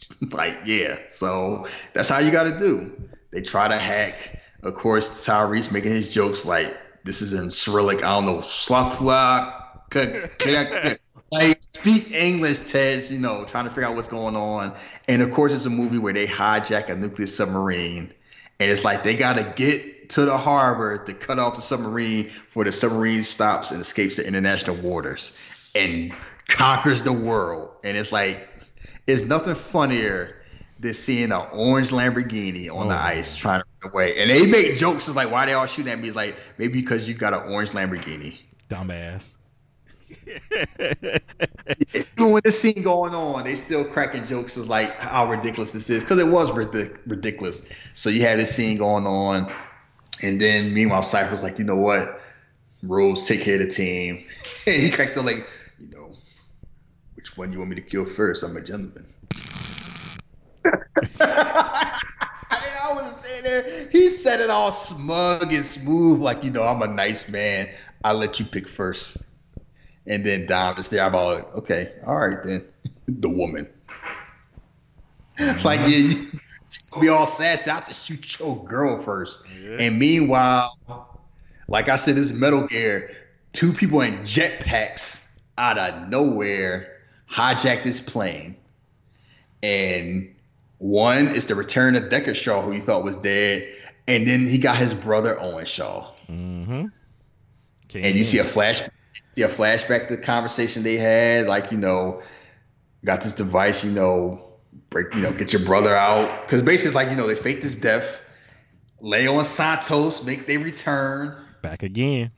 [0.32, 0.99] like yeah.
[1.07, 3.10] So that's how you got to do.
[3.32, 4.41] They try to hack.
[4.64, 8.03] Of course, Tyrese making his jokes like this is in Cyrillic.
[8.03, 9.90] I don't know, Slathla.
[11.32, 13.07] Like speak English, Tej.
[13.10, 14.73] You know, trying to figure out what's going on.
[15.07, 18.14] And of course, it's a movie where they hijack a nuclear submarine,
[18.60, 22.23] and it's like they got to get to the harbor to cut off the submarine
[22.26, 26.14] before the submarine stops and escapes the international waters and
[26.48, 27.72] conquers the world.
[27.84, 28.48] And it's like,
[29.07, 30.38] it's nothing funnier
[30.80, 32.98] than seeing an orange Lamborghini on the Oh.
[32.98, 34.18] ice trying to run away.
[34.19, 35.07] And they make jokes.
[35.07, 36.07] It's like, why they all shooting at me?
[36.07, 38.40] It's like, maybe because you got an orange Lamborghini.
[38.69, 39.34] Dumbass.
[41.94, 45.90] Even when this scene going on, they still cracking jokes as like how ridiculous this
[45.90, 47.68] is because it was ridic- ridiculous.
[47.94, 49.52] So you had this scene going on,
[50.22, 52.19] and then meanwhile Cipher's like, you know what,
[52.84, 54.26] Rose take care of the team,
[54.68, 55.60] and he cracks up like, you know, which
[57.41, 58.43] one you want me to kill first?
[58.43, 59.03] I'm a gentleman.
[60.63, 61.97] I
[62.51, 63.88] didn't know what there.
[63.91, 67.69] He said it all smug and smooth, like you know, I'm a nice man.
[68.03, 69.26] I let you pick first.
[70.05, 72.63] And then Dom just there about, okay, all right then.
[73.07, 73.68] the woman.
[75.63, 76.31] like, yeah, you,
[76.99, 77.72] be all sassy.
[77.72, 79.41] I have to shoot your girl first.
[79.63, 79.77] Yeah.
[79.80, 80.69] And meanwhile,
[81.68, 83.15] like I said, this Metal Gear,
[83.51, 87.01] two people in jetpacks out of nowhere
[87.32, 88.56] hijack this plane.
[89.64, 90.34] And
[90.80, 93.68] one is the return of Deckard Shaw, who you thought was dead.
[94.08, 96.86] And then he got his brother Owen Shaw Mm-hmm.
[97.98, 98.82] and you see a flash
[99.32, 102.22] see a flashback to the conversation they had like you know
[103.03, 104.41] got this device you know
[104.90, 107.62] break you know get your brother out because basically it's like you know they fake
[107.62, 108.24] this death
[109.02, 112.32] leo and santos make their return back again.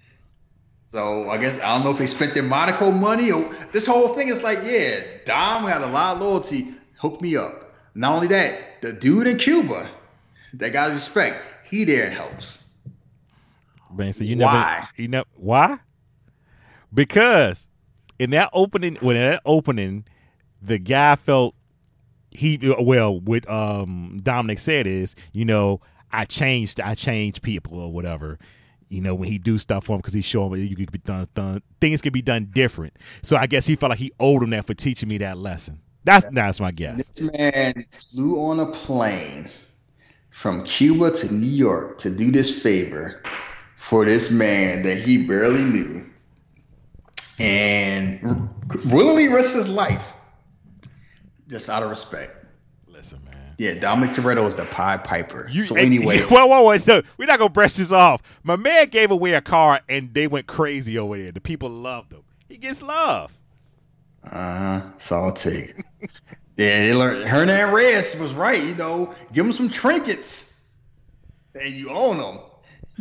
[0.93, 4.09] So i guess i don't know if they spent their monaco money or this whole
[4.09, 6.67] thing is like yeah dom had a lot of loyalty
[6.97, 9.89] hook me up not only that the dude in cuba
[10.53, 12.63] that got respect he there and helps
[13.95, 14.87] Man, so you never, Why?
[14.95, 15.77] you know why?
[16.93, 17.67] Because
[18.19, 20.05] in that opening, when that opening,
[20.61, 21.55] the guy felt
[22.31, 23.19] he well.
[23.19, 28.39] What um Dominic said is, you know, I changed, I changed people or whatever.
[28.93, 31.27] You know, when he do stuff for him because he's showing you could be done,
[31.33, 32.95] done, things can be done different.
[33.23, 35.81] So I guess he felt like he owed him that for teaching me that lesson.
[36.03, 37.09] That's that's my guess.
[37.09, 39.49] This man flew on a plane
[40.29, 43.23] from Cuba to New York to do this favor
[43.77, 46.05] for this man that he barely knew,
[47.39, 48.49] and
[48.85, 50.13] willingly risked his life
[51.47, 52.45] just out of respect.
[52.87, 53.42] Listen, man.
[53.57, 55.47] Yeah, Dominic Toretto is the Pied Piper.
[55.49, 56.77] You, so and- anyway, whoa, whoa, whoa!
[56.77, 58.21] So we're not gonna brush this off.
[58.43, 61.31] My man gave away a car, and they went crazy over there.
[61.31, 62.23] The people loved him.
[62.49, 63.31] He gets love.
[64.29, 65.75] uh, it take.
[66.57, 67.23] yeah, they learned.
[67.27, 68.63] Hernan Reyes was right.
[68.63, 70.53] You know, give him some trinkets,
[71.59, 72.39] and you own them.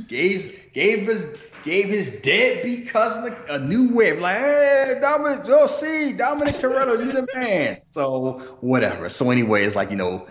[0.09, 4.21] Gave gave his gave his deadbeat cousin a, a new whip.
[4.21, 7.77] Like, hey, Dominic, you'll see, Dominic Toretto, you the man.
[7.79, 9.09] So whatever.
[9.11, 10.27] So anyway, it's like you know,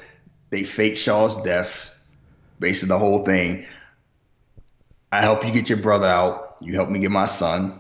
[0.51, 1.89] they fake Shaw's death,
[2.59, 3.65] basically the whole thing.
[5.11, 6.57] I help you get your brother out.
[6.61, 7.79] You help me get my son.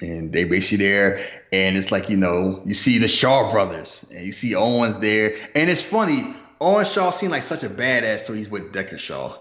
[0.00, 4.24] And they basically there, and it's like you know, you see the Shaw brothers, and
[4.24, 6.34] you see Owens there, and it's funny.
[6.60, 9.38] Owen Shaw seemed like such a badass, so he's with Deckard Shaw.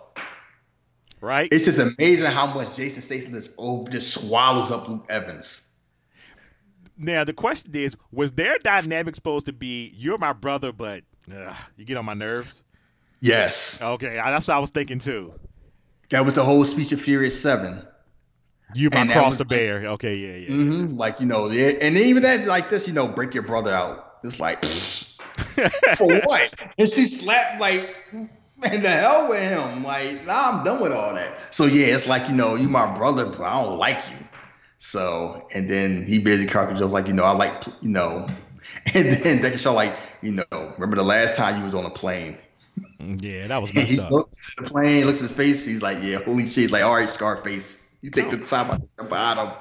[1.20, 1.50] Right?
[1.52, 5.80] It's just amazing how much Jason Statham just oh, just swallows up Luke Evans.
[6.98, 11.56] now the question is: Was their dynamic supposed to be you're my brother, but ugh,
[11.78, 12.64] you get on my nerves?
[13.20, 15.34] Yes, Okay, that's what I was thinking too.
[16.10, 17.86] that was the whole speech of Furious Seven.
[18.74, 19.86] You my And cross the like- bear.
[19.86, 20.50] Okay, yeah, yeah.
[20.50, 20.98] Mm-hmm.
[20.98, 24.18] Like you know, yeah, and even that like this, you know, break your brother out.
[24.24, 24.64] It's like
[25.98, 26.56] for what?
[26.78, 29.84] And she slapped like, man, the hell with him.
[29.84, 31.38] Like, nah, I'm done with all that.
[31.54, 34.18] So yeah, it's like you know, you my brother, but I don't like you.
[34.78, 38.28] So and then he basically Joe's like, you know, I like you know,
[38.94, 41.90] and then Deckard Shaw like, you know, remember the last time you was on a
[41.90, 42.38] plane?
[43.00, 44.12] Mm, yeah, that was And he messed up.
[44.12, 45.66] looks at the plane, looks at his face.
[45.66, 46.56] He's like, yeah, holy shit.
[46.56, 49.52] He's like, all right, Scarface, you take the top, I take the bottom.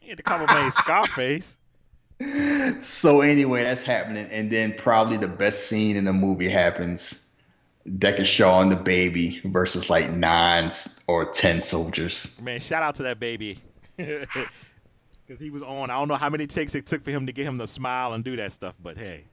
[0.00, 1.56] He had to come up Scarface.
[2.80, 7.20] so anyway, that's happening, and then probably the best scene in the movie happens.
[7.88, 10.70] Deckard Shaw and the baby versus like nine
[11.06, 12.40] or ten soldiers.
[12.42, 13.58] Man, shout out to that baby.
[15.26, 15.90] Because he was on.
[15.90, 18.12] I don't know how many takes it took for him to get him to smile
[18.12, 19.24] and do that stuff, but hey.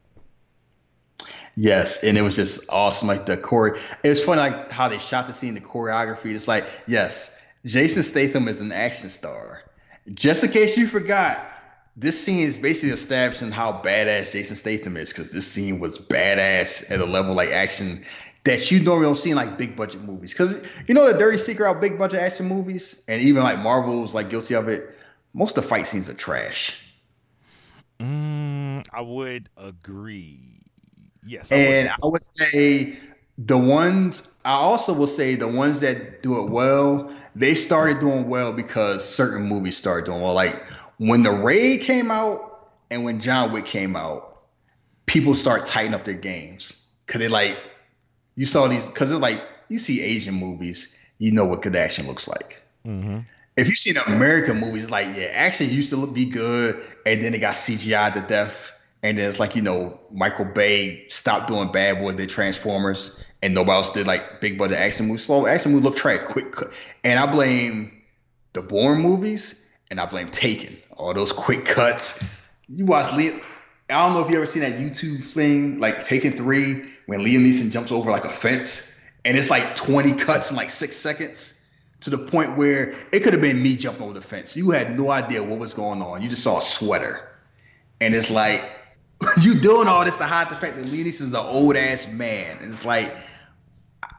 [1.56, 3.08] Yes, and it was just awesome.
[3.08, 6.34] Like the chore, it was funny like how they shot the scene, the choreography.
[6.34, 9.64] It's like, yes, Jason Statham is an action star.
[10.14, 11.40] Just in case you forgot,
[11.98, 16.90] this scene is basically establishing how badass Jason Statham is because this scene was badass
[16.90, 18.04] at a level like action
[18.44, 20.34] that you normally don't see in like big budget movies.
[20.34, 20.58] Because
[20.88, 24.30] you know the dirty secret out big budget action movies, and even like Marvel's like
[24.30, 24.98] guilty of it.
[25.34, 26.78] Most of the fight scenes are trash.
[28.00, 30.62] Mm, I would agree.
[31.24, 31.52] Yes.
[31.52, 31.88] I And would.
[32.04, 32.98] I would say
[33.38, 38.28] the ones I also will say the ones that do it well, they started doing
[38.30, 40.34] well because certain movies started doing well.
[40.34, 40.62] Like
[40.98, 44.44] when the Raid came out and when John Wick came out,
[45.06, 46.78] people start tightening up their games.
[47.08, 47.58] Cause they like
[48.36, 52.08] you saw these because it's like you see Asian movies, you know what good action
[52.08, 52.62] looks like.
[52.86, 53.26] Mhm.
[53.58, 57.34] If you see the American movies, like yeah, action used to be good, and then
[57.34, 58.74] it got CGI to death,
[59.04, 63.54] and then it's like you know Michael Bay stopped doing Bad Boys, did Transformers, and
[63.54, 65.26] nobody else did like big budget action movies.
[65.26, 66.70] Slow action movies look trash, quick, cut.
[67.04, 68.02] and I blame
[68.54, 72.24] the Bourne movies, and I blame Taken, all those quick cuts.
[72.70, 73.42] You watch Liam.
[73.90, 77.46] I don't know if you ever seen that YouTube thing, like Taken Three, when Liam
[77.46, 81.61] Neeson jumps over like a fence, and it's like 20 cuts in like six seconds
[82.02, 84.58] to the point where it could have been me jumping over the fence.
[84.58, 86.22] You had no idea what was going on.
[86.22, 87.30] You just saw a sweater.
[88.02, 88.64] And it's like,
[89.42, 92.58] you doing all this to hide the fact that Liam is an old ass man.
[92.58, 93.16] And it's like,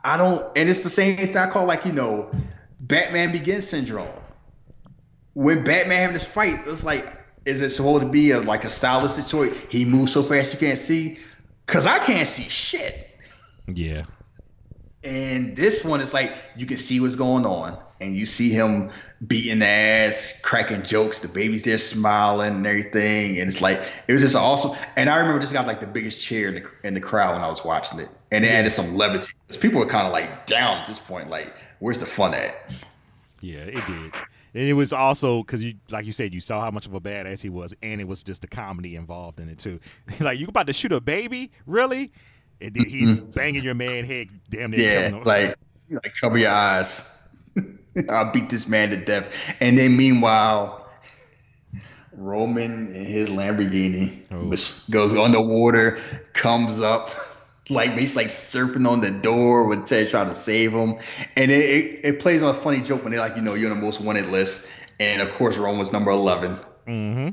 [0.05, 2.31] I don't, and it's the same thing I call like, you know,
[2.81, 4.09] Batman Begins syndrome.
[5.35, 7.05] When Batman having this fight, it's like,
[7.47, 9.59] is it supposed to be a, like a stylistic choice?
[9.69, 11.19] He moves so fast you can't see?
[11.67, 13.19] Cause I can't see shit.
[13.67, 14.05] Yeah.
[15.05, 18.91] And this one is like you can see what's going on, and you see him
[19.27, 21.21] beating the ass, cracking jokes.
[21.21, 24.77] The baby's there smiling and everything, and it's like it was just awesome.
[24.97, 27.43] And I remember this got like the biggest cheer in the, in the crowd when
[27.43, 30.47] I was watching it, and it added some levity because people were kind of like
[30.47, 31.31] down at this point.
[31.31, 32.55] Like, where's the fun at?
[33.41, 34.13] Yeah, it did.
[34.55, 37.01] And it was also because you, like you said, you saw how much of a
[37.01, 39.81] badass he was, and it was just the comedy involved in it too.
[40.21, 42.13] like you about to shoot a baby, really?
[42.63, 44.81] And then he's banging your man head, damn near.
[45.11, 45.57] Yeah, like
[45.91, 47.09] like cover your eyes.
[48.09, 49.55] I'll beat this man to death.
[49.61, 50.89] And then meanwhile,
[52.13, 54.49] Roman in his Lamborghini Oh.
[54.93, 55.99] goes underwater,
[56.35, 57.11] comes up,
[57.71, 60.95] like he's like surfing on the door with Tej trying to save him,
[61.37, 63.71] and it, it, it plays on a funny joke when they're like, you know, you're
[63.71, 64.69] on the most wanted list,
[65.01, 67.29] and of course Rome was number 11 Mm-hmm.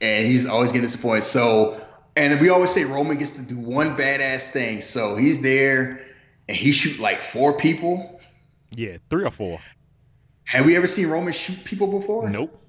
[0.00, 1.24] and he's always getting disappointed.
[1.24, 1.80] So,
[2.16, 4.80] and we always say Roman gets to do one badass thing.
[4.80, 6.00] So he's there,
[6.48, 8.20] and he shoot like four people.
[8.74, 9.58] Yeah, three or four.
[10.46, 12.28] Have we ever seen Roman shoot people before?
[12.30, 12.62] Nope.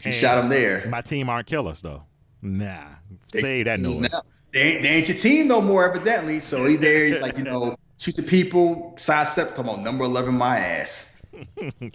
[0.00, 0.86] He And shot him there.
[0.88, 2.02] My team aren't killers though.
[2.40, 2.84] Nah,
[3.32, 4.00] They- say that noise.
[4.00, 6.40] not- They ain't, they ain't your team no more, evidently.
[6.40, 7.06] So he's there.
[7.06, 11.24] He's like, you know, shoot the people, sidestep, talking about number 11, my ass.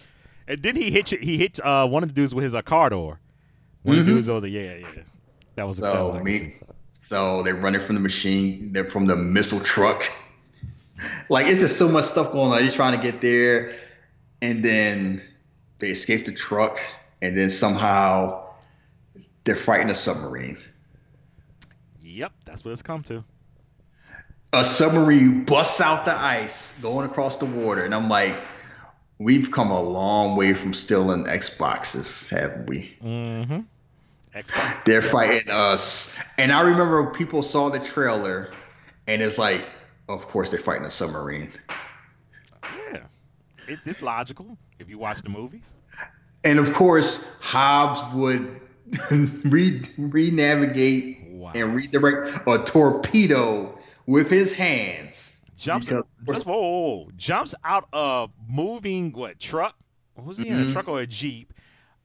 [0.50, 2.62] And then he hit you- he hit uh, one of the dudes with his uh,
[2.62, 3.20] car door.
[3.84, 4.16] One of the Mhm.
[4.16, 4.88] dudes over yeah yeah.
[5.58, 6.54] That was So was me,
[6.94, 8.74] so they're running from the machine.
[8.74, 10.10] They're from the missile truck.
[11.30, 12.64] Like it's just so much stuff going on.
[12.64, 13.72] You're trying to get there,
[14.42, 15.22] and then
[15.78, 16.80] they escape the truck,
[17.22, 18.48] and then somehow
[19.44, 20.58] they're fighting a submarine.
[22.02, 23.24] Yep, that's what it's come to.
[24.54, 28.36] A submarine busts out the ice, going across the water, and I'm like,
[29.20, 32.98] we've come a long way from stealing Xboxes, haven't we?
[33.04, 33.60] Mm-hmm.
[34.44, 34.84] Xbox.
[34.86, 36.22] They're fighting us.
[36.38, 38.52] And I remember people saw the trailer
[39.08, 39.68] and it's like,
[40.10, 41.52] of course they're fighting a submarine.
[42.92, 43.04] Yeah,
[43.68, 45.74] it, it's logical if you watch the movies.
[46.44, 48.62] And of course, Hobbs would
[49.12, 51.52] re re-navigate Wow.
[51.54, 53.78] and redirect a torpedo
[54.08, 55.40] with his hands.
[55.56, 56.58] Jumps just whoa,
[57.06, 59.76] whoa, jumps out of moving what truck?
[60.16, 60.74] Was he in a Mhm.
[60.74, 61.54] truck or a jeep?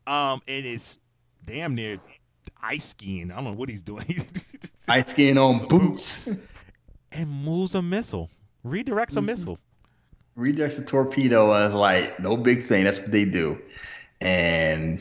[0.07, 0.99] Um, and it's
[1.47, 1.99] damn near
[2.63, 3.31] ice skiing.
[3.31, 4.07] I don't know what he's doing.
[4.89, 6.29] Ice skating on boots.
[7.13, 8.31] and moves a missile,
[8.67, 9.27] redirects a Mm-hmm.
[9.27, 9.59] missile.
[10.37, 12.85] Redirects a torpedo it's like, no big thing.
[12.85, 13.61] That's what they do.
[14.21, 15.01] And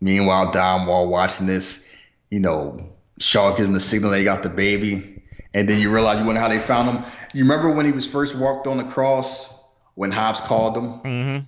[0.00, 1.88] meanwhile, Dom, while watching this,
[2.30, 5.22] you know, Shaw gives him the signal they got the baby.
[5.52, 7.04] And then you realize you wonder how they found him.
[7.32, 10.84] You remember when he was first walked on the cross when Hobbs called him?
[11.00, 11.44] Mm-hmm.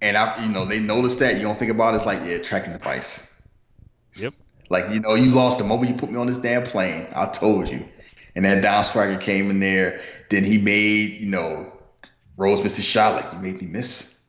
[0.00, 1.36] And I, you know, they noticed that.
[1.36, 1.98] You don't think about it.
[1.98, 3.35] It's like, yeah, tracking device.
[4.18, 4.34] Yep.
[4.68, 7.06] Like, you know, you lost the moment you put me on this damn plane.
[7.14, 7.86] I told you.
[8.34, 10.00] And that down striker came in there.
[10.28, 11.72] Then he made, you know,
[12.36, 13.14] Rose miss a shot.
[13.14, 14.28] Like, you made me miss.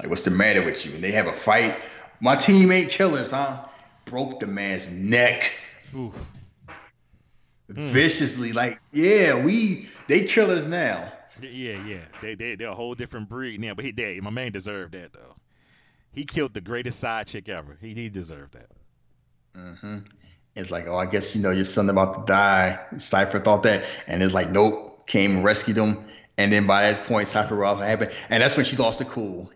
[0.00, 0.92] Like, what's the matter with you?
[0.94, 1.76] And they have a fight.
[2.20, 3.64] My team ain't killers, huh?
[4.06, 5.52] Broke the man's neck
[5.94, 6.14] Oof.
[7.72, 7.80] Hmm.
[7.92, 8.52] viciously.
[8.52, 11.12] Like, yeah, we they killers now.
[11.40, 12.00] Yeah, yeah.
[12.22, 13.74] They they they're a whole different breed now.
[13.74, 14.22] But he did.
[14.22, 15.36] My man deserved that though.
[16.12, 17.76] He killed the greatest side chick ever.
[17.80, 18.70] He he deserved that.
[19.54, 19.98] Hmm
[20.56, 22.78] It's like, oh, I guess you know your son about to die.
[22.98, 26.04] Cipher thought that, and it's like, nope, came and rescued him.
[26.36, 29.50] And then by that point, Cipher what happened, and that's when she lost the cool.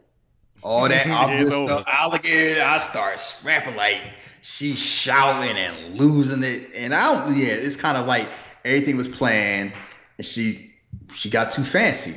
[0.63, 2.63] All that obvious stuff, alligator.
[2.63, 4.01] I start scrapping like
[4.43, 7.37] she's shouting and losing it, and I don't.
[7.37, 8.29] Yeah, it's kind of like
[8.65, 9.73] everything was planned,
[10.19, 10.73] and she
[11.13, 12.15] she got too fancy.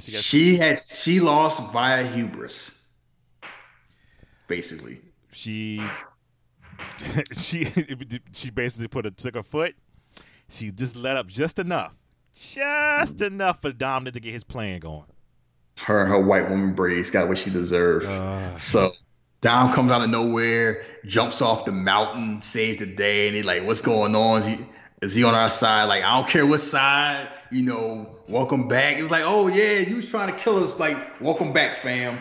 [0.00, 2.92] She got She had she lost via hubris,
[4.46, 4.98] basically.
[5.32, 5.80] she
[7.32, 7.66] she
[8.32, 9.74] she basically put a took her foot.
[10.48, 11.94] She just let up just enough,
[12.32, 15.06] just enough for Dominic to get his plan going.
[15.76, 18.06] her her white woman braids got what she deserved.
[18.06, 18.90] Uh, so
[19.40, 23.64] Dom comes out of nowhere, jumps off the mountain, saves the day, and he's like,
[23.64, 24.40] "What's going on?
[24.40, 24.58] Is he
[25.02, 25.84] is he on our side?
[25.84, 27.28] Like, I don't care what side.
[27.50, 30.78] You know, welcome back." It's like, "Oh yeah, you was trying to kill us.
[30.78, 32.18] Like, welcome back, fam."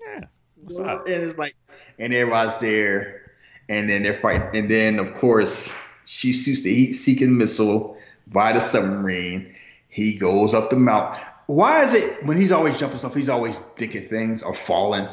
[0.00, 0.24] yeah,
[0.56, 1.06] what's up?
[1.06, 1.22] And up?
[1.22, 1.52] it's like,
[1.98, 3.23] and everybody's there,
[3.68, 5.72] and then they're fighting, and then of course
[6.04, 7.96] she shoots the heat-seeking missile
[8.26, 9.54] by the submarine.
[9.88, 11.24] He goes up the mountain.
[11.46, 15.08] Why is it when he's always jumping stuff, he's always thinking things are falling?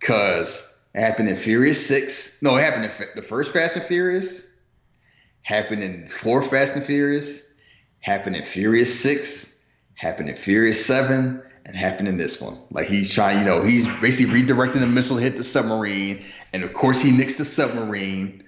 [0.00, 2.40] Cause it happened in Furious Six.
[2.42, 4.58] No, it happened in the first Fast and Furious.
[5.42, 7.54] Happened in four Fast and Furious.
[8.00, 9.66] Happened in Furious Six.
[9.94, 11.42] Happened in Furious Seven.
[11.66, 12.56] And happened in this one.
[12.70, 16.72] Like he's trying, you know, he's basically redirecting the missile hit the submarine, and of
[16.72, 18.44] course he nicks the submarine.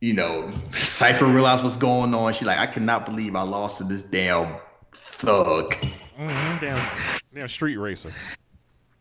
[0.00, 2.32] You know, Cipher realized what's going on.
[2.32, 4.56] She's like, I cannot believe I lost to this damn
[4.92, 5.74] thug.
[6.18, 6.96] Mm-hmm, damn,
[7.34, 8.10] damn street racer.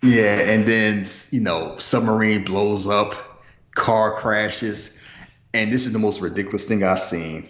[0.03, 3.41] Yeah, and then you know, submarine blows up,
[3.75, 4.97] car crashes,
[5.53, 7.47] and this is the most ridiculous thing I've seen.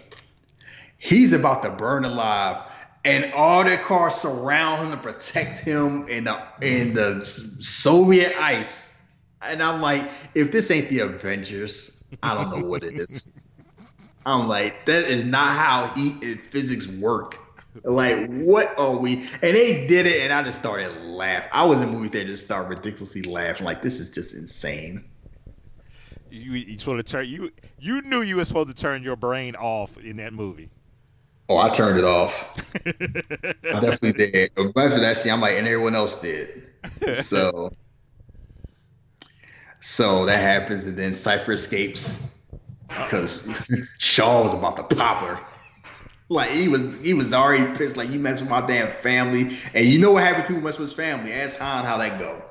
[0.98, 2.62] He's about to burn alive,
[3.04, 9.10] and all the cars surround him to protect him in the in the Soviet ice.
[9.44, 13.40] And I'm like, if this ain't the Avengers, I don't know what it is.
[14.24, 17.38] I'm like, that is not how heat and physics work.
[17.84, 19.14] Like, what are we?
[19.14, 21.48] And they did it, and I just started laughing.
[21.52, 23.64] I was in the movie theater, just started ridiculously laughing.
[23.64, 25.04] Like, this is just insane.
[26.30, 29.54] You you supposed to turn you you knew you were supposed to turn your brain
[29.54, 30.70] off in that movie.
[31.52, 32.66] Oh, I turned it off.
[32.86, 34.50] I definitely did.
[34.56, 36.62] But after that scene, I'm like, and everyone else did.
[37.10, 37.70] So,
[39.80, 42.34] so that happens, and then Cipher escapes
[42.96, 43.46] because
[43.98, 45.40] Shaw was about to pop her.
[46.30, 47.98] Like he was, he was already pissed.
[47.98, 50.46] Like you mess with my damn family, and you know what happens?
[50.46, 51.32] People mess with his family.
[51.32, 52.42] Ask Han how that go.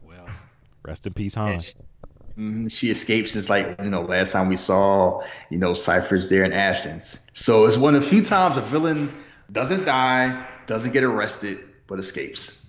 [0.00, 0.38] Well,
[0.84, 1.60] rest in peace, Han.
[1.60, 1.87] She, mm,
[2.38, 2.68] Mm-hmm.
[2.68, 6.52] she escapes since like you know last time we saw you know Cipher's there in
[6.52, 7.26] Athens.
[7.32, 9.12] So it's one of the few times a villain
[9.50, 11.58] doesn't die, doesn't get arrested,
[11.88, 12.64] but escapes.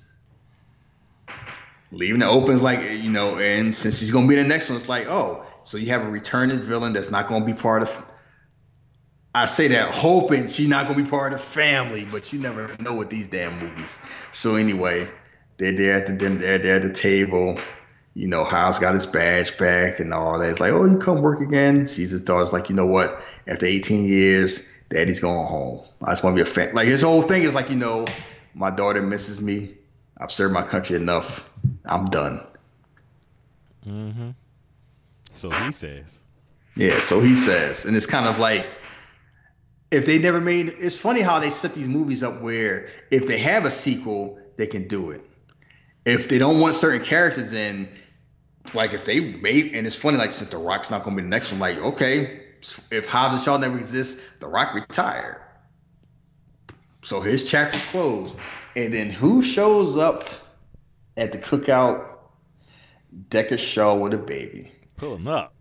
[1.92, 4.76] Leaving it open is like you know, and since she's gonna be the next one,
[4.76, 8.06] it's like oh, so you have a returning villain that's not gonna be part of
[9.36, 12.76] I say that hoping she's not gonna be part of the family, but you never
[12.80, 14.00] know with these damn movies.
[14.32, 15.08] So anyway,
[15.58, 17.60] they're there at the they're there at the table.
[18.20, 20.50] You know, House got his badge back and all that.
[20.50, 21.86] It's like, oh, you come work again.
[21.86, 23.18] Sees his daughter's like, you know what?
[23.48, 25.86] After 18 years, Daddy's going home.
[26.04, 26.76] I just want to be a fan.
[26.76, 28.06] Like his whole thing is like, you know,
[28.54, 29.74] my daughter misses me.
[30.18, 31.50] I've served my country enough.
[31.86, 32.46] I'm done.
[33.88, 34.32] Mm-hmm.
[35.36, 36.20] So he says.
[36.76, 38.68] Yeah, so he says, and it's kind of like
[39.92, 43.40] if they never made it's funny how they set these movies up where if they
[43.40, 45.22] have a sequel they can do it
[46.06, 47.90] if they don't want certain characters in
[48.74, 51.28] like if they made and it's funny like since the rock's not to be the
[51.28, 52.42] next one like okay
[52.92, 55.42] if the Shaw never exists the rock retired.
[57.02, 58.38] So his chapter's closed.
[58.76, 60.30] And then who shows up
[61.18, 62.06] at the cookout
[63.30, 64.72] Deckard Shaw with a baby?
[64.98, 65.54] Pulling up.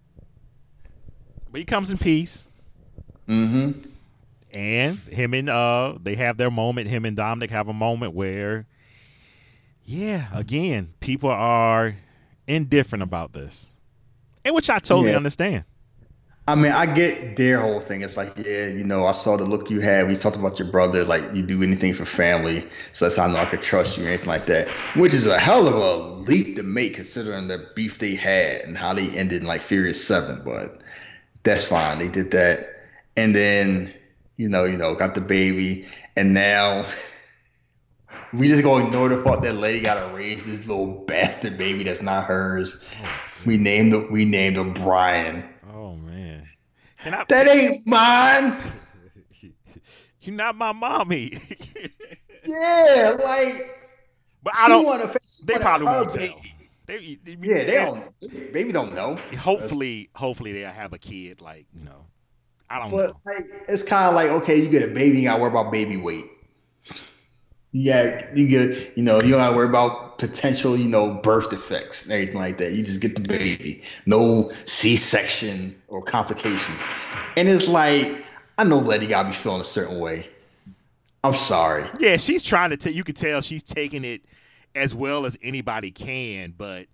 [1.51, 2.49] But he comes in peace.
[3.29, 3.89] Mm-hmm.
[4.51, 6.89] And him and uh they have their moment.
[6.89, 8.67] Him and dominic have a moment where
[9.85, 11.97] yeah again people are
[12.49, 13.73] indifferent about this.
[14.45, 15.17] And which i totally yes.
[15.17, 15.65] understand.
[16.47, 18.03] I mean i get their whole thing.
[18.03, 20.59] It's like yeah you know i saw the look you had when you talked about
[20.59, 23.61] your brother like you do anything for family so that's how i know i could
[23.61, 24.67] trust you or anything like that
[24.97, 28.79] which is a hell of a leap to make considering the beef they had and
[28.79, 30.83] how they ended in like furious seven but
[31.49, 31.99] that's fine.
[31.99, 32.69] They did that.
[33.17, 33.93] And then
[34.37, 36.85] you know, you know, got the baby, and now
[38.33, 41.85] we just gonna ignore the fact that lady got to raise this little bastard baby
[41.85, 42.85] that's not hers.
[43.03, 43.09] Oh,
[43.47, 45.49] we named the, we named him Brian.
[45.73, 46.43] Oh man,
[47.05, 48.57] I, that ain't mine.
[50.21, 51.39] You're not my mommy.
[52.45, 53.75] yeah, like.
[54.43, 54.85] But I don't.
[54.85, 56.29] Want to face they probably won't tell.
[56.87, 58.53] They, they, yeah, they don't.
[58.53, 59.17] Baby don't know.
[59.39, 61.41] Hopefully, hopefully they'll have a kid.
[61.41, 62.07] Like you know,
[62.71, 63.21] I don't but know.
[63.27, 65.97] Like, it's kind of like okay, you get a baby, you gotta worry about baby
[65.97, 66.25] weight.
[67.81, 71.49] Yeah, you get you know you don't have to worry about potential you know birth
[71.51, 72.73] defects and everything like that.
[72.73, 76.85] You just get the baby, no C section or complications.
[77.37, 78.27] And it's like
[78.59, 80.29] I know Letty gotta be feeling a certain way.
[81.23, 81.85] I'm sorry.
[82.01, 82.97] Yeah, she's trying to take.
[82.97, 84.23] You can tell she's taking it
[84.75, 86.87] as well as anybody can, but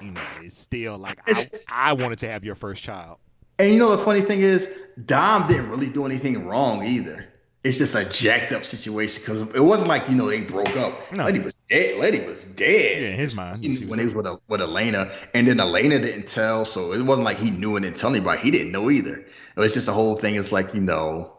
[0.00, 3.18] you know, it's still like I, I wanted to have your first child.
[3.60, 4.66] And you know the funny thing is,
[5.06, 7.31] Dom didn't really do anything wrong either.
[7.64, 11.16] It's just a jacked up situation because it wasn't like you know they broke up.
[11.16, 11.24] No.
[11.24, 11.98] Letty was dead.
[11.98, 13.02] Letty was dead.
[13.02, 13.56] Yeah, in his mind.
[13.88, 17.36] when he was with, with Elena, and then Elena didn't tell, so it wasn't like
[17.36, 18.40] he knew and didn't tell anybody.
[18.40, 19.14] He didn't know either.
[19.14, 20.34] It was just a whole thing.
[20.34, 21.32] It's like you know,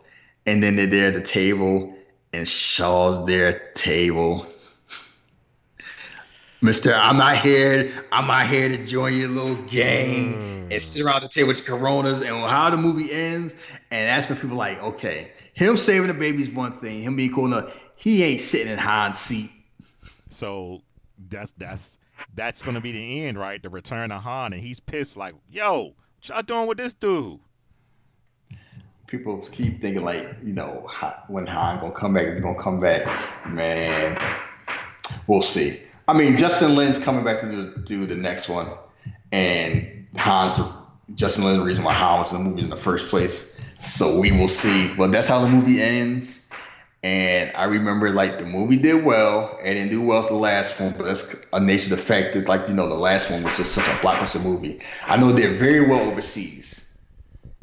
[0.46, 1.94] and then they're there at the table,
[2.32, 4.48] and Shaw's there at the table,
[6.64, 7.92] Mister, I'm not here.
[8.14, 10.72] I'm not here to join your little gang mm.
[10.72, 13.54] and sit around the table with Coronas and how the movie ends.
[13.92, 17.02] And that's when people like, okay, him saving the baby is one thing.
[17.02, 19.50] Him being cool enough, he ain't sitting in Han's seat.
[20.30, 20.82] So
[21.30, 21.98] that's that's
[22.36, 23.62] that's gonna be the end, right?
[23.62, 27.40] The return of Han, and he's pissed, like, yo, what y'all doing with this dude?
[29.08, 30.90] People keep thinking like, you know,
[31.28, 33.06] when Han gonna come back, he's gonna come back,
[33.48, 34.20] man.
[35.28, 35.78] We'll see.
[36.08, 38.68] I mean, Justin Lin's coming back to do, do the next one,
[39.32, 40.60] and Han's
[41.16, 43.53] Justin Lin's the reason why Han was in the movie in the first place.
[43.84, 44.94] So we will see.
[44.96, 46.50] But that's how the movie ends.
[47.04, 49.60] And I remember like the movie did well.
[49.62, 52.48] It didn't do well as the last one, but that's a nature of fact that
[52.48, 54.80] like you know the last one was just such a blockbuster movie.
[55.06, 56.98] I know they're very well overseas.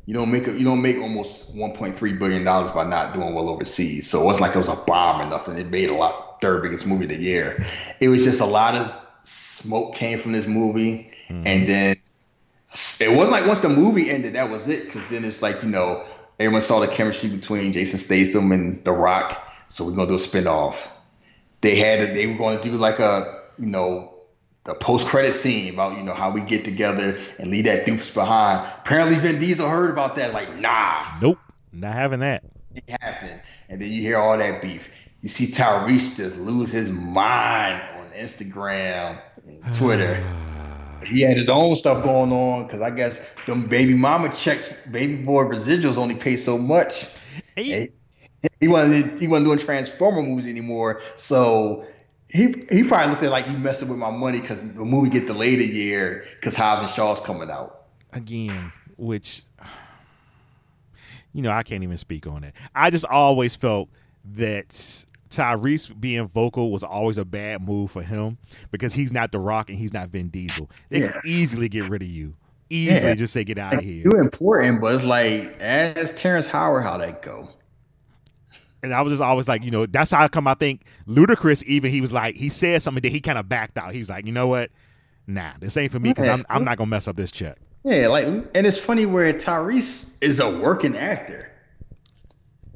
[0.05, 3.49] You don't make a, you don't make almost 1.3 billion dollars by not doing well
[3.49, 4.11] overseas.
[4.11, 5.57] So it wasn't like it was a bomb or nothing.
[5.57, 7.65] It made a lot third biggest movie of the year.
[7.99, 8.95] It was just a lot of
[9.25, 11.47] smoke came from this movie, mm-hmm.
[11.47, 11.97] and then
[12.73, 14.85] it wasn't like once the movie ended, that was it.
[14.87, 16.05] Because then it's like you know
[16.39, 20.19] everyone saw the chemistry between Jason Statham and The Rock, so we're gonna do a
[20.19, 20.89] spinoff.
[21.61, 24.15] They had they were going to do like a you know
[24.65, 28.15] the post credit scene about you know how we get together and leave that doofus
[28.15, 28.69] behind.
[28.81, 30.33] Apparently, Vin Diesel heard about that.
[30.33, 31.39] Like, nah, Nope,
[31.73, 32.45] not having that.
[32.75, 33.41] it happened.
[33.69, 34.91] And then you hear all that beef.
[35.23, 40.25] You see Tyrese just lose his mind on Instagram and Twitter.
[41.07, 45.17] he had his own stuff going on because I guess them baby mama checks, baby
[45.17, 47.07] boy residuals only pay so much.
[47.57, 47.91] He,
[48.61, 51.85] he wasn't he wasn't doing Transformer movies anymore, so
[52.29, 55.11] he he probably looked at it like you messing with my money because the movie
[55.11, 57.85] get delayed a year because Hobbs and Shaw's coming out.
[58.13, 59.43] again, which
[61.33, 62.55] you know, I can't even speak on it.
[62.75, 63.89] I just always felt
[64.35, 68.37] that Tyrese being vocal was always a bad move for him
[68.71, 70.69] because he's not The Rock and he's not Vin Diesel.
[70.89, 71.13] They Yeah.
[71.13, 72.35] can easily get rid of you.
[72.69, 73.15] Easily Yeah.
[73.15, 74.05] just say get out of here.
[74.05, 77.49] You're important, but it's like as Terrence Howard, how that go?
[78.83, 80.47] And I was just always like, you know, that's how I come.
[80.47, 83.77] I think Ludacris even he was like he said something that he kind of backed
[83.77, 83.93] out.
[83.93, 84.71] He's like, you know what?
[85.27, 87.59] Nah, this ain't for me because I'm I'm not gonna mess up this check.
[87.85, 91.50] Yeah, like, and it's funny where Tyrese is a working actor.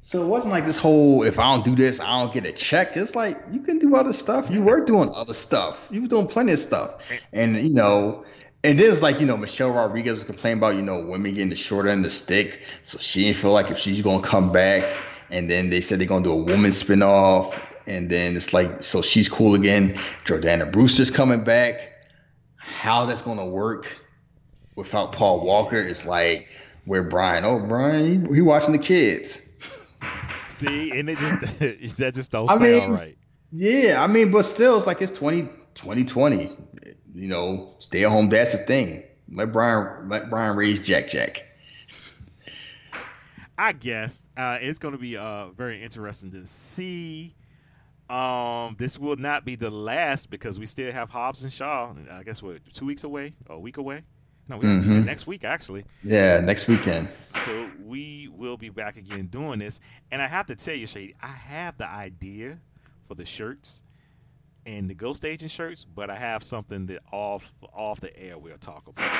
[0.07, 2.53] So it wasn't like this whole if I don't do this, I don't get a
[2.53, 2.95] check.
[2.95, 4.51] It's like you can do other stuff.
[4.51, 5.89] You were doing other stuff.
[5.91, 7.01] You were doing plenty of stuff.
[7.33, 8.23] And you know,
[8.63, 11.49] and then it's like, you know, Michelle Rodriguez was complaining about, you know, women getting
[11.49, 12.61] the short end of the stick.
[12.83, 14.85] So she didn't feel like if she's gonna come back.
[15.31, 17.59] And then they said they're gonna do a woman spinoff.
[17.87, 19.95] And then it's like, so she's cool again.
[20.27, 22.11] Jordana Brewster's coming back.
[22.59, 23.97] How that's gonna work
[24.77, 26.51] without Paul Walker is like
[26.85, 29.41] where Brian, oh Brian, he, he watching the kids.
[30.55, 31.59] See, and it just
[31.99, 33.19] that just don't I sound mean- right.
[33.57, 35.43] Yeah, I mean, but still, it's like it's 20,
[35.75, 36.51] 2020.
[37.15, 38.29] You know, stay at home.
[38.29, 39.05] That's the thing.
[39.31, 41.45] Let Brian let Brian raise Jack Jack.
[43.57, 47.37] I guess uh, it's going to be uh, very interesting to see.
[48.11, 51.95] Um, this will not be the last because we still have Hobbs and Shaw.
[52.11, 54.03] I guess what two weeks away, or a week away?
[54.49, 55.05] No, we Mhm.
[55.07, 55.85] next week actually.
[56.03, 57.09] Yeah, next weekend.
[57.45, 59.81] So we will be back again doing this.
[60.11, 62.59] And I have to tell you, Shady, I have the idea
[63.09, 63.81] for the shirts
[64.67, 68.59] and the Ghost Agent shirts, but I have something that off off the air we'll
[68.59, 69.11] talk about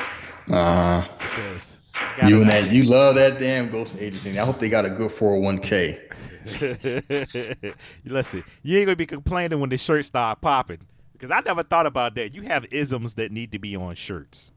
[0.51, 1.79] Uh, because
[2.27, 4.37] you and that, you love that damn ghost agent thing.
[4.39, 5.99] I hope they got a good 401k.
[8.05, 10.79] Listen, you ain't gonna be complaining when the shirts start popping
[11.13, 12.33] because I never thought about that.
[12.35, 14.51] You have isms that need to be on shirts.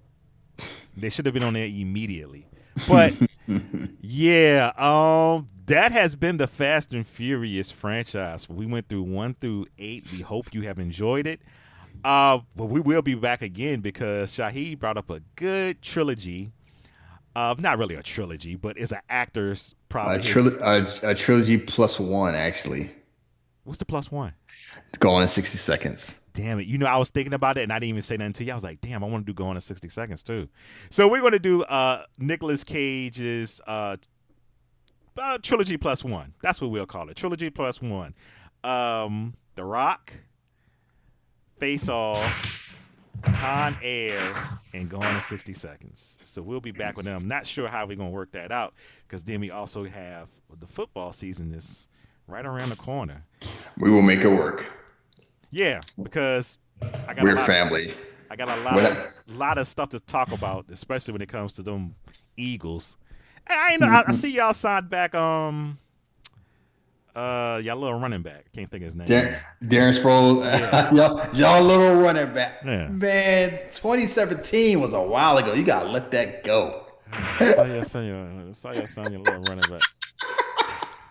[1.00, 2.46] They should have been on there immediately.
[2.86, 3.14] But
[4.00, 8.48] yeah, um, that has been the Fast and Furious franchise.
[8.48, 10.04] We went through one through eight.
[10.12, 11.40] We hope you have enjoyed it.
[12.04, 16.52] Uh, but we will be back again because Shahid brought up a good trilogy.
[17.34, 20.16] Uh, not really a trilogy, but it's an actor's probably.
[20.16, 22.90] A, his- tril- a, a trilogy plus one, actually.
[23.64, 24.32] What's the plus one?
[25.00, 26.20] Gone in 60 seconds.
[26.38, 26.68] Damn it.
[26.68, 28.52] You know, I was thinking about it and I didn't even say nothing to you.
[28.52, 30.48] I was like, damn, I want to do Going in 60 Seconds too.
[30.88, 33.96] So we're going to do uh Nicolas Cage's uh,
[35.16, 36.34] uh trilogy plus one.
[36.40, 37.16] That's what we'll call it.
[37.16, 38.14] Trilogy plus one.
[38.62, 40.12] Um The Rock,
[41.58, 42.72] Face Off,
[43.24, 44.32] Con Air,
[44.72, 46.18] and Going in 60 Seconds.
[46.22, 47.16] So we'll be back with them.
[47.16, 48.74] I'm not sure how we're going to work that out
[49.08, 50.28] because then we also have
[50.60, 51.88] the football season is
[52.28, 53.24] right around the corner.
[53.76, 54.66] We will make it work.
[55.50, 57.94] Yeah, because I got We're lot of- family.
[58.30, 61.30] I got a lot What of, lot of stuff to talk about, especially when it
[61.30, 61.94] comes to them
[62.36, 62.96] Eagles.
[63.46, 65.78] I ain't know, I, I see y'all signed back um
[67.16, 68.52] uh y'all little running back.
[68.54, 69.06] Can't think of his name.
[69.08, 70.44] Dar- Darren Sproles,
[70.92, 72.58] y'all, y'all little running back.
[72.64, 72.88] Yeah.
[72.88, 75.54] Man, 2017 was a while ago.
[75.54, 76.84] You gotta let that go.
[77.10, 79.82] I saw your son, your, I saw your son, your little running back.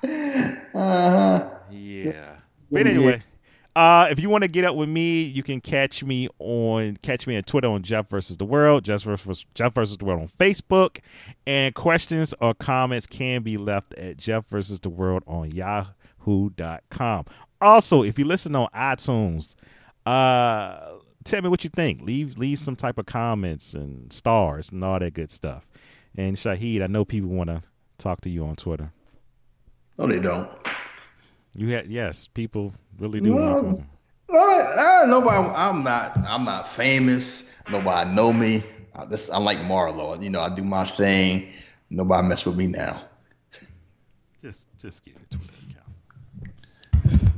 [0.73, 1.49] Uh-huh.
[1.71, 2.35] Yeah.
[2.71, 3.21] But anyway,
[3.77, 7.27] uh, if you want to get up with me, you can catch me on catch
[7.27, 10.29] me on Twitter on Jeff versus the World, Jeff versus Jeff versus the World on
[10.39, 10.97] Facebook,
[11.45, 17.25] and questions or comments can be left at Jeff versus the World on Yahoo.com.
[17.61, 19.53] Also, if you listen on iTunes,
[20.07, 20.93] uh,
[21.23, 22.01] tell me what you think.
[22.01, 25.67] Leave leave some type of comments and stars and all that good stuff.
[26.15, 27.61] And Shahid, I know people want to
[27.99, 28.91] talk to you on Twitter.
[29.99, 30.49] No, they don't.
[31.53, 33.33] You had yes, people really do.
[33.33, 33.83] to.
[34.29, 35.53] No, uh, nobody.
[35.55, 36.17] I'm not.
[36.17, 37.53] I'm not famous.
[37.69, 38.63] Nobody know me.
[38.95, 40.21] I, this, I'm like Marlo.
[40.21, 41.47] You know, I do my thing.
[41.89, 43.01] Nobody mess with me now.
[44.41, 45.53] Just just get your Twitter
[47.03, 47.31] account.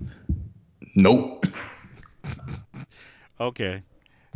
[0.96, 1.46] Nope.
[3.42, 3.84] Okay.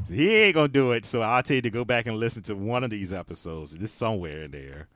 [0.07, 2.55] He ain't gonna do it, so I'll tell you to go back and listen to
[2.55, 3.73] one of these episodes.
[3.73, 4.87] It's somewhere in there.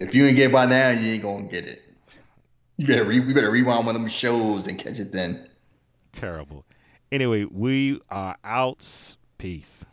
[0.00, 1.82] If you ain't get by now, you ain't gonna get it.
[2.76, 5.48] You better re- we better rewind one of them shows and catch it then.
[6.12, 6.64] Terrible.
[7.10, 9.16] Anyway, we are out.
[9.38, 9.84] Peace.